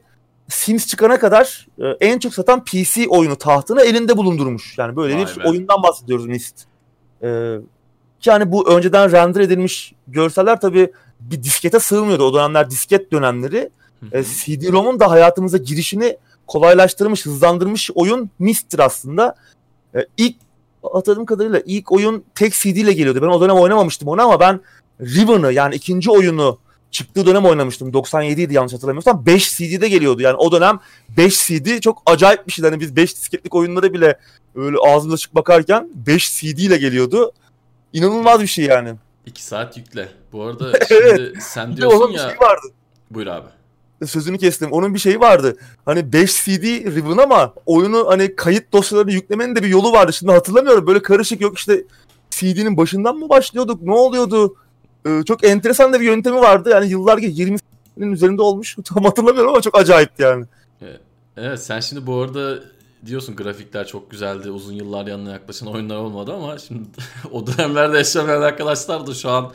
Sims 0.50 0.88
çıkana 0.88 1.20
kadar 1.20 1.68
e, 1.80 2.08
en 2.08 2.20
çok 2.20 2.34
satan 2.34 2.64
PC 2.66 3.08
oyunu 3.10 3.36
tahtını 3.36 3.82
elinde 3.82 4.18
bulundurmuş. 4.18 4.78
Yani 4.78 4.96
böyle 4.96 5.16
Vay 5.16 5.26
bir 5.26 5.44
be. 5.44 5.50
oyundan 5.50 5.84
bahsediyoruz 5.84 6.26
Mist. 6.26 6.66
Ee, 7.24 7.58
yani 8.26 8.52
bu 8.52 8.70
önceden 8.70 9.12
render 9.12 9.42
edilmiş 9.42 9.94
görseller 10.08 10.62
tabii 10.62 10.92
bir 11.20 11.44
diskete 11.44 11.80
sığmıyordu. 11.80 12.24
O 12.24 12.34
dönemler 12.34 12.70
disket 12.70 13.12
dönemleri. 13.12 13.70
E, 14.12 14.24
CD-ROM'un 14.24 15.00
da 15.00 15.12
hayatımıza 15.12 15.58
girişini 15.58 16.18
kolaylaştırmış, 16.48 17.26
hızlandırmış 17.26 17.92
oyun 17.96 18.30
Mist'tir 18.40 18.80
aslında. 18.80 19.36
E, 19.96 20.00
ilk 20.18 20.36
hatırladığım 20.94 21.26
kadarıyla 21.26 21.62
ilk 21.66 21.92
oyun 21.92 22.24
tek 22.36 22.54
CD 22.54 22.66
ile 22.66 22.94
geliyordu. 22.94 23.22
Ben 23.22 23.28
o 23.28 23.42
dönem 23.42 23.56
oynamamıştım 23.56 24.08
onu 24.08 24.22
ama 24.22 24.40
ben 24.40 24.62
Riven'ı 25.02 25.54
yani 25.54 25.76
ikinci 25.76 26.12
oyunu 26.12 26.58
çıktığı 26.92 27.26
dönem 27.26 27.46
oynamıştım. 27.46 27.94
97 27.94 28.42
idi 28.42 28.54
yanlış 28.54 28.74
hatırlamıyorsam. 28.74 29.26
5 29.26 29.58
CD'de 29.58 29.90
geliyordu. 29.90 30.22
Yani 30.22 30.36
o 30.36 30.52
dönem 30.52 30.80
5 31.18 31.48
CD 31.48 31.80
çok 31.80 32.02
acayip 32.06 32.48
bir 32.48 32.52
şeydi. 32.52 32.70
Hani 32.70 32.80
biz 32.80 32.96
5 32.96 33.16
disketlik 33.16 33.56
oyunlara 33.56 33.94
bile 33.94 34.20
öyle 34.56 34.78
ağzımıza 34.78 35.14
açık 35.14 35.36
bakarken 35.36 35.90
5 35.96 36.40
CD 36.40 36.58
ile 36.58 36.78
geliyordu. 36.78 37.32
İnanılmaz 37.94 38.42
bir 38.42 38.48
şey 38.48 38.66
yani. 38.66 38.94
2 39.26 39.44
saat 39.44 39.78
yükle. 39.78 40.10
Bu 40.32 40.44
arada 40.44 40.72
şimdi 40.88 41.34
sen 41.42 41.78
diyorsun 41.78 42.12
ya. 42.12 42.30
Şey 42.30 42.40
vardı. 42.40 42.68
Buyur 43.12 43.28
abi 43.28 43.48
sözünü 44.08 44.38
kestim. 44.38 44.72
Onun 44.72 44.94
bir 44.94 45.00
şeyi 45.00 45.20
vardı. 45.20 45.58
Hani 45.86 46.14
5 46.14 46.44
CD 46.46 46.64
Ribbon 46.96 47.18
ama 47.18 47.54
oyunu 47.66 48.08
hani 48.08 48.36
kayıt 48.36 48.74
dosyalarını 48.74 49.12
yüklemenin 49.12 49.56
de 49.56 49.64
bir 49.64 49.68
yolu 49.68 49.92
vardı. 49.92 50.14
Şimdi 50.14 50.32
hatırlamıyorum. 50.32 50.88
Böyle 50.88 51.02
karışık 51.02 51.42
yok 51.42 51.58
işte 51.58 51.84
CD'nin 52.30 52.78
başından 52.78 53.16
mı 53.16 53.30
başlıyorduk? 53.30 53.82
Ne 53.82 53.94
oluyordu? 53.94 54.56
Ee, 55.08 55.22
çok 55.28 55.44
enteresan 55.44 55.94
da 55.94 56.02
bir 56.02 56.06
yöntemi 56.06 56.38
vardı. 56.38 56.70
Yani 56.70 56.90
yıllar 56.90 57.18
geç 57.18 57.40
20 57.40 57.58
senenin 57.98 58.12
üzerinde 58.12 58.42
olmuş. 58.42 58.78
Tam 58.86 59.04
hatırlamıyorum 59.04 59.52
ama 59.52 59.62
çok 59.62 59.78
acayipti 59.78 60.24
yani. 60.24 60.46
Evet 61.38 61.64
sen 61.64 61.80
şimdi 61.80 62.08
bu 62.08 62.22
arada 62.22 62.60
diyorsun 63.06 63.36
grafikler 63.36 63.88
çok 63.88 64.12
güzeldi. 64.12 64.52
Uzun 64.52 64.74
yıllar 64.74 65.08
yanına 65.08 65.32
yaklaşan 65.32 65.70
oyunlar 65.70 65.96
olmadı 65.96 66.34
ama 66.34 66.60
şimdi 66.60 66.90
o 67.32 67.48
dönemlerde 67.48 67.98
yaşamayan 67.98 68.42
arkadaşlar 68.42 69.08
da 69.08 69.14
şu 69.14 69.30
an 69.30 69.52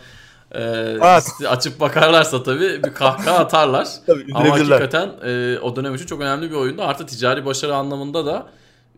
e, 0.53 0.63
evet. 0.63 1.25
açıp 1.49 1.81
bakarlarsa 1.81 2.43
tabii 2.43 2.83
bir 2.83 2.95
kahkaha 2.95 3.39
atarlar. 3.39 3.89
tabii, 4.07 4.27
Ama 4.35 4.51
hakikaten 4.51 5.11
e, 5.25 5.59
o 5.59 5.77
dönem 5.77 5.95
için 5.95 6.07
çok 6.07 6.21
önemli 6.21 6.51
bir 6.51 6.57
oyundu. 6.57 6.83
Artı 6.83 7.07
ticari 7.07 7.45
başarı 7.45 7.75
anlamında 7.75 8.27
da 8.27 8.47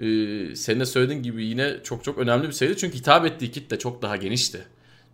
e, 0.01 0.07
senin 0.57 0.81
de 0.81 0.87
söylediğin 0.87 1.23
gibi 1.23 1.45
yine 1.45 1.77
çok 1.85 2.05
çok 2.05 2.19
önemli 2.19 2.47
bir 2.47 2.53
sayıydı. 2.53 2.79
Çünkü 2.79 2.99
hitap 2.99 3.27
ettiği 3.27 3.51
kitle 3.51 3.79
çok 3.79 4.03
daha 4.03 4.17
genişti. 4.17 4.65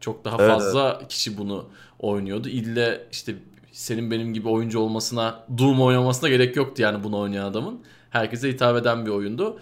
Çok 0.01 0.24
daha 0.24 0.37
evet, 0.41 0.51
fazla 0.51 0.97
evet. 1.01 1.09
kişi 1.09 1.39
bunu 1.39 1.68
oynuyordu. 1.99 2.49
İlle 2.49 3.07
işte 3.12 3.34
senin 3.72 4.11
benim 4.11 4.34
gibi 4.34 4.49
oyuncu 4.49 4.78
olmasına, 4.78 5.45
Doom 5.59 5.82
oynamasına 5.82 6.28
gerek 6.28 6.57
yoktu 6.57 6.82
yani 6.82 7.05
bunu 7.05 7.18
oynayan 7.18 7.45
adamın. 7.45 7.80
Herkese 8.11 8.49
hitap 8.49 8.76
eden 8.76 9.07
bir 9.07 9.11
oyundu. 9.11 9.59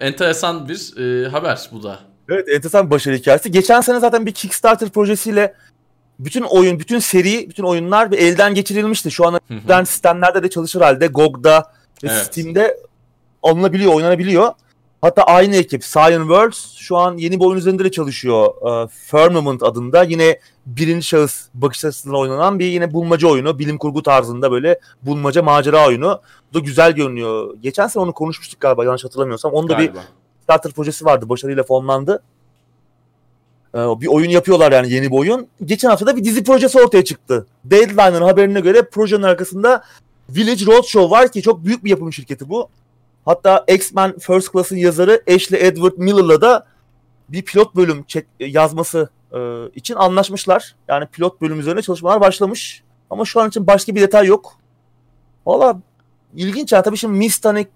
Enteresan 0.00 0.68
bir 0.68 0.96
e, 0.96 1.28
haber 1.28 1.68
bu 1.72 1.82
da. 1.82 1.98
Evet 2.28 2.48
enteresan 2.48 2.90
başarı 2.90 3.16
hikayesi. 3.16 3.50
Geçen 3.50 3.80
sene 3.80 4.00
zaten 4.00 4.26
bir 4.26 4.32
Kickstarter 4.32 4.88
projesiyle 4.88 5.54
bütün 6.18 6.42
oyun, 6.42 6.78
bütün 6.78 6.98
seri, 6.98 7.48
bütün 7.48 7.64
oyunlar 7.64 8.12
bir 8.12 8.18
elden 8.18 8.54
geçirilmişti. 8.54 9.10
Şu 9.10 9.26
an 9.26 9.40
ben 9.68 9.84
sistemlerde 9.84 10.42
de 10.42 10.50
çalışır 10.50 10.80
halde. 10.80 11.06
GOG'da 11.06 11.72
ve 12.04 12.08
evet. 12.08 12.26
Steam'de 12.26 12.78
alınabiliyor, 13.42 13.94
oynanabiliyor. 13.94 14.52
Hatta 15.04 15.22
aynı 15.22 15.56
ekip 15.56 15.82
Cyan 15.82 16.20
Worlds 16.20 16.74
şu 16.76 16.96
an 16.96 17.16
yeni 17.16 17.40
bir 17.40 17.44
oyun 17.44 17.58
üzerinde 17.58 17.84
de 17.84 17.90
çalışıyor. 17.90 18.54
Uh, 18.60 18.88
Firmament 18.88 19.62
adında. 19.62 20.02
Yine 20.02 20.38
birinci 20.66 21.06
şahıs 21.06 21.48
bakış 21.54 21.84
açısından 21.84 22.16
oynanan 22.18 22.58
bir 22.58 22.64
yine 22.64 22.92
bulmaca 22.92 23.28
oyunu. 23.28 23.58
Bilim 23.58 23.78
kurgu 23.78 24.02
tarzında 24.02 24.50
böyle 24.50 24.80
bulmaca 25.02 25.42
macera 25.42 25.86
oyunu. 25.86 26.20
Bu 26.50 26.54
da 26.54 26.58
güzel 26.58 26.92
görünüyor. 26.92 27.56
Geçen 27.60 27.86
sene 27.86 28.02
onu 28.02 28.12
konuşmuştuk 28.12 28.60
galiba 28.60 28.84
yanlış 28.84 29.04
hatırlamıyorsam. 29.04 29.52
Onda 29.52 29.72
galiba. 29.72 29.94
bir 29.94 30.00
starter 30.42 30.72
projesi 30.72 31.04
vardı. 31.04 31.28
Başarıyla 31.28 31.62
fonlandı. 31.62 32.22
Ee, 33.74 33.78
bir 33.78 34.06
oyun 34.06 34.30
yapıyorlar 34.30 34.72
yani 34.72 34.92
yeni 34.92 35.10
bir 35.10 35.16
oyun. 35.16 35.46
Geçen 35.64 35.88
hafta 35.88 36.06
da 36.06 36.16
bir 36.16 36.24
dizi 36.24 36.44
projesi 36.44 36.78
ortaya 36.78 37.04
çıktı. 37.04 37.46
Deadline'ın 37.64 38.22
haberine 38.22 38.60
göre 38.60 38.82
projenin 38.82 39.22
arkasında 39.22 39.84
Village 40.28 40.66
Roadshow 40.66 41.10
var 41.10 41.32
ki 41.32 41.42
çok 41.42 41.64
büyük 41.64 41.84
bir 41.84 41.90
yapım 41.90 42.12
şirketi 42.12 42.48
bu. 42.48 42.68
Hatta 43.24 43.64
X-Men 43.68 44.18
First 44.18 44.52
Class'ın 44.52 44.76
yazarı 44.76 45.22
Ashley 45.34 45.66
Edward 45.66 45.92
Miller'la 45.96 46.40
da 46.40 46.66
bir 47.28 47.42
pilot 47.42 47.76
bölüm 47.76 48.02
çek, 48.02 48.26
yazması 48.40 49.08
e, 49.32 49.38
için 49.74 49.94
anlaşmışlar. 49.94 50.74
Yani 50.88 51.06
pilot 51.06 51.40
bölüm 51.40 51.60
üzerine 51.60 51.82
çalışmalar 51.82 52.20
başlamış. 52.20 52.82
Ama 53.10 53.24
şu 53.24 53.40
an 53.40 53.48
için 53.48 53.66
başka 53.66 53.94
bir 53.94 54.00
detay 54.00 54.26
yok. 54.26 54.52
Valla 55.46 55.80
ilginç 56.36 56.72
ya. 56.72 56.82
Tabii 56.82 56.96
şimdi 56.96 57.18
Myst 57.18 57.44
hani 57.44 57.66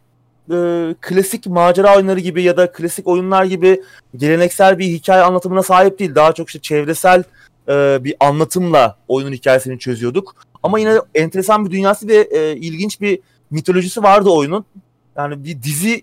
e, 0.50 0.94
klasik 1.00 1.46
macera 1.46 1.96
oyunları 1.96 2.20
gibi 2.20 2.42
ya 2.42 2.56
da 2.56 2.72
klasik 2.72 3.06
oyunlar 3.06 3.44
gibi 3.44 3.82
geleneksel 4.16 4.78
bir 4.78 4.86
hikaye 4.86 5.22
anlatımına 5.22 5.62
sahip 5.62 5.98
değil. 5.98 6.14
Daha 6.14 6.32
çok 6.32 6.48
işte 6.48 6.58
çevresel 6.58 7.24
e, 7.68 8.04
bir 8.04 8.14
anlatımla 8.20 8.96
oyunun 9.08 9.32
hikayesini 9.32 9.78
çözüyorduk. 9.78 10.34
Ama 10.62 10.78
yine 10.78 10.98
enteresan 11.14 11.66
bir 11.66 11.70
dünyası 11.70 12.08
ve 12.08 12.16
e, 12.16 12.56
ilginç 12.56 13.00
bir 13.00 13.20
mitolojisi 13.50 14.02
vardı 14.02 14.30
oyunun. 14.30 14.64
Yani 15.16 15.44
bir 15.44 15.62
dizi 15.62 16.02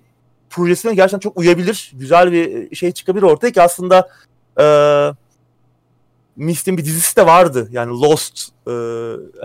projesine 0.50 0.96
gerçekten 0.96 1.20
çok 1.20 1.38
uyabilir. 1.38 1.92
Güzel 1.94 2.32
bir 2.32 2.76
şey 2.76 2.92
çıkabilir 2.92 3.24
ortaya 3.24 3.52
ki 3.52 3.62
aslında 3.62 4.10
e, 4.60 4.66
Mist'in 6.36 6.78
bir 6.78 6.86
dizisi 6.86 7.16
de 7.16 7.26
vardı. 7.26 7.68
Yani 7.72 8.02
Lost 8.02 8.50
e, 8.68 8.72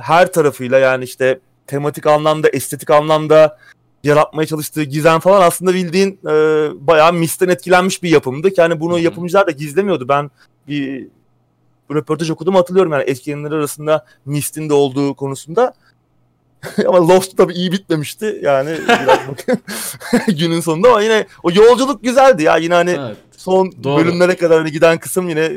her 0.01 0.32
tarafıyla 0.32 0.78
yani 0.78 1.05
işte 1.05 1.40
tematik 1.66 2.07
anlamda, 2.07 2.48
estetik 2.48 2.90
anlamda 2.90 3.59
yaratmaya 4.05 4.46
çalıştığı 4.46 4.82
gizem 4.82 5.20
falan 5.20 5.42
aslında 5.42 5.74
bildiğin 5.74 6.18
e, 6.28 6.32
bayağı 6.86 7.12
Mist'ten 7.12 7.48
etkilenmiş 7.48 8.03
bir 8.03 8.11
yapımdı. 8.11 8.48
Yani 8.57 8.80
bunu 8.80 8.92
Hı-hı. 8.92 9.01
yapımcılar 9.01 9.46
da 9.46 9.51
gizlemiyordu. 9.51 10.09
Ben 10.09 10.30
bir 10.68 11.07
röportaj 11.94 12.30
okudum 12.30 12.55
hatırlıyorum 12.55 12.92
yani 12.92 13.05
etkilenenler 13.07 13.51
arasında 13.51 14.07
Mist'in 14.26 14.68
de 14.68 14.74
olduğu 14.74 15.14
konusunda. 15.14 15.74
ama 16.86 17.09
Lost 17.09 17.36
tabii 17.36 17.53
iyi 17.53 17.72
bitmemişti 17.72 18.40
yani 18.42 18.70
günün 20.38 20.61
sonunda 20.61 20.88
ama 20.88 21.03
yine 21.03 21.26
o 21.42 21.51
yolculuk 21.53 22.05
güzeldi 22.05 22.42
ya 22.42 22.57
yine 22.57 22.74
hani 22.74 22.90
evet, 22.90 23.16
son 23.36 23.72
doğru. 23.84 24.05
bölümlere 24.05 24.36
kadar 24.36 24.59
hani 24.59 24.72
giden 24.72 24.98
kısım 24.98 25.28
yine 25.28 25.53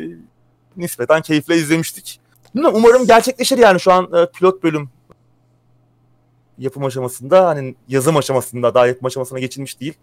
nispeten 0.78 1.22
keyifle 1.22 1.56
izlemiştik. 1.56 2.20
Bilmiyorum, 2.56 2.80
umarım 2.80 3.08
gerçekleşir 3.08 3.58
yani 3.58 3.80
şu 3.80 3.92
an 3.92 4.10
e, 4.14 4.26
pilot 4.26 4.64
bölüm 4.64 4.90
yapım 6.64 6.86
aşamasında 6.86 7.48
hani 7.48 7.76
yazım 7.88 8.18
aşamasında 8.18 8.74
daha 8.74 8.88
yapım 8.88 9.06
aşamasına 9.06 9.40
geçilmiş 9.40 9.80
değil. 9.80 9.94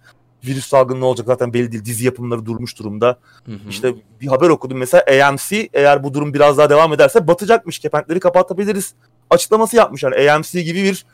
Virüs 0.45 0.67
salgını 0.67 1.01
ne 1.01 1.05
olacak 1.05 1.27
zaten 1.27 1.55
belli 1.55 1.73
değil. 1.73 1.85
Dizi 1.85 2.05
yapımları 2.05 2.47
durmuş 2.47 2.79
durumda. 2.79 3.19
Hı 3.47 3.53
hı. 3.53 3.69
İşte 3.69 3.95
bir 4.21 4.27
haber 4.27 4.49
okudum 4.49 4.79
mesela 4.79 5.05
AMC 5.29 5.69
eğer 5.73 6.05
bu 6.05 6.15
durum 6.15 6.35
biraz 6.35 6.59
daha 6.59 6.71
devam 6.71 6.93
ederse 6.93 7.27
batacakmış. 7.27 7.79
Kepenkleri 7.79 8.21
kapatabiliriz 8.21 8.95
açıklaması 9.31 9.77
yapmış. 9.77 10.03
Yani 10.03 10.31
AMC 10.31 10.63
gibi 10.63 10.83
bir 10.83 11.07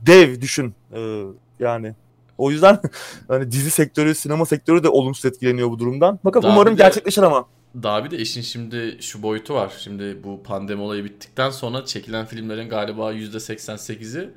dev 0.00 0.40
düşün. 0.40 0.74
Ee, 0.92 1.22
yani 1.60 1.94
o 2.38 2.50
yüzden 2.50 2.78
hani 3.28 3.52
dizi 3.52 3.70
sektörü, 3.70 4.14
sinema 4.14 4.46
sektörü 4.46 4.82
de 4.82 4.88
olumsuz 4.88 5.24
etkileniyor 5.24 5.70
bu 5.70 5.78
durumdan. 5.78 6.20
Bakın 6.24 6.42
daha 6.42 6.52
umarım 6.52 6.78
de, 6.78 6.82
gerçekleşir 6.82 7.22
ama. 7.22 7.46
Daha 7.82 8.04
bir 8.04 8.10
de 8.10 8.18
işin 8.18 8.42
şimdi 8.42 8.98
şu 9.00 9.22
boyutu 9.22 9.54
var. 9.54 9.72
Şimdi 9.78 10.24
bu 10.24 10.42
pandemi 10.42 10.82
olayı 10.82 11.04
bittikten 11.04 11.50
sonra 11.50 11.84
çekilen 11.84 12.26
filmlerin 12.26 12.68
galiba 12.68 13.12
%88'i 13.12 14.30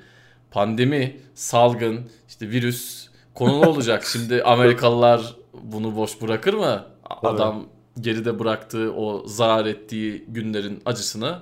pandemi, 0.52 1.20
salgın, 1.36 2.10
işte 2.28 2.50
virüs 2.50 3.08
konulu 3.34 3.70
olacak. 3.70 4.06
şimdi 4.12 4.44
Amerikalılar 4.44 5.36
bunu 5.64 5.96
boş 5.96 6.22
bırakır 6.22 6.54
mı? 6.54 6.86
Adam 7.24 7.66
geride 8.02 8.40
bıraktığı 8.40 8.94
o 8.94 9.28
zarar 9.28 9.66
ettiği 9.66 10.26
günlerin 10.28 10.82
acısını 10.86 11.40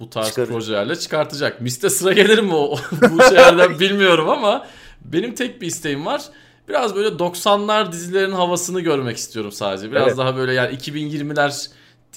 bu 0.00 0.10
tarz 0.10 0.28
Çıkarır. 0.28 0.48
projelerle 0.48 0.96
çıkartacak. 0.96 1.60
Miste 1.60 1.90
sıra 1.90 2.12
gelir 2.12 2.38
mi 2.38 2.54
o 2.54 2.76
bu 3.10 3.22
şeylerden 3.22 3.78
bilmiyorum 3.80 4.28
ama 4.28 4.66
benim 5.04 5.34
tek 5.34 5.62
bir 5.62 5.66
isteğim 5.66 6.06
var. 6.06 6.22
Biraz 6.68 6.94
böyle 6.94 7.08
90'lar 7.08 7.92
dizilerin 7.92 8.32
havasını 8.32 8.80
görmek 8.80 9.16
istiyorum 9.16 9.52
sadece. 9.52 9.90
Biraz 9.90 10.08
evet. 10.08 10.18
daha 10.18 10.36
böyle 10.36 10.52
yani 10.52 10.76
2020'ler 10.76 11.68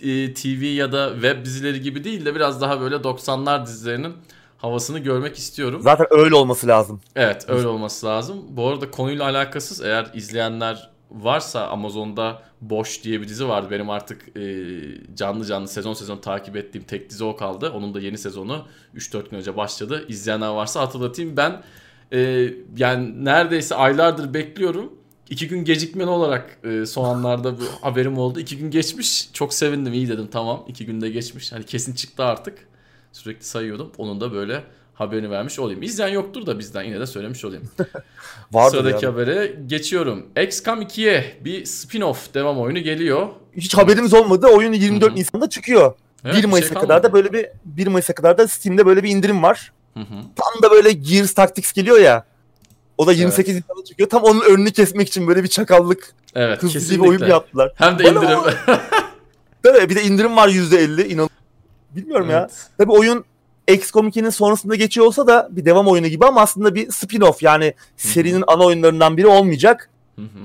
e, 0.02 0.34
TV 0.34 0.64
ya 0.64 0.92
da 0.92 1.10
web 1.14 1.46
dizileri 1.46 1.82
gibi 1.82 2.04
değil 2.04 2.26
de 2.26 2.36
biraz 2.36 2.62
daha 2.62 2.82
böyle 2.82 2.96
90'lar 2.96 3.66
dizilerinin 3.66 4.14
havasını 4.66 5.00
görmek 5.00 5.38
istiyorum. 5.38 5.82
Zaten 5.82 6.08
öyle 6.10 6.36
olması 6.36 6.68
lazım. 6.68 7.02
Evet 7.16 7.46
öyle 7.48 7.68
olması 7.68 8.06
lazım. 8.06 8.44
Bu 8.50 8.68
arada 8.68 8.92
konuyla 8.92 9.26
alakasız 9.26 9.82
eğer 9.82 10.12
izleyenler 10.14 10.92
varsa 11.12 11.68
Amazon'da 11.68 12.42
Boş 12.62 13.04
diye 13.04 13.22
bir 13.22 13.28
dizi 13.28 13.48
vardı. 13.48 13.68
Benim 13.72 13.90
artık 13.90 14.38
e, 14.38 14.44
canlı 15.16 15.46
canlı 15.46 15.68
sezon 15.68 15.94
sezon 15.94 16.18
takip 16.18 16.56
ettiğim 16.56 16.84
tek 16.84 17.10
dizi 17.10 17.24
o 17.24 17.36
kaldı. 17.36 17.72
Onun 17.76 17.94
da 17.94 18.00
yeni 18.00 18.18
sezonu 18.18 18.66
3-4 18.96 19.30
gün 19.30 19.38
önce 19.38 19.58
başladı. 19.58 20.06
İzleyenler 20.08 20.48
varsa 20.48 20.82
hatırlatayım. 20.82 21.38
Ben 21.38 21.62
e, 22.14 22.50
yani 22.78 23.26
neredeyse 23.26 23.76
aylardır 23.76 24.34
bekliyorum. 24.34 24.94
İki 25.30 25.48
gün 25.48 25.66
gecikmeli 25.66 26.10
olarak 26.10 26.60
e, 26.64 26.86
son 26.86 27.06
anlarda 27.06 27.60
bu 27.60 27.64
haberim 27.82 28.18
oldu. 28.18 28.40
İki 28.40 28.58
gün 28.58 28.72
geçmiş. 28.72 29.30
Çok 29.34 29.54
sevindim. 29.54 29.94
iyi 29.94 30.10
dedim 30.10 30.28
tamam. 30.32 30.66
İki 30.68 30.86
günde 30.86 31.10
geçmiş. 31.10 31.52
Hani 31.52 31.66
kesin 31.66 31.94
çıktı 31.96 32.24
artık. 32.24 32.68
Sürekli 33.16 33.46
sayıyordum. 33.46 33.92
Onun 33.98 34.22
da 34.22 34.34
böyle 34.34 34.64
haberini 34.94 35.32
vermiş 35.32 35.60
olayım. 35.60 35.84
İzleyen 35.84 36.14
yoktur 36.14 36.46
da 36.46 36.60
bizden 36.60 36.84
yine 36.84 37.00
de 37.00 37.06
söylemiş 37.06 37.46
olayım. 37.46 37.64
Vardır 38.52 38.78
Sıradaki 38.78 39.06
yani. 39.06 39.14
habere 39.14 39.56
geçiyorum. 39.68 40.26
XCOM 40.44 40.82
2'ye 40.82 41.38
bir 41.46 41.66
spin-off 41.66 42.34
devam 42.34 42.60
oyunu 42.60 42.80
geliyor. 42.80 43.28
Hiç 43.58 43.78
haberimiz 43.78 44.14
olmadı. 44.14 44.48
Oyun 44.48 44.74
24 44.74 45.10
Hı-hı. 45.10 45.20
Nisan'da 45.20 45.50
çıkıyor. 45.50 45.94
Evet, 46.26 46.36
1 46.38 46.46
Mayıs'a 46.46 46.74
şey 46.74 46.82
kadar 46.82 47.04
da 47.04 47.14
böyle 47.14 47.34
bir 47.34 47.48
1 47.66 47.88
Mayıs'a 47.88 48.14
kadar 48.16 48.38
da 48.38 48.48
Steam'de 48.48 48.86
böyle 48.86 49.04
bir 49.04 49.10
indirim 49.10 49.44
var. 49.44 49.72
Hı 49.94 50.00
hı. 50.00 50.16
Tam 50.36 50.64
da 50.64 50.72
böyle 50.72 50.92
Gears 50.92 51.34
Tactics 51.34 51.74
geliyor 51.74 52.00
ya. 52.00 52.26
O 52.98 53.08
da 53.08 53.14
28 53.14 53.54
evet. 53.54 53.64
Nisan'da 53.64 53.86
çıkıyor. 53.86 54.10
Tam 54.10 54.24
onun 54.24 54.42
önünü 54.42 54.72
kesmek 54.72 55.08
için 55.08 55.28
böyle 55.28 55.44
bir 55.44 55.50
çakallık 55.50 56.14
evet, 56.36 56.64
hızlı 56.64 56.96
bir 56.96 57.10
oyun 57.10 57.26
yaptılar. 57.26 57.72
Hem 57.76 58.00
de 58.00 58.04
indirim. 58.04 58.40
Tabii 59.64 59.90
bir 59.90 59.96
de 59.96 60.04
indirim 60.04 60.36
var 60.36 60.50
%50. 60.50 61.08
İnan 61.08 61.30
Bilmiyorum 61.96 62.28
evet. 62.30 62.36
ya. 62.36 62.50
Tabii 62.78 62.92
oyun 62.92 63.26
XCOM 63.68 64.08
2'nin 64.08 64.30
sonrasında 64.30 64.76
geçiyor 64.76 65.08
olsa 65.08 65.28
da 65.28 65.48
bir 65.52 65.66
devam 65.66 65.88
oyunu 65.88 66.08
gibi 66.08 66.26
ama 66.26 66.42
aslında 66.42 66.76
bir 66.76 66.88
spin-off 66.88 67.38
yani 67.42 67.74
serinin 67.98 68.44
ana 68.48 68.64
oyunlarından 68.64 69.18
biri 69.18 69.28
olmayacak. 69.28 69.90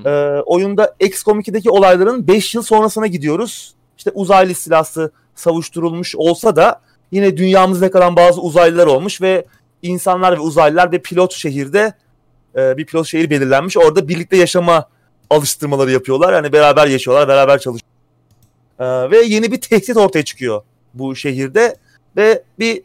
Ee, 0.05 0.09
oyunda 0.45 0.95
XCOM 0.99 1.39
2'deki 1.39 1.69
olayların 1.69 2.27
5 2.27 2.55
yıl 2.55 2.61
sonrasına 2.61 3.07
gidiyoruz. 3.07 3.73
İşte 3.97 4.11
uzaylı 4.13 4.53
silahsı 4.53 5.11
savuşturulmuş 5.35 6.15
olsa 6.15 6.55
da 6.55 6.81
yine 7.11 7.37
dünyamızda 7.37 7.91
kalan 7.91 8.15
bazı 8.15 8.41
uzaylılar 8.41 8.87
olmuş 8.87 9.21
ve 9.21 9.45
insanlar 9.81 10.33
ve 10.33 10.39
uzaylılar 10.39 10.91
bir 10.91 10.99
pilot 10.99 11.33
şehirde 11.33 11.93
e, 12.55 12.77
bir 12.77 12.85
pilot 12.85 13.07
şehir 13.07 13.29
belirlenmiş. 13.29 13.77
Orada 13.77 14.07
birlikte 14.07 14.37
yaşama 14.37 14.85
alıştırmaları 15.29 15.91
yapıyorlar. 15.91 16.33
Yani 16.33 16.53
beraber 16.53 16.87
yaşıyorlar, 16.87 17.27
beraber 17.27 17.59
çalışıyorlar. 17.59 17.91
Ee, 18.79 19.11
ve 19.11 19.21
yeni 19.21 19.51
bir 19.51 19.61
tehdit 19.61 19.97
ortaya 19.97 20.23
çıkıyor 20.23 20.61
bu 20.93 21.15
şehirde 21.15 21.75
ve 22.17 22.43
bir 22.59 22.81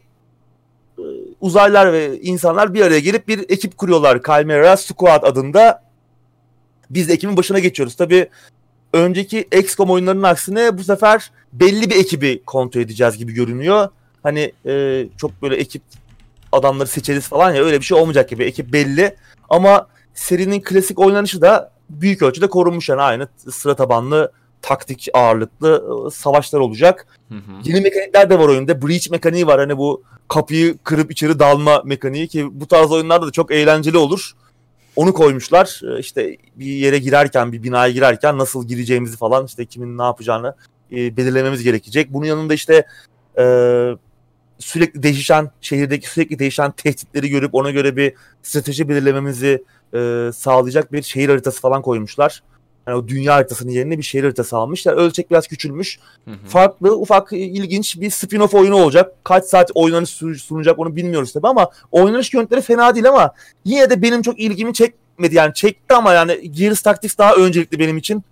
uzaylılar 1.40 1.92
ve 1.92 2.20
insanlar 2.20 2.74
bir 2.74 2.82
araya 2.82 3.00
gelip 3.00 3.28
bir 3.28 3.38
ekip 3.38 3.78
kuruyorlar. 3.78 4.22
Chimera 4.22 4.76
Squad 4.76 5.22
adında. 5.22 5.82
Biz 6.90 7.09
de 7.09 7.12
ekibin 7.12 7.36
başına 7.36 7.59
geçiyoruz. 7.59 7.94
Tabi 7.94 8.28
önceki 8.92 9.48
XCOM 9.59 9.90
oyunlarının 9.90 10.22
aksine 10.22 10.78
bu 10.78 10.84
sefer 10.84 11.30
belli 11.52 11.90
bir 11.90 11.96
ekibi 11.96 12.42
kontrol 12.46 12.80
edeceğiz 12.80 13.18
gibi 13.18 13.32
görünüyor. 13.32 13.88
Hani 14.22 14.52
e, 14.66 15.07
çok 15.16 15.42
böyle 15.42 15.57
ekip 15.57 15.82
adamları 16.52 16.88
seçeriz 16.88 17.28
falan 17.28 17.54
ya 17.54 17.64
öyle 17.64 17.80
bir 17.80 17.84
şey 17.84 17.98
olmayacak 17.98 18.28
gibi. 18.28 18.44
Ekip 18.44 18.72
belli 18.72 19.16
ama 19.48 19.86
serinin 20.14 20.61
klasik 20.61 20.98
oynanışı 20.98 21.40
da 21.40 21.72
büyük 21.90 22.22
ölçüde 22.22 22.46
korunmuş 22.46 22.88
yani 22.88 23.02
aynı 23.02 23.28
sıra 23.50 23.76
tabanlı 23.76 24.32
taktik 24.62 25.09
ağırlıklı 25.14 25.84
e, 26.07 26.11
savaşlar 26.11 26.61
olacak. 26.61 27.07
Hı 27.28 27.34
hı. 27.34 27.52
Yeni 27.64 27.80
mekanikler 27.80 28.30
de 28.30 28.38
var 28.38 28.48
oyunda. 28.48 28.82
Breach 28.82 29.11
mekaniği 29.11 29.46
var. 29.46 29.61
Hani 29.61 29.78
bu 29.78 30.02
kapıyı 30.28 30.78
kırıp 30.84 31.11
içeri 31.11 31.38
dalma 31.38 31.82
mekaniği 31.84 32.28
ki 32.28 32.48
bu 32.52 32.66
tarz 32.66 32.92
oyunlarda 32.92 33.26
da 33.26 33.30
çok 33.30 33.50
eğlenceli 33.50 33.98
olur. 33.98 34.32
Onu 34.96 35.12
koymuşlar. 35.12 35.80
E, 35.84 36.00
işte 36.00 36.36
bir 36.57 36.66
yere 36.66 36.98
girerken, 36.98 37.52
bir 37.52 37.62
binaya 37.62 37.92
girerken 37.92 38.38
nasıl 38.38 38.68
gireceğimizi 38.68 39.16
falan 39.16 39.46
işte 39.46 39.66
kimin 39.66 39.98
ne 39.98 40.02
yapacağını 40.02 40.54
e, 40.92 41.16
belirlememiz 41.16 41.62
gerekecek. 41.62 42.12
Bunun 42.12 42.26
yanında 42.26 42.54
işte 42.54 42.86
e, 43.38 43.44
sürekli 44.59 45.02
değişen 45.02 45.50
şehirdeki 45.61 46.11
sürekli 46.11 46.38
değişen 46.38 46.70
tehditleri 46.70 47.28
görüp 47.28 47.54
ona 47.54 47.70
göre 47.70 47.96
bir 47.96 48.14
strateji 48.42 48.88
belirlememizi 48.88 49.64
e, 49.94 50.30
sağlayacak 50.34 50.92
bir 50.92 51.02
şehir 51.02 51.28
haritası 51.28 51.61
falan 51.61 51.82
koymuşlar. 51.82 52.42
Yani 52.87 52.99
o 52.99 53.09
dünya 53.09 53.34
haritasının 53.34 53.72
yerine 53.72 53.99
bir 53.99 54.03
şehir 54.03 54.22
haritası 54.24 54.57
almışlar. 54.57 54.93
Ölçek 54.93 55.30
biraz 55.30 55.47
küçülmüş. 55.47 55.99
Hı 56.24 56.30
hı. 56.30 56.47
Farklı, 56.49 56.97
ufak, 56.97 57.32
ilginç 57.32 58.01
bir 58.01 58.11
spin-off 58.11 58.57
oyunu 58.57 58.76
olacak. 58.76 59.12
Kaç 59.24 59.45
saat 59.45 59.70
oynanış 59.74 60.11
sunacak 60.43 60.78
onu 60.78 60.97
bilmiyoruz 60.97 61.32
tabii 61.32 61.49
ama 61.49 61.70
oynanış 61.93 62.34
yönetleri 62.34 62.61
fena 62.61 62.95
değil 62.95 63.09
ama 63.09 63.32
yine 63.64 63.91
de 63.91 64.03
benim 64.03 64.22
çok 64.22 64.41
ilgimi 64.41 64.74
çekmedi. 64.74 65.34
Yani 65.34 65.55
çekti 65.55 65.95
ama 65.95 66.12
yani 66.12 66.53
Gears 66.53 66.80
Tactics 66.80 67.18
daha 67.18 67.34
öncelikli 67.34 67.78
benim 67.78 67.97
için. 67.97 68.24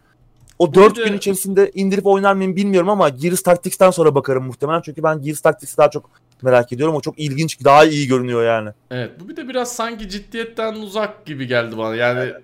O 0.58 0.74
4 0.74 0.96
gün 0.96 1.12
içerisinde 1.12 1.70
indirip 1.74 2.06
oynar 2.06 2.34
mıyım 2.34 2.56
bilmiyorum 2.56 2.88
ama 2.88 3.08
Gears 3.08 3.42
Tactics'ten 3.42 3.90
sonra 3.90 4.14
bakarım 4.14 4.44
muhtemelen. 4.44 4.82
Çünkü 4.84 5.02
ben 5.02 5.22
Gears 5.22 5.40
Tactics'i 5.40 5.76
daha 5.76 5.90
çok 5.90 6.10
merak 6.42 6.72
ediyorum. 6.72 6.94
O 6.94 7.00
çok 7.00 7.18
ilginç, 7.18 7.64
daha 7.64 7.84
iyi 7.84 8.06
görünüyor 8.06 8.44
yani. 8.44 8.70
Evet 8.90 9.10
bu 9.20 9.28
bir 9.28 9.36
de 9.36 9.48
biraz 9.48 9.72
sanki 9.72 10.08
ciddiyetten 10.08 10.74
uzak 10.74 11.26
gibi 11.26 11.46
geldi 11.46 11.78
bana. 11.78 11.94
Yani 11.94 12.20
evet 12.20 12.42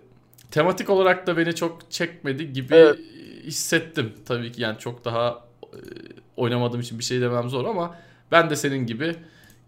tematik 0.51 0.91
olarak 0.91 1.27
da 1.27 1.37
beni 1.37 1.55
çok 1.55 1.91
çekmedi 1.91 2.53
gibi 2.53 2.75
evet. 2.75 2.99
hissettim. 3.45 4.13
Tabii 4.27 4.53
ki 4.53 4.63
yani 4.63 4.79
çok 4.79 5.05
daha 5.05 5.45
e, 5.63 5.79
oynamadığım 6.37 6.81
için 6.81 6.99
bir 6.99 7.05
şey 7.05 7.21
demem 7.21 7.49
zor 7.49 7.65
ama 7.65 7.97
ben 8.33 8.51
de 8.51 8.57
senin 8.57 8.87
gibi 8.87 9.17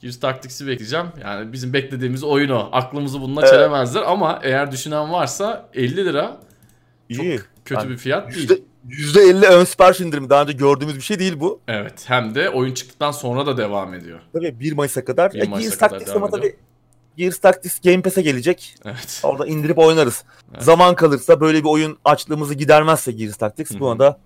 Gears 0.01 0.20
Tactics'i 0.20 0.66
bekleyeceğim. 0.66 1.07
Yani 1.22 1.53
bizim 1.53 1.72
beklediğimiz 1.72 2.24
oyun 2.24 2.49
o. 2.49 2.68
Aklımızı 2.72 3.20
bununla 3.20 3.41
evet. 3.41 3.51
çelemezler 3.51 4.03
ama 4.03 4.41
eğer 4.43 4.72
düşünen 4.72 5.12
varsa 5.12 5.70
50 5.74 5.97
lira 5.97 6.41
çok 7.12 7.24
İyi. 7.24 7.41
kötü 7.64 7.80
yani 7.80 7.91
bir 7.91 7.97
fiyat 7.97 8.37
yüzde, 8.37 8.49
değil. 8.49 8.64
%50 8.89 9.47
ön 9.47 9.64
sipariş 9.64 10.01
indirimi. 10.01 10.30
Daha 10.30 10.43
önce 10.43 10.53
gördüğümüz 10.53 10.97
bir 10.97 11.01
şey 11.01 11.18
değil 11.18 11.41
bu. 11.41 11.61
Evet. 11.68 12.05
Hem 12.07 12.35
de 12.35 12.51
oyun 12.51 12.74
çıktıktan 12.74 13.11
sonra 13.11 13.47
da 13.47 13.57
devam 13.57 13.95
ediyor. 13.95 14.20
Tabii 14.33 14.61
1 14.61 14.72
Mayıs'a 14.72 15.05
kadar. 15.05 15.33
1 15.33 15.49
Mayıs'a 15.49 15.68
Gears 15.68 15.78
kadar 15.78 15.91
Tactics 15.91 16.16
ama 16.16 16.30
tabii 16.30 16.57
Gears 17.16 17.38
Tactics 17.38 17.80
Game 17.80 18.02
Pass'e 18.02 18.22
gelecek. 18.22 18.74
Evet. 18.84 19.20
Orada 19.22 19.46
indirip 19.46 19.78
oynarız. 19.78 20.24
Evet. 20.52 20.62
Zaman 20.62 20.94
kalırsa 20.94 21.40
böyle 21.40 21.58
bir 21.58 21.68
oyun 21.68 21.98
açlığımızı 22.04 22.54
gidermezse 22.54 23.12
Gears 23.12 23.36
Tactics 23.36 23.80
buna 23.80 23.98
da 23.98 24.18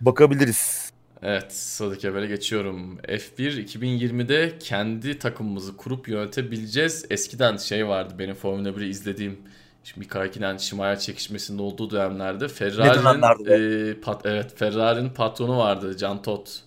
bakabiliriz. 0.00 0.90
Evet 1.22 1.52
sıradaki 1.54 2.08
habere 2.08 2.26
geçiyorum. 2.26 2.96
F1 2.96 3.64
2020'de 3.64 4.58
kendi 4.58 5.18
takımımızı 5.18 5.76
kurup 5.76 6.08
yönetebileceğiz. 6.08 7.04
Eskiden 7.10 7.56
şey 7.56 7.88
vardı 7.88 8.14
benim 8.18 8.34
Formula 8.34 8.68
1'i 8.68 8.88
izlediğim 8.88 9.38
Şimdi 9.84 10.00
Mika 10.00 10.20
Hakkinen 10.20 10.56
Şimaya 10.56 10.98
çekişmesinde 10.98 11.62
olduğu 11.62 11.90
dönemlerde 11.90 12.48
Ferrari'nin 12.48 13.90
e, 13.90 14.00
pat, 14.00 14.26
evet 14.26 14.58
Ferrari'nin 14.58 15.10
patronu 15.10 15.58
vardı 15.58 15.96
Can 15.96 16.22
Tot. 16.22 16.60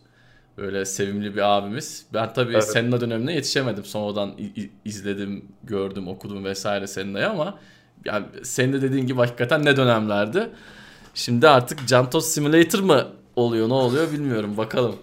Böyle 0.58 0.86
sevimli 0.86 1.36
bir 1.36 1.58
abimiz. 1.58 2.06
Ben 2.14 2.34
tabii 2.34 2.54
evet. 2.54 2.72
Senna 2.72 3.02
dönemine 3.02 3.34
yetişemedim. 3.34 3.86
Sonradan 3.86 4.32
izledim, 4.86 5.46
gördüm, 5.64 6.08
okudum 6.08 6.46
vesaire 6.46 6.88
Senna'yı 6.88 7.30
ama 7.30 7.60
yani 8.06 8.26
senin 8.44 8.74
de 8.74 8.82
dediğin 8.82 9.08
gibi 9.08 9.20
hakikaten 9.20 9.66
ne 9.66 9.78
dönemlerdi. 9.78 10.50
Şimdi 11.14 11.50
artık 11.50 11.88
Cantos 11.88 12.28
Simulator 12.28 12.80
mı 12.80 13.08
oluyor 13.36 13.70
ne 13.70 13.74
oluyor 13.74 14.12
bilmiyorum 14.12 14.58
bakalım. 14.58 14.96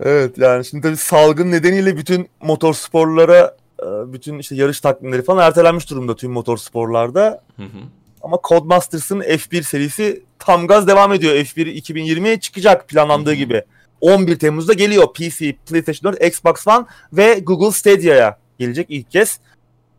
evet 0.00 0.38
yani 0.38 0.64
şimdi 0.64 0.82
tabii 0.82 0.96
salgın 0.96 1.50
nedeniyle 1.52 1.96
bütün 1.96 2.28
motorsporlara 2.40 3.56
e, 3.82 3.86
bütün 4.12 4.38
işte 4.38 4.54
yarış 4.54 4.80
takvimleri 4.80 5.22
falan 5.22 5.46
ertelenmiş 5.46 5.90
durumda 5.90 6.16
tüm 6.16 6.32
motorsporlarda. 6.32 7.42
Hı 7.56 7.62
hı. 7.62 7.78
Ama 8.22 8.38
Codemasters'ın 8.48 9.20
F1 9.20 9.62
serisi 9.62 10.22
tam 10.38 10.66
gaz 10.66 10.86
devam 10.86 11.12
ediyor. 11.12 11.34
F1 11.34 11.82
2020'ye 11.82 12.40
çıkacak 12.40 12.88
planlandığı 12.88 13.30
hı 13.30 13.34
hı. 13.34 13.38
gibi. 13.38 13.62
11 14.00 14.38
Temmuz'da 14.38 14.72
geliyor 14.72 15.12
PC, 15.12 15.56
PlayStation 15.66 16.12
4, 16.12 16.24
Xbox 16.24 16.66
One 16.66 16.86
ve 17.12 17.38
Google 17.38 17.70
Stadia'ya 17.70 18.38
gelecek 18.58 18.86
ilk 18.90 19.10
kez. 19.10 19.40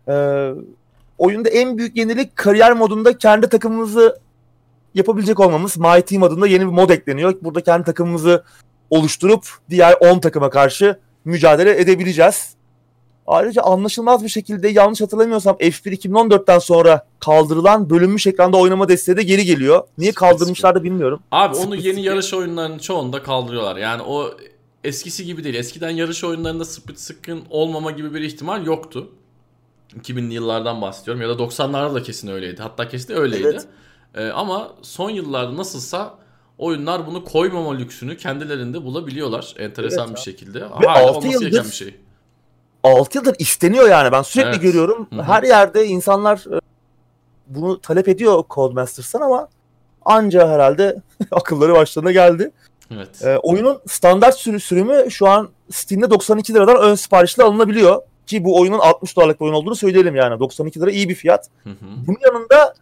Ee, 0.07 0.51
oyunda 1.17 1.49
en 1.49 1.77
büyük 1.77 1.97
yenilik 1.97 2.35
kariyer 2.35 2.73
modunda 2.73 3.17
kendi 3.17 3.49
takımımızı 3.49 4.19
yapabilecek 4.95 5.39
olmamız. 5.39 5.77
My 5.77 6.01
Team 6.01 6.23
adında 6.23 6.47
yeni 6.47 6.61
bir 6.61 6.71
mod 6.71 6.89
ekleniyor. 6.89 7.33
Burada 7.41 7.61
kendi 7.61 7.83
takımımızı 7.83 8.43
oluşturup 8.89 9.47
diğer 9.69 9.93
10 9.93 10.19
takıma 10.19 10.49
karşı 10.49 10.99
mücadele 11.25 11.79
edebileceğiz. 11.79 12.59
Ayrıca 13.30 13.61
anlaşılmaz 13.61 14.23
bir 14.23 14.30
şekilde 14.30 14.67
yanlış 14.67 15.01
hatırlamıyorsam 15.01 15.55
F1 15.55 16.07
2014'ten 16.07 16.59
sonra 16.59 17.07
kaldırılan 17.19 17.89
bölünmüş 17.89 18.27
ekranda 18.27 18.57
oynama 18.57 18.89
desteği 18.89 19.17
de 19.17 19.23
geri 19.23 19.45
geliyor. 19.45 19.84
Niye 19.97 20.11
kaldırmışlar 20.11 20.75
da 20.75 20.84
bilmiyorum. 20.84 21.19
Abi 21.32 21.57
onu 21.57 21.75
yeni 21.75 22.01
yarış 22.01 22.34
oyunlarının 22.34 22.77
çoğunda 22.77 23.23
kaldırıyorlar. 23.23 23.77
Yani 23.77 24.01
o 24.01 24.32
eskisi 24.84 25.25
gibi 25.25 25.43
değil. 25.43 25.55
Eskiden 25.55 25.89
yarış 25.89 26.23
oyunlarında 26.23 26.65
split 26.65 26.99
screen 26.99 27.41
olmama 27.49 27.91
gibi 27.91 28.13
bir 28.13 28.21
ihtimal 28.21 28.65
yoktu. 28.65 29.09
2000'li 29.99 30.34
yıllardan 30.34 30.82
bahsediyorum 30.82 31.21
ya 31.21 31.30
da 31.30 31.34
90'larda 31.34 31.93
da 31.93 32.03
kesin 32.03 32.27
öyleydi. 32.27 32.61
Hatta 32.61 32.88
kesin 32.88 33.13
öyleydi. 33.13 33.47
Evet. 33.47 33.65
Ee, 34.15 34.27
ama 34.27 34.71
son 34.82 35.09
yıllarda 35.09 35.57
nasılsa 35.57 36.15
oyunlar 36.57 37.07
bunu 37.07 37.23
koymama 37.23 37.75
lüksünü 37.75 38.17
kendilerinde 38.17 38.84
bulabiliyorlar 38.84 39.53
enteresan 39.57 40.07
evet, 40.07 40.17
bir 40.17 40.21
şekilde. 40.21 40.61
Ve 40.61 40.86
Hala 40.86 41.11
olması 41.11 41.27
yıldır, 41.27 41.45
gereken 41.45 41.65
bir 41.65 41.75
şey. 41.75 41.95
6 42.89 43.17
yıldır 43.17 43.35
isteniyor 43.39 43.89
yani 43.89 44.11
ben 44.11 44.21
sürekli 44.21 44.49
evet. 44.49 44.61
görüyorum. 44.61 45.07
Hı-hı. 45.13 45.21
Her 45.21 45.43
yerde 45.43 45.85
insanlar 45.85 46.37
e, 46.37 46.59
bunu 47.47 47.81
talep 47.81 48.07
ediyor 48.07 48.43
Codemasters'tan 48.49 49.21
ama 49.21 49.47
anca 50.05 50.49
herhalde 50.49 51.01
akılları 51.31 51.73
başlarına 51.73 52.11
geldi. 52.11 52.51
Evet. 52.91 53.21
Ee, 53.23 53.37
oyunun 53.37 53.81
standart 53.87 54.35
sürü 54.35 54.59
sürümü 54.59 55.11
şu 55.11 55.27
an 55.27 55.49
Steam'de 55.71 56.09
92 56.09 56.53
liradan 56.53 56.77
ön 56.77 56.95
siparişle 56.95 57.43
alınabiliyor. 57.43 58.01
Ki 58.27 58.43
bu 58.43 58.59
oyunun 58.59 58.79
60 58.79 59.15
dolarlık 59.17 59.39
bir 59.39 59.45
oyun 59.45 59.55
olduğunu 59.55 59.75
söyleyelim 59.75 60.15
yani. 60.15 60.39
92 60.39 60.79
lira 60.79 60.91
iyi 60.91 61.09
bir 61.09 61.15
fiyat. 61.15 61.47
Hı 61.63 61.69
hı. 61.69 61.75
Bunun 62.07 62.17
yanında 62.21 62.73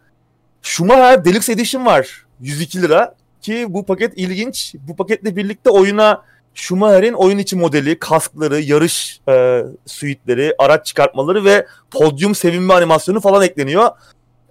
Schumacher 0.62 1.24
Deluxe 1.24 1.52
Edition 1.52 1.86
var. 1.86 2.26
102 2.40 2.82
lira. 2.82 3.14
Ki 3.40 3.66
bu 3.68 3.86
paket 3.86 4.12
ilginç. 4.16 4.74
Bu 4.88 4.96
paketle 4.96 5.36
birlikte 5.36 5.70
oyuna 5.70 6.22
Schumacher'in 6.54 7.12
oyun 7.12 7.38
içi 7.38 7.56
modeli, 7.56 7.98
kaskları, 7.98 8.60
yarış 8.60 9.20
e, 9.28 9.64
suitleri, 9.86 10.54
araç 10.58 10.86
çıkartmaları 10.86 11.44
ve 11.44 11.66
podyum 11.90 12.34
sevinme 12.34 12.74
animasyonu 12.74 13.20
falan 13.20 13.42
ekleniyor. 13.42 13.88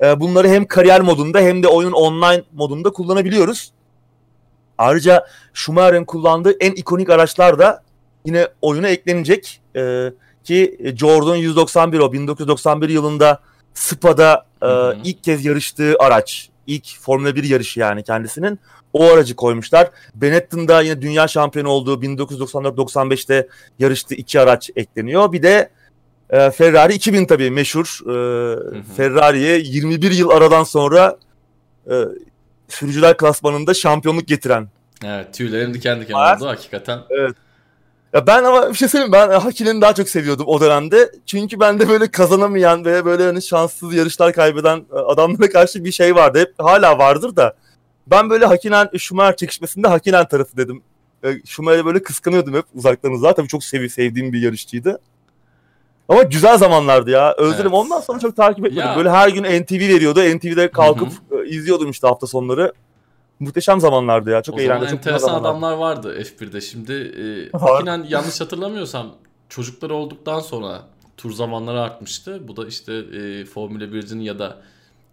E, 0.04 0.20
bunları 0.20 0.48
hem 0.48 0.66
kariyer 0.66 1.02
modunda 1.02 1.40
hem 1.40 1.64
de 1.64 1.68
oyunun 1.68 1.94
online 1.94 2.44
modunda 2.54 2.90
kullanabiliyoruz. 2.90 3.72
Ayrıca 4.78 5.28
Schumacher'in 5.54 6.06
kullandığı 6.06 6.52
en 6.60 6.72
ikonik 6.72 7.10
araçlar 7.10 7.60
da 7.60 7.84
yine 8.26 8.48
oyuna 8.62 8.88
eklenecek. 8.88 9.62
E, 9.76 10.12
ki 10.44 10.78
Jordan 10.98 11.36
191 11.36 12.00
o 12.00 12.14
1991 12.14 12.90
yılında 12.90 13.40
Spa'da 13.74 14.46
e, 14.62 14.68
ilk 15.04 15.24
kez 15.24 15.46
yarıştığı 15.46 15.96
araç. 16.00 16.50
İlk 16.68 17.00
Formula 17.02 17.36
1 17.36 17.44
yarışı 17.44 17.80
yani 17.80 18.04
kendisinin. 18.04 18.60
O 18.98 19.14
aracı 19.14 19.36
koymuşlar. 19.36 19.92
Benetton 20.16 20.68
da 20.68 20.82
yine 20.82 21.02
dünya 21.02 21.28
şampiyonu 21.28 21.70
olduğu 21.70 22.02
1994-95'te 22.02 23.48
yarıştığı 23.80 24.16
iki 24.16 24.40
araç 24.40 24.70
ekleniyor. 24.76 25.32
Bir 25.32 25.44
de 25.44 25.70
e, 26.30 26.52
Ferrari 26.52 26.94
2000 26.94 27.26
tabii 27.26 27.52
meşhur. 27.52 28.00
E, 28.04 28.84
Ferrari'ye 28.98 29.58
21 29.58 30.12
yıl 30.12 30.30
aradan 30.30 30.64
sonra 30.64 31.18
e, 31.92 32.04
sürücüler 32.68 33.18
klasmanında 33.18 33.74
şampiyonluk 33.74 34.28
getiren. 34.28 34.68
Evet 35.06 35.34
tüylerim 35.34 35.74
diken 35.74 36.02
diken 36.02 36.14
oldu 36.14 36.48
hakikaten. 36.48 37.00
Evet. 37.10 37.36
Ya 38.14 38.28
ben 38.28 38.44
ama 38.44 38.70
bir 38.70 38.74
şey 38.74 38.88
söyleyeyim 38.88 39.12
ben 39.12 39.30
Haki'nin 39.30 39.82
daha 39.82 39.94
çok 39.94 40.10
seviyordum 40.10 40.48
o 40.48 40.62
dönemde. 40.62 41.12
Çünkü 41.26 41.60
bende 41.60 41.90
böyle 41.90 42.12
kazanamayan 42.12 42.86
ve 42.86 43.06
böyle 43.06 43.24
hani 43.24 43.42
şanssız 43.42 43.94
yarışlar 43.94 44.34
kaybeden 44.34 44.86
e, 44.94 44.96
adamlara 44.96 45.50
karşı 45.50 45.86
bir 45.86 45.92
şey 45.92 46.16
vardı. 46.16 46.40
Hep 46.40 46.54
hala 46.58 46.98
vardır 46.98 47.36
da. 47.36 47.54
Ben 48.12 48.30
böyle 48.30 48.46
Hakinen 48.46 48.90
Schumacher 48.98 49.36
çekişmesinde 49.36 49.88
Hakinen 49.88 50.28
tarafı 50.28 50.58
dedim. 50.58 50.82
E, 51.24 51.42
Schumacher'i 51.46 51.86
böyle 51.86 52.04
kıskanıyordum 52.04 52.54
hep 52.54 52.66
uzaktan 52.76 53.12
uzağa. 53.12 53.36
Tabii 53.36 53.48
çok 53.48 53.64
sevi 53.64 53.90
sevdiğim 53.90 54.34
bir 54.34 54.42
yarışçıydı. 54.42 55.00
Ama 56.10 56.24
güzel 56.24 56.58
zamanlardı 56.58 57.12
ya. 57.12 57.34
Özledim. 57.38 57.62
Evet. 57.62 57.74
Ondan 57.74 58.00
sonra 58.00 58.20
çok 58.20 58.36
takip 58.36 58.66
etmedim. 58.66 58.88
Ya. 58.88 58.98
Böyle 58.98 59.10
her 59.10 59.30
gün 59.30 59.44
NTV 59.44 59.74
veriyordu. 59.74 60.20
NTV'de 60.20 60.72
kalkıp 60.72 61.12
Hı-hı. 61.30 61.44
E, 61.44 61.50
izliyordum 61.50 61.92
işte 61.92 62.08
hafta 62.08 62.28
sonları. 62.28 62.74
Muhteşem 63.40 63.80
zamanlardı 63.80 64.30
ya. 64.30 64.42
Çok 64.42 64.56
o 64.56 64.60
eğlenceli. 64.60 64.90
Çok 64.90 64.98
enteresan 64.98 65.34
adamlar 65.34 65.74
vardı 65.74 66.22
F1'de. 66.22 66.62
Şimdi 66.62 66.94
e, 67.54 67.58
Hakinen 67.58 68.06
yanlış 68.10 68.42
hatırlamıyorsam 68.42 69.16
çocukları 69.50 69.94
olduktan 69.94 70.40
sonra 70.40 70.82
tur 71.18 71.32
zamanları 71.32 71.82
artmıştı. 71.82 72.48
Bu 72.48 72.58
da 72.58 72.68
işte 72.68 72.94
e, 72.94 73.46
Formula 73.46 73.84
1'in 73.84 74.20
ya 74.20 74.40
da 74.40 74.58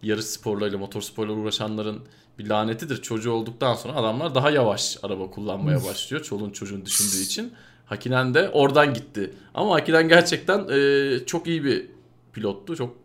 yarış 0.05 0.25
sporlarıyla, 0.25 0.77
motor 0.77 1.01
sporlarıyla 1.01 1.43
uğraşanların 1.43 1.99
bir 2.39 2.49
lanetidir. 2.49 3.01
Çocuğu 3.01 3.31
olduktan 3.31 3.75
sonra 3.75 3.95
adamlar 3.95 4.35
daha 4.35 4.49
yavaş 4.49 4.97
araba 5.03 5.31
kullanmaya 5.31 5.83
başlıyor. 5.85 6.23
Çoluğun 6.23 6.49
çocuğun 6.49 6.85
düşündüğü 6.85 7.23
için. 7.23 7.53
Hakinen 7.85 8.33
de 8.33 8.49
oradan 8.49 8.93
gitti. 8.93 9.33
Ama 9.53 9.75
Hakinen 9.75 10.07
gerçekten 10.07 10.67
e, 10.69 11.25
çok 11.25 11.47
iyi 11.47 11.63
bir 11.63 11.87
pilottu. 12.33 12.75
Çok, 12.75 12.95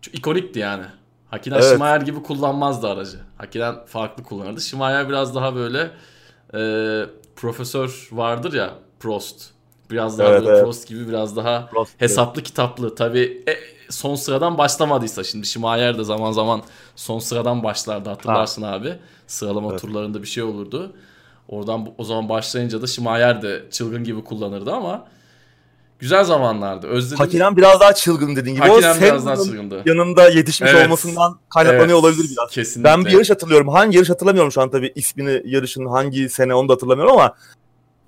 çok 0.00 0.14
ikonikti 0.14 0.58
yani. 0.58 0.84
Hakinen 1.30 1.56
evet. 1.56 1.70
Schumacher 1.70 2.00
gibi 2.00 2.22
kullanmazdı 2.22 2.88
aracı. 2.88 3.18
Hakinen 3.38 3.84
farklı 3.86 4.22
kullanırdı. 4.22 4.60
Schumacher 4.60 5.08
biraz 5.08 5.34
daha 5.34 5.54
böyle 5.54 5.90
e, 6.54 6.60
profesör 7.36 8.08
vardır 8.12 8.52
ya 8.52 8.74
Prost. 9.00 9.53
Biraz 9.90 10.18
daha 10.18 10.28
evet, 10.28 10.40
böyle 10.40 10.50
evet. 10.50 10.64
Prost 10.64 10.88
gibi 10.88 11.08
biraz 11.08 11.36
daha 11.36 11.66
Prost 11.66 12.00
hesaplı 12.00 12.40
gibi. 12.40 12.48
kitaplı. 12.48 12.94
Tabii 12.94 13.42
e, 13.48 13.54
son 13.90 14.14
sıradan 14.14 14.58
başlamadıysa 14.58 15.24
şimdi 15.24 15.46
Şimayer 15.46 15.98
de 15.98 16.04
zaman 16.04 16.32
zaman 16.32 16.62
son 16.96 17.18
sıradan 17.18 17.62
başlardı 17.62 18.08
hatırlarsın 18.08 18.62
ha. 18.62 18.72
abi. 18.72 18.98
Sıralama 19.26 19.70
evet. 19.70 19.80
turlarında 19.80 20.22
bir 20.22 20.28
şey 20.28 20.42
olurdu. 20.42 20.92
Oradan 21.48 21.88
o 21.98 22.04
zaman 22.04 22.28
başlayınca 22.28 22.82
da 22.82 22.86
Şimayer 22.86 23.42
de 23.42 23.62
çılgın 23.70 24.04
gibi 24.04 24.24
kullanırdı 24.24 24.72
ama 24.72 25.06
güzel 25.98 26.24
zamanlardı. 26.24 26.86
Özledim. 26.86 27.18
Hakinen 27.18 27.56
biraz 27.56 27.80
daha 27.80 27.94
çılgın 27.94 28.36
dediğin 28.36 28.56
gibi. 28.56 28.68
Hakinen 28.68 28.98
o 28.98 29.00
biraz 29.00 29.26
daha 29.26 29.36
çılgındı. 29.36 29.82
Yanında 29.86 30.28
yetişmiş 30.28 30.70
evet. 30.74 30.86
olmasından 30.86 31.38
kaynaklanıyor 31.48 31.84
evet. 31.86 31.94
olabilir 32.04 32.30
biraz. 32.30 32.50
Kesinlikle. 32.50 32.90
Ben 32.90 33.04
bir 33.04 33.10
yarış 33.10 33.30
hatırlıyorum. 33.30 33.68
Hangi 33.68 33.96
yarış 33.96 34.10
hatırlamıyorum 34.10 34.52
şu 34.52 34.62
an 34.62 34.70
tabii 34.70 34.92
ismini 34.94 35.42
yarışın 35.44 35.86
hangi 35.86 36.28
sene 36.28 36.54
onu 36.54 36.68
da 36.68 36.72
hatırlamıyorum 36.72 37.12
ama 37.12 37.34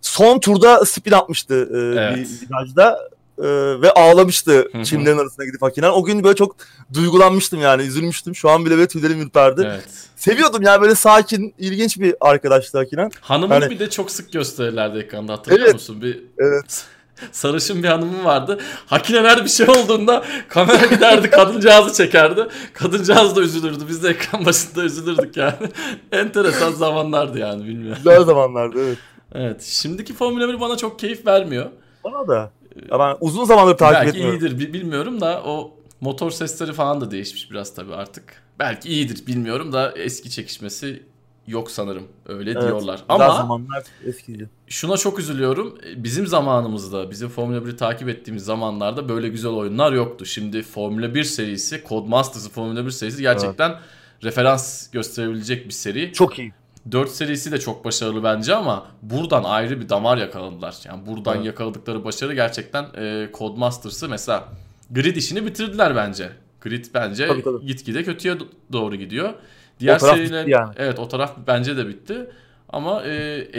son 0.06 0.38
turda 0.40 0.84
spin 0.84 1.12
atmıştı 1.12 1.54
e, 1.54 1.78
evet. 1.78 2.16
bir 2.16 2.48
virajda 2.48 2.98
e, 3.38 3.46
ve 3.82 3.92
ağlamıştı 3.92 4.68
Hı-hı. 4.72 4.84
çimlerin 4.84 5.18
arasına 5.18 5.44
gidip 5.44 5.62
Hakinen. 5.62 5.90
O 5.90 6.04
gün 6.04 6.24
böyle 6.24 6.36
çok 6.36 6.56
duygulanmıştım 6.94 7.60
yani 7.60 7.82
üzülmüştüm. 7.82 8.34
Şu 8.34 8.50
an 8.50 8.66
bile 8.66 8.76
böyle 8.76 8.88
tüylerim 8.88 9.20
ürperdi. 9.20 9.62
Evet. 9.66 9.88
Seviyordum 10.16 10.62
yani 10.62 10.82
böyle 10.82 10.94
sakin, 10.94 11.54
ilginç 11.58 12.00
bir 12.00 12.14
arkadaştı 12.20 12.78
Hakinen. 12.78 13.10
Hanımını 13.20 13.62
yani... 13.62 13.70
bir 13.70 13.78
de 13.78 13.90
çok 13.90 14.10
sık 14.10 14.32
gösterirlerdi 14.32 14.98
ekranda 14.98 15.32
hatırlıyor 15.32 15.64
evet. 15.64 15.74
musun? 15.74 16.02
Bir... 16.02 16.22
Evet. 16.38 16.84
sarışın 17.32 17.82
bir 17.82 17.88
hanımım 17.88 18.24
vardı. 18.24 18.58
Hakikaten 18.86 19.24
her 19.24 19.44
bir 19.44 19.50
şey 19.50 19.68
olduğunda 19.68 20.24
kamera 20.48 20.86
giderdi 20.86 21.30
kadıncağızı 21.30 21.94
çekerdi. 21.94 22.46
Kadıncağız 22.72 23.36
da 23.36 23.40
üzülürdü. 23.40 23.84
Biz 23.88 24.02
de 24.02 24.08
ekran 24.08 24.44
başında 24.44 24.84
üzülürdük 24.84 25.36
yani. 25.36 25.54
Enteresan 26.12 26.72
zamanlardı 26.72 27.38
yani 27.38 27.64
bilmiyorum. 27.64 28.02
Güzel 28.04 28.24
zamanlardı 28.24 28.86
evet. 28.86 28.98
Evet 29.36 29.62
şimdiki 29.62 30.14
Formula 30.14 30.48
1 30.48 30.60
bana 30.60 30.76
çok 30.76 30.98
keyif 30.98 31.26
vermiyor. 31.26 31.66
Bana 32.04 32.28
da. 32.28 32.50
Ya 32.90 32.98
ben 32.98 33.16
uzun 33.20 33.44
zamandır 33.44 33.76
takip 33.76 33.94
Belki 33.96 34.08
etmiyorum. 34.08 34.34
iyidir 34.40 34.58
bi- 34.58 34.72
bilmiyorum 34.72 35.20
da 35.20 35.42
o 35.44 35.74
motor 36.00 36.30
sesleri 36.30 36.72
falan 36.72 37.00
da 37.00 37.10
değişmiş 37.10 37.50
biraz 37.50 37.74
tabii 37.74 37.94
artık. 37.94 38.42
Belki 38.58 38.88
iyidir 38.88 39.26
bilmiyorum 39.26 39.72
da 39.72 39.92
eski 39.96 40.30
çekişmesi 40.30 41.02
yok 41.46 41.70
sanırım. 41.70 42.02
Öyle 42.26 42.50
Evet, 42.50 42.62
diyorlar. 42.62 43.04
Ama 43.08 43.30
zamanlar 43.36 43.82
eskiydi. 44.06 44.50
şuna 44.66 44.96
çok 44.96 45.18
üzülüyorum. 45.18 45.78
Bizim 45.96 46.26
zamanımızda, 46.26 47.10
bizim 47.10 47.28
Formula 47.28 47.58
1'i 47.58 47.76
takip 47.76 48.08
ettiğimiz 48.08 48.44
zamanlarda 48.44 49.08
böyle 49.08 49.28
güzel 49.28 49.50
oyunlar 49.50 49.92
yoktu. 49.92 50.26
Şimdi 50.26 50.62
Formula 50.62 51.14
1 51.14 51.24
serisi, 51.24 51.82
Codemasters 51.88 52.50
Formula 52.50 52.86
1 52.86 52.90
serisi 52.90 53.22
gerçekten 53.22 53.74
referans 54.22 54.90
gösterebilecek 54.90 55.66
bir 55.66 55.72
seri. 55.72 56.12
Çok 56.12 56.38
iyi. 56.38 56.52
4 56.92 57.10
serisi 57.10 57.52
de 57.52 57.60
çok 57.60 57.84
başarılı 57.84 58.24
bence 58.24 58.54
ama 58.54 58.86
buradan 59.02 59.44
ayrı 59.44 59.80
bir 59.80 59.88
damar 59.88 60.16
yakaladılar. 60.18 60.76
Yani 60.84 61.06
buradan 61.06 61.36
Evet. 61.36 61.46
yakaladıkları 61.46 62.04
başarı 62.04 62.34
gerçekten 62.34 62.86
e, 62.98 63.28
Codemasters'ı 63.34 64.08
mesela 64.08 64.44
Grid 64.90 65.16
işini 65.16 65.46
bitirdiler 65.46 65.96
bence. 65.96 66.30
Grid 66.60 66.84
bence 66.94 67.26
Tabii, 67.28 67.42
tabii. 67.42 67.66
gitgide 67.66 68.04
kötüye 68.04 68.34
do- 68.34 68.46
doğru 68.72 68.96
gidiyor. 68.96 69.34
Diğer 69.80 69.98
seriler 69.98 70.46
yani. 70.46 70.72
evet 70.76 70.98
o 70.98 71.08
taraf 71.08 71.32
bence 71.46 71.76
de 71.76 71.88
bitti. 71.88 72.30
Ama 72.68 73.02
e, 73.02 73.08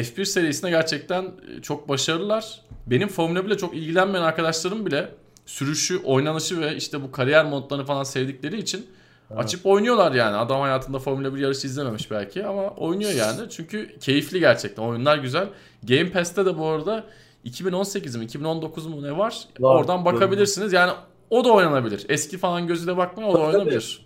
F1 0.04 0.26
serisinde 0.26 0.70
gerçekten 0.70 1.24
e, 1.24 1.62
çok 1.62 1.90
başarılılar. 1.90 2.62
Benim 2.88 3.08
Formula 3.08 3.44
1 3.46 3.50
ile 3.50 3.58
çok 3.58 3.76
ilgilenmeyen 3.76 4.26
arkadaşlarım 4.26 4.86
bile 4.86 5.10
sürüşü, 5.46 5.98
oynanışı 6.04 6.62
ve 6.62 6.76
işte 6.76 7.02
bu 7.02 7.12
kariyer 7.12 7.46
modlarını 7.46 7.86
falan 7.86 8.04
sevdikleri 8.04 8.60
için 8.60 8.86
Evet. 9.32 9.44
açıp 9.44 9.66
oynuyorlar 9.66 10.12
yani. 10.12 10.36
Adam 10.38 10.62
hayatında 10.62 11.00
Formula 11.00 11.36
1 11.36 11.40
yarışı 11.40 11.68
izlememiş 11.68 12.12
belki 12.12 12.46
ama 12.46 12.68
oynuyor 12.70 13.12
yani. 13.12 13.50
Çünkü 13.50 14.00
keyifli 14.00 14.40
gerçekten. 14.40 14.84
Oyunlar 14.84 15.18
güzel. 15.18 15.48
Game 15.84 16.10
Pass'te 16.12 16.46
de 16.46 16.58
bu 16.58 16.66
arada 16.68 17.04
2018 17.44 18.16
mi 18.16 18.26
2019 18.26 18.86
mu 18.88 19.04
ne 19.04 19.18
var? 19.18 19.38
Var. 19.60 19.76
Oradan 19.76 20.06
bakabilirsiniz. 20.06 20.74
Yani 20.74 20.92
o 21.30 21.44
da 21.44 21.50
oynanabilir. 21.52 22.06
Eski 22.10 22.38
falan 22.38 22.68
gözüyle 22.68 22.98
bakmayın 22.98 23.30
o 23.30 23.34
da 23.34 23.40
oynanabilir. 23.40 24.06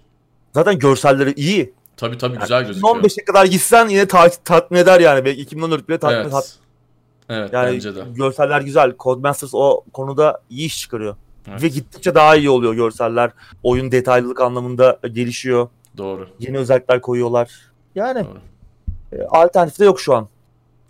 Zaten 0.54 0.80
görselleri 0.80 1.34
iyi. 1.34 1.74
Tabii 1.98 2.18
tabii 2.18 2.38
güzel 2.40 2.66
gözüküyor. 2.68 2.96
2015'e 2.96 3.26
kadar 3.26 3.46
gitsen 3.46 3.88
yine 3.90 4.08
ta- 4.08 4.30
tatmin 4.30 4.78
eder 4.78 5.00
yani. 5.00 5.26
Belki 5.26 5.42
2014 5.42 5.90
bile 5.90 5.98
tatmin 5.98 6.18
Evet. 6.20 6.32
tat- 6.32 6.56
Evet 7.30 7.54
Yani 7.54 7.74
bence 7.74 7.96
de. 7.96 8.00
görseller 8.16 8.62
güzel. 8.62 8.94
Codemasters 9.00 9.52
o 9.54 9.84
konuda 9.94 10.42
iyi 10.50 10.66
iş 10.68 10.80
çıkarıyor. 10.82 11.16
Evet. 11.50 11.64
Ve 11.64 11.68
gittikçe 11.68 12.16
daha 12.16 12.36
iyi 12.36 12.50
oluyor 12.50 12.74
görseller. 12.74 13.32
Oyun 13.64 13.92
detaylılık 13.92 14.42
anlamında 14.42 15.00
gelişiyor. 15.12 15.70
Doğru. 15.98 16.28
Yeni 16.40 16.58
özellikler 16.58 17.02
koyuyorlar. 17.02 17.52
Yani 17.96 18.26
Doğru. 18.26 18.40
e, 19.22 19.26
alternatif 19.26 19.80
de 19.80 19.86
yok 19.86 20.00
şu 20.02 20.16
an. 20.16 20.28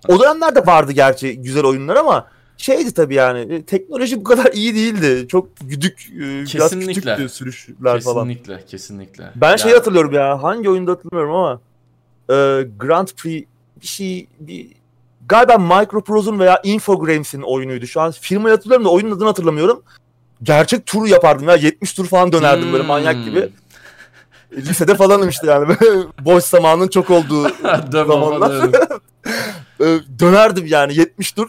O 0.07 0.19
dönemlerde 0.19 0.65
vardı 0.65 0.91
gerçi 0.91 1.41
güzel 1.41 1.65
oyunlar 1.65 1.95
ama 1.95 2.27
şeydi 2.57 2.93
tabii 2.93 3.15
yani 3.15 3.53
e, 3.53 3.63
teknoloji 3.65 4.19
bu 4.19 4.23
kadar 4.23 4.53
iyi 4.53 4.75
değildi. 4.75 5.27
Çok 5.27 5.47
güdük, 5.61 6.07
e, 6.15 6.19
biraz 6.19 6.47
Kesinlikle. 6.51 6.93
küçüktü 6.93 7.29
sürüşler 7.29 8.01
falan. 8.01 8.27
Kesinlikle, 8.27 8.65
kesinlikle. 8.65 9.31
Ben 9.35 9.55
şeyi 9.55 9.69
Yani- 9.71 9.77
hatırlıyorum 9.77 10.11
ya. 10.13 10.43
Hangi 10.43 10.69
oyunda 10.69 10.91
hatırlamıyorum 10.91 11.35
ama 11.35 11.61
e, 12.29 12.33
Grand 12.79 13.07
Prix 13.17 13.45
bir 13.81 13.87
şey 13.87 14.27
bir 14.39 14.67
galiba 15.27 15.57
Microprose'un 15.57 16.39
veya 16.39 16.61
Infogrames'in 16.63 17.41
oyunuydu. 17.41 17.87
Şu 17.87 18.01
an 18.01 18.11
firmayı 18.11 18.55
hatırlıyorum 18.55 18.85
da 18.85 18.89
oyunun 18.89 19.11
adını 19.11 19.27
hatırlamıyorum. 19.27 19.83
Gerçek 20.43 20.85
turu 20.85 21.07
yapardım 21.07 21.47
ya. 21.49 21.55
70 21.55 21.93
tur 21.93 22.05
falan 22.07 22.31
dönerdim 22.31 22.71
böyle 22.71 22.83
Hmm. 22.83 22.87
manyak 22.87 23.25
gibi. 23.25 23.49
Lisede 24.57 24.95
falanım 24.95 25.29
işte 25.29 25.47
yani. 25.47 25.67
Böyle 25.67 26.07
Boş 26.21 26.43
zamanın 26.43 26.87
çok 26.87 27.09
olduğu 27.09 27.47
zamanlar. 27.91 28.69
e, 29.81 29.85
dönerdim 30.19 30.65
yani 30.67 30.95
70 30.95 31.31
tur. 31.31 31.47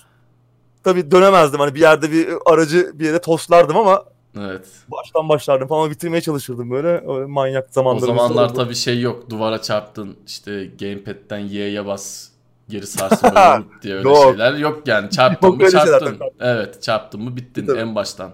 Tabii 0.85 1.11
dönemezdim. 1.11 1.61
Hani 1.61 1.75
bir 1.75 1.81
yerde 1.81 2.13
bir 2.13 2.29
aracı 2.47 2.91
bir 2.95 3.05
yere 3.05 3.21
toslardım 3.21 3.77
ama 3.77 4.05
Evet. 4.41 4.67
baştan 4.89 5.29
başlardım 5.29 5.69
falan 5.69 5.91
bitirmeye 5.91 6.21
çalışırdım 6.21 6.71
böyle. 6.71 6.89
Öyle 6.89 7.27
manyak 7.27 7.65
O 7.65 7.73
zamanlarımız 7.73 8.07
zamanlar 8.23 8.45
oldu. 8.51 8.55
tabii 8.55 8.75
şey 8.75 9.01
yok. 9.01 9.31
Duvara 9.31 9.63
çarptın 9.63 10.17
işte 10.27 10.71
gamepad'den 10.81 11.39
Y'ye 11.39 11.87
bas 11.87 12.29
geri 12.69 12.87
sarsın 12.87 13.31
böyle 13.35 13.65
diye 13.83 13.95
öyle 13.95 14.09
Yok. 14.09 14.19
şeyler 14.25 14.53
yok 14.55 14.83
yani. 14.89 15.11
Çarptın 15.11 15.57
mı 15.57 15.71
şeyler 15.71 15.87
çarptın. 15.87 16.19
tabii. 16.19 16.31
Evet 16.41 16.83
çarptın 16.83 17.23
mı 17.23 17.37
bittin 17.37 17.67
Tabii. 17.67 17.79
en 17.79 17.95
baştan. 17.95 18.31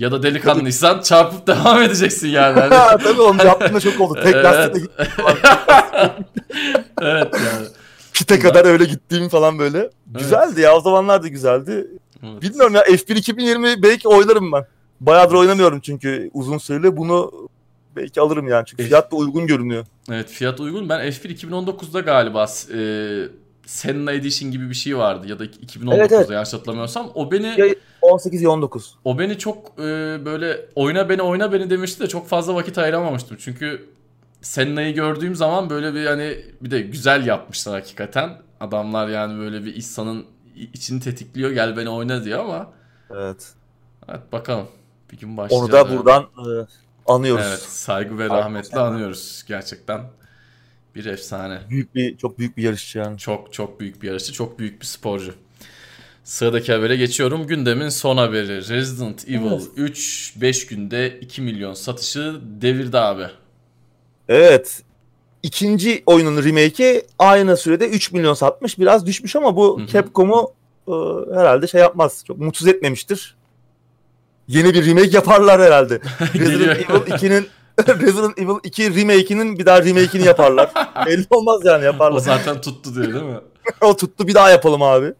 Ya 0.00 0.12
da 0.12 0.22
delikanlıysan 0.22 1.00
çarpıp 1.00 1.46
devam 1.46 1.82
edeceksin 1.82 2.28
yani. 2.28 2.60
Hani- 2.60 2.74
Ha, 2.74 2.96
tabii 2.98 3.20
onu 3.20 3.44
yaptığımda 3.44 3.80
çok 3.80 4.00
oldu. 4.00 4.18
Tek 4.24 4.34
Evet. 4.34 4.44
falan. 4.44 4.76
evet 7.02 7.28
yani. 7.34 7.66
Pite 8.12 8.38
kadar 8.38 8.64
öyle 8.64 8.84
gittiğim 8.84 9.28
falan 9.28 9.58
böyle. 9.58 9.90
Güzeldi 10.06 10.60
ya 10.60 10.76
o 10.76 10.80
zamanlar 10.80 11.22
da 11.22 11.28
güzeldi. 11.28 11.86
Evet. 12.22 12.42
Bilmiyorum 12.42 12.74
ya 12.74 12.82
F1 12.82 13.14
2020 13.14 13.82
belki 13.82 14.08
oynarım 14.08 14.52
ben. 14.52 14.64
Bayağıdır 15.00 15.34
oynamıyorum 15.34 15.80
çünkü 15.80 16.30
uzun 16.34 16.58
süreli 16.58 16.96
bunu 16.96 17.48
belki 17.96 18.20
alırım 18.20 18.48
yani 18.48 18.66
çünkü 18.66 18.82
F- 18.82 18.88
fiyat 18.88 19.12
da 19.12 19.16
uygun 19.16 19.46
görünüyor. 19.46 19.86
Evet 20.10 20.28
fiyat 20.28 20.60
uygun. 20.60 20.88
Ben 20.88 21.00
F1 21.00 21.36
2019'da 21.36 22.00
galiba 22.00 22.46
e, 22.74 22.78
Senna 23.70 24.12
Edition 24.12 24.50
gibi 24.50 24.70
bir 24.70 24.74
şey 24.74 24.98
vardı 24.98 25.26
ya 25.28 25.38
da 25.38 25.44
2019'da 25.44 25.94
Evet, 25.96 26.12
evet. 26.12 26.30
yanlış 26.30 26.52
hatırlamıyorsam. 26.52 27.10
O 27.14 27.32
beni 27.32 27.60
Ya 27.60 27.74
18 28.02 28.42
ya 28.42 28.50
19. 28.50 28.94
o 29.04 29.18
beni 29.18 29.38
çok 29.38 29.66
e, 29.78 29.82
böyle 30.24 30.66
oyna 30.74 31.08
beni 31.08 31.22
oyna 31.22 31.52
beni 31.52 31.70
demişti 31.70 32.00
de 32.00 32.06
çok 32.08 32.28
fazla 32.28 32.54
vakit 32.54 32.78
ayıramamıştım. 32.78 33.36
Çünkü 33.40 33.88
Senna'yı 34.40 34.94
gördüğüm 34.94 35.34
zaman 35.34 35.70
böyle 35.70 35.94
bir 35.94 36.06
hani 36.06 36.44
bir 36.60 36.70
de 36.70 36.80
güzel 36.80 37.26
yapmışlar 37.26 37.74
hakikaten. 37.74 38.30
Adamlar 38.60 39.08
yani 39.08 39.38
böyle 39.38 39.64
bir 39.64 39.76
insanın 39.76 40.26
içini 40.56 41.00
tetikliyor 41.00 41.50
gel 41.50 41.76
beni 41.76 41.88
oyna 41.88 42.24
diyor 42.24 42.38
ama 42.40 42.72
Evet. 43.10 43.52
evet 44.08 44.32
bakalım. 44.32 44.68
Bir 45.12 45.18
gün 45.18 45.36
başlayacağız. 45.36 45.62
Onu 45.62 45.72
da 45.72 45.98
buradan 45.98 46.22
e, 46.22 46.66
anıyoruz. 47.06 47.44
Evet 47.48 47.60
saygı 47.60 48.18
ve 48.18 48.28
rahmetle 48.28 48.78
anıyoruz 48.80 49.44
gerçekten. 49.48 50.00
Bir 50.94 51.04
efsane. 51.04 51.60
Büyük 51.70 51.94
bir 51.94 52.16
çok 52.16 52.38
büyük 52.38 52.56
bir 52.56 52.62
yarışçı 52.62 52.98
yani. 52.98 53.18
Çok 53.18 53.52
çok 53.52 53.80
büyük 53.80 54.02
bir 54.02 54.08
yarışçı, 54.08 54.32
çok 54.32 54.58
büyük 54.58 54.80
bir 54.80 54.86
sporcu. 54.86 55.34
Sıradaki 56.24 56.72
habere 56.72 56.96
geçiyorum. 56.96 57.46
Gündemin 57.46 57.88
son 57.88 58.16
haberi. 58.16 58.68
Resident 58.68 59.28
Evil 59.28 59.52
Evet. 59.52 59.62
3 59.76 60.34
5 60.36 60.66
günde 60.66 61.18
2 61.20 61.42
milyon 61.42 61.74
satışı 61.74 62.40
devirdi 62.42 62.98
abi. 62.98 63.26
Evet. 64.28 64.82
İkinci 65.42 66.02
oyunun 66.06 66.44
remake'i 66.44 67.06
aynı 67.18 67.56
sürede 67.56 67.88
3 67.88 68.12
milyon 68.12 68.34
satmış. 68.34 68.78
Biraz 68.78 69.06
düşmüş 69.06 69.36
ama 69.36 69.56
bu. 69.56 69.80
Capcom'u 69.92 70.52
e, 70.88 70.92
herhalde 71.38 71.66
şey 71.66 71.80
yapmaz. 71.80 72.24
Çok 72.26 72.38
mutsuz 72.38 72.68
etmemiştir. 72.68 73.36
Yeni 74.48 74.74
bir 74.74 74.86
remake 74.86 75.10
yaparlar 75.10 75.60
herhalde. 75.60 76.00
Resident 76.34 76.90
Evil 76.90 77.12
2'nin 77.12 77.48
Resident 77.88 78.38
Evil 78.38 78.54
2 78.64 78.96
remake'inin 78.96 79.58
bir 79.58 79.66
daha 79.66 79.84
remake'ini 79.84 80.24
yaparlar. 80.26 80.70
Belli 81.06 81.26
olmaz 81.30 81.60
yani 81.64 81.82
o 81.82 81.84
yaparlar. 81.84 82.20
zaten 82.20 82.60
tuttu 82.60 82.94
diyor 82.94 83.14
değil 83.14 83.24
mi? 83.24 83.38
o 83.80 83.96
tuttu 83.96 84.28
bir 84.28 84.34
daha 84.34 84.50
yapalım 84.50 84.82
abi. 84.82 85.12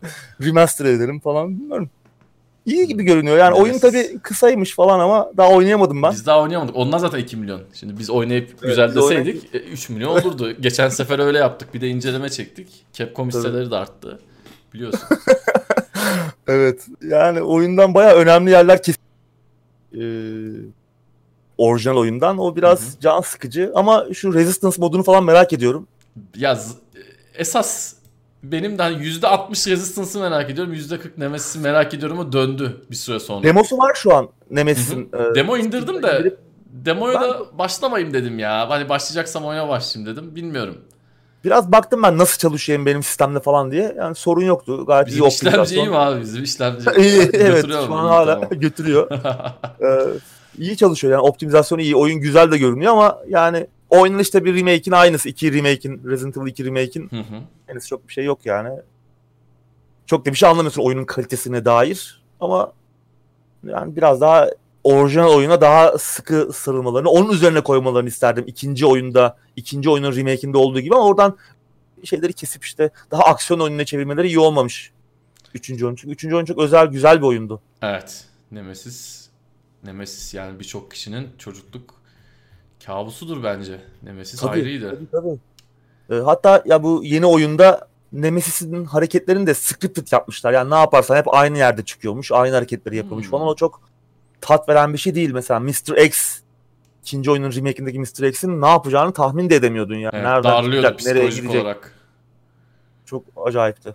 Remaster 0.42 0.84
edelim 0.84 1.20
falan 1.20 1.58
bilmiyorum. 1.58 1.90
İyi 2.66 2.86
gibi 2.86 3.02
görünüyor. 3.02 3.36
Yani 3.38 3.54
Evet. 3.56 3.62
oyun 3.62 3.78
tabii 3.78 4.18
kısaymış 4.22 4.74
falan 4.74 5.00
ama 5.00 5.30
daha 5.36 5.48
oynayamadım 5.50 6.02
ben. 6.02 6.12
Biz 6.12 6.26
daha 6.26 6.40
oynayamadık. 6.42 6.76
Onlar 6.76 6.98
zaten 6.98 7.18
2 7.18 7.36
milyon. 7.36 7.60
Şimdi 7.74 7.98
biz 7.98 8.10
oynayıp 8.10 8.62
güzel 8.62 8.88
biz 8.88 8.96
deseydik 8.96 9.54
e, 9.54 9.58
3 9.58 9.88
milyon 9.88 10.10
olurdu. 10.10 10.52
Geçen 10.60 10.88
sefer 10.88 11.18
öyle 11.18 11.38
yaptık. 11.38 11.74
Bir 11.74 11.80
de 11.80 11.88
inceleme 11.88 12.28
çektik. 12.28 12.84
Capcom 12.92 13.28
hisseleri 13.28 13.70
de 13.70 13.76
arttı. 13.76 14.18
Biliyorsun. 14.74 15.00
Evet. 16.48 16.86
Yani 17.02 17.42
oyundan 17.42 17.94
bayağı 17.94 18.14
önemli 18.14 18.50
yerler 18.50 18.82
kes 18.82 18.96
Ee, 19.94 20.00
orijinal 21.60 21.96
oyundan. 21.96 22.38
O 22.38 22.56
biraz 22.56 22.80
Hı 22.96 23.00
can 23.00 23.20
sıkıcı 23.20 23.72
ama 23.74 24.06
şu 24.14 24.34
Resistance 24.34 24.76
modunu 24.78 25.02
falan 25.02 25.24
merak 25.24 25.52
ediyorum. 25.52 25.86
ya 26.36 26.58
esas 27.34 27.94
benim 28.42 28.78
de 28.78 28.82
hani 28.82 28.96
%60 28.96 29.70
Resistance'ı 29.70 30.22
merak 30.22 30.50
ediyorum. 30.50 30.74
%40 30.74 31.18
Nemesis'i 31.18 31.58
merak 31.58 31.94
ediyorum 31.94 32.20
ama 32.20 32.32
döndü 32.32 32.76
bir 32.90 32.96
süre 32.96 33.20
sonra. 33.20 33.42
Demosu 33.42 33.78
var 33.78 33.94
şu 33.94 34.14
an 34.14 34.28
Nemesis'in. 34.50 35.08
Ee, 35.14 35.34
Demo 35.34 35.56
indirdim 35.56 36.02
de 36.02 36.06
indirip- 36.08 36.36
demoya 36.72 37.20
Ben- 37.20 37.28
da 37.28 37.58
başlamayayım 37.58 38.14
dedim 38.14 38.38
ya. 38.38 38.70
Hani 38.70 38.88
başlayacaksam 38.88 39.44
oyuna 39.44 39.68
başlayayım 39.68 40.16
dedim. 40.16 40.36
Bilmiyorum. 40.36 40.78
Biraz 41.44 41.72
baktım 41.72 42.02
ben 42.02 42.18
nasıl 42.18 42.38
çalışıyor 42.38 42.86
benim 42.86 43.02
sistemde 43.02 43.40
falan 43.40 43.70
diye. 43.70 43.94
Yani 43.98 44.14
sorun 44.14 44.44
yoktu. 44.44 44.86
Gayet 44.86 45.06
Bizim 45.06 45.24
iyi 45.24 45.28
işlemci 45.28 45.74
iyi 45.74 45.88
mi 45.88 45.90
optimizasyon. 45.90 46.12
abi? 46.16 46.20
Bizim 46.20 46.42
işlemci. 46.42 46.84
İyi, 46.98 47.30
evet 47.32 47.66
şu 47.68 47.94
an 47.94 48.08
hala 48.08 48.34
tamam. 48.34 48.48
götürüyor. 48.60 49.10
Ee, 49.82 50.06
iyi 50.60 50.76
çalışıyor 50.76 51.12
yani 51.12 51.22
optimizasyonu 51.22 51.80
iyi. 51.80 51.96
Oyun 51.96 52.20
güzel 52.20 52.50
de 52.50 52.58
görünüyor 52.58 52.92
ama 52.92 53.18
yani 53.28 53.66
oyunun 53.90 54.18
işte 54.18 54.44
bir 54.44 54.54
remake'in 54.54 54.92
aynısı. 54.92 55.28
iki 55.28 55.52
remake'in 55.52 56.04
Resident 56.04 56.36
Evil 56.36 56.50
2 56.50 56.64
remake'in 56.64 57.10
henüz 57.66 57.86
çok 57.86 58.08
bir 58.08 58.12
şey 58.12 58.24
yok 58.24 58.46
yani. 58.46 58.80
Çok 60.06 60.26
da 60.26 60.30
bir 60.30 60.36
şey 60.36 60.48
anlamıyorsun 60.48 60.82
oyunun 60.82 61.04
kalitesine 61.04 61.64
dair. 61.64 62.22
Ama 62.40 62.72
yani 63.64 63.96
biraz 63.96 64.20
daha 64.20 64.48
orijinal 64.84 65.30
oyuna 65.34 65.60
daha 65.60 65.98
sıkı 65.98 66.50
sarılmalarını, 66.52 67.10
onun 67.10 67.32
üzerine 67.32 67.60
koymalarını 67.60 68.08
isterdim. 68.08 68.44
ikinci 68.46 68.86
oyunda, 68.86 69.36
ikinci 69.56 69.90
oyunun 69.90 70.16
remake'inde 70.16 70.58
olduğu 70.58 70.80
gibi 70.80 70.94
ama 70.94 71.04
oradan 71.04 71.36
şeyleri 72.04 72.32
kesip 72.32 72.64
işte 72.64 72.90
daha 73.10 73.22
aksiyon 73.22 73.60
oyununa 73.60 73.84
çevirmeleri 73.84 74.26
iyi 74.26 74.38
olmamış. 74.38 74.92
Üçüncü 75.54 75.86
oyun. 75.86 75.96
Çünkü 75.96 76.12
üçüncü 76.14 76.34
oyun 76.34 76.44
çok 76.44 76.58
özel, 76.58 76.86
güzel 76.86 77.18
bir 77.18 77.26
oyundu. 77.26 77.60
Evet. 77.82 78.24
Nemesis. 78.50 79.29
Nemesis 79.84 80.34
yani 80.34 80.58
birçok 80.60 80.90
kişinin 80.90 81.28
çocukluk 81.38 81.94
kabusudur 82.86 83.44
bence. 83.44 83.80
Nemesis 84.02 84.40
Tabii, 84.40 84.50
ayrıydı. 84.50 84.90
Tabii, 84.90 85.10
tabii. 85.10 85.38
Ee, 86.10 86.22
hatta 86.24 86.62
ya 86.66 86.82
bu 86.82 87.00
yeni 87.04 87.26
oyunda 87.26 87.88
Nemesis'in 88.12 88.84
hareketlerini 88.84 89.46
de 89.46 89.54
scripted 89.54 90.06
yapmışlar. 90.12 90.52
Yani 90.52 90.70
ne 90.70 90.74
yaparsan 90.74 91.16
hep 91.16 91.34
aynı 91.34 91.58
yerde 91.58 91.84
çıkıyormuş, 91.84 92.32
aynı 92.32 92.54
hareketleri 92.54 92.96
yapıyormuş 92.96 93.24
Hmm. 93.26 93.30
falan. 93.30 93.46
O 93.46 93.54
çok 93.56 93.80
tat 94.40 94.68
veren 94.68 94.92
bir 94.92 94.98
şey 94.98 95.14
değil. 95.14 95.30
Mesela 95.30 95.60
Mr. 95.60 96.04
X 96.04 96.40
ikinci 97.02 97.30
oyunun 97.30 97.52
remake'indeki 97.52 97.98
Mr. 98.00 98.22
X'in 98.28 98.60
ne 98.62 98.66
yapacağını 98.68 99.12
tahmin 99.12 99.50
de 99.50 99.56
edemiyordun 99.56 99.94
yani. 99.94 100.10
Evet, 100.14 100.24
Nereden 100.24 100.62
çıkacak, 100.62 101.06
nereye 101.06 101.28
gidecek. 101.28 101.50
olarak. 101.62 101.92
Çok 103.06 103.24
acayipti. 103.46 103.94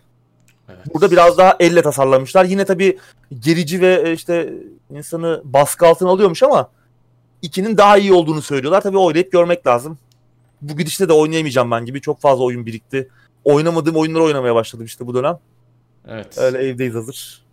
Evet. 0.70 0.80
Burada 0.94 1.12
biraz 1.12 1.38
daha 1.38 1.56
elle 1.60 1.82
tasarlamışlar. 1.82 2.46
Yine 2.46 2.66
tabii 2.66 2.98
gerici 3.40 3.82
ve 3.82 4.04
e, 4.06 4.14
işte 4.14 4.54
insanı 4.90 5.42
baskı 5.44 5.88
altına 5.88 6.10
alıyormuş 6.10 6.44
ama 6.44 6.70
ikinin 7.42 7.78
daha 7.78 7.98
iyi 7.98 8.14
olduğunu 8.14 8.42
söylüyorlar. 8.42 8.82
Tabii 8.82 8.98
oynayıp 8.98 9.32
görmek 9.32 9.68
lazım. 9.68 9.98
Bu 10.62 10.78
gidişte 10.78 11.10
de 11.10 11.14
oynayamayacağım 11.14 11.72
ben 11.72 11.86
gibi. 11.86 12.02
Çok 12.02 12.22
fazla 12.22 12.44
oyun 12.44 12.66
birikti. 12.66 13.10
Oynamadığım 13.44 13.96
oyunları 13.96 14.24
oynamaya 14.24 14.56
başladım 14.56 14.86
işte 14.86 15.08
bu 15.08 15.16
dönem. 15.16 15.40
Evet. 16.08 16.38
Öyle 16.38 16.58
evdeyiz 16.58 16.96
hazır. 16.96 17.46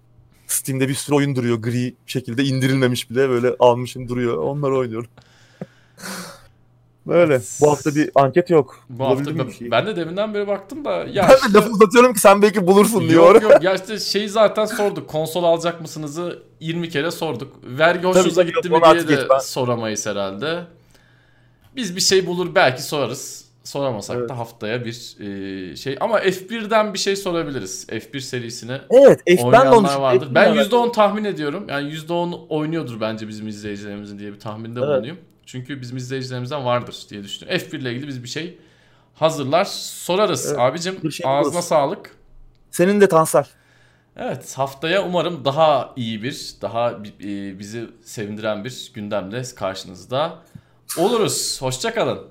Steam'de 0.46 0.88
bir 0.88 0.94
sürü 0.94 1.16
oyun 1.16 1.36
duruyor 1.36 1.56
gri 1.56 1.94
şekilde 2.06 2.44
indirilmemiş 2.44 3.10
bile 3.10 3.28
böyle 3.28 3.54
almışım 3.58 4.08
duruyor. 4.08 4.36
Onları 4.36 4.76
oynuyorum. 4.76 5.10
Böyle. 7.07 7.40
Bu 7.61 7.70
hafta 7.70 7.94
bir 7.94 8.11
anket 8.14 8.50
yok. 8.50 8.84
Bu 8.88 9.05
hafta 9.05 9.38
ben, 9.38 9.48
bir 9.48 9.53
şey? 9.53 9.70
ben 9.70 9.86
de 9.86 9.96
deminden 9.96 10.34
beri 10.34 10.46
baktım 10.46 10.84
da 10.84 10.90
ya 10.90 11.26
Ben 11.28 11.36
işte- 11.36 11.48
de 11.48 11.59
lafı 11.59 11.70
uzatıyorum 11.70 12.14
ki 12.14 12.20
sen 12.20 12.42
belki 12.42 12.66
bulursun 12.66 13.09
diyor. 13.09 13.34
Yok 13.34 13.42
yok 13.42 13.62
ya 13.62 13.74
işte 13.74 13.98
şeyi 13.98 14.28
zaten 14.28 14.64
sorduk. 14.64 15.09
Konsol 15.09 15.44
alacak 15.44 15.80
mısınızı 15.80 16.42
20 16.61 16.88
kere 16.88 17.11
sorduk. 17.11 17.53
Vergi 17.64 18.07
hoşunuza 18.07 18.42
gitti 18.42 18.68
yok, 18.68 18.86
mi 18.86 19.09
diye 19.09 19.18
de 19.18 19.26
ben. 19.30 19.38
soramayız 19.38 20.07
herhalde. 20.07 20.61
Biz 21.76 21.96
bir 21.96 22.00
şey 22.00 22.26
bulur 22.26 22.55
belki 22.55 22.82
sorarız. 22.82 23.42
Soramasak 23.64 24.16
Evet. 24.16 24.28
da 24.28 24.38
haftaya 24.38 24.84
bir 24.84 25.16
e, 25.20 25.76
şey 25.76 25.96
ama 26.00 26.18
F1'den 26.20 26.94
bir 26.94 26.98
şey 26.98 27.16
sorabiliriz. 27.16 27.86
F1 27.88 28.20
serisine 28.20 28.80
Evet, 28.90 29.20
F 29.26 29.36
ben 29.36 29.36
de 29.36 29.68
onu 29.68 29.76
oynayanlar 29.76 30.00
vardır. 30.00 30.26
F1 30.26 30.34
Ben 30.34 30.55
merak 30.55 30.66
%10 30.66 30.92
tahmin 30.92 31.24
ediyorum. 31.24 31.66
Yani 31.68 31.92
%10 31.92 32.46
oynuyordur 32.48 33.00
bence 33.00 33.28
bizim 33.28 33.48
izleyicilerimizin 33.48 34.18
diye 34.18 34.32
bir 34.32 34.40
tahminde 34.40 34.80
Evet. 34.80 34.88
bulunuyorum. 34.88 35.20
Çünkü 35.53 35.80
bizim 35.80 35.96
izleyicilerimizden 35.96 36.64
vardır 36.64 37.07
diye 37.11 37.22
düşünüyorum. 37.22 37.66
F1 37.66 37.76
ile 37.76 37.92
ilgili 37.92 38.09
biz 38.09 38.22
bir 38.22 38.28
şey 38.28 38.59
hazırlar 39.14 39.64
sorarız. 39.64 40.46
Evet, 40.46 40.59
Abicim 40.59 41.12
şey 41.12 41.26
ağzına 41.30 41.53
buluruz. 41.53 41.64
sağlık. 41.64 42.16
Senin 42.70 43.00
de 43.00 43.09
Tansel. 43.09 43.44
Evet 44.16 44.59
haftaya 44.59 45.05
umarım 45.07 45.44
daha 45.44 45.92
iyi 45.96 46.22
bir, 46.22 46.55
daha 46.62 46.90
e, 47.24 47.59
bizi 47.59 47.90
sevindiren 48.05 48.64
bir 48.64 48.90
gündemle 48.94 49.42
karşınızda 49.57 50.38
oluruz. 50.98 51.62
Hoşçakalın. 51.62 52.28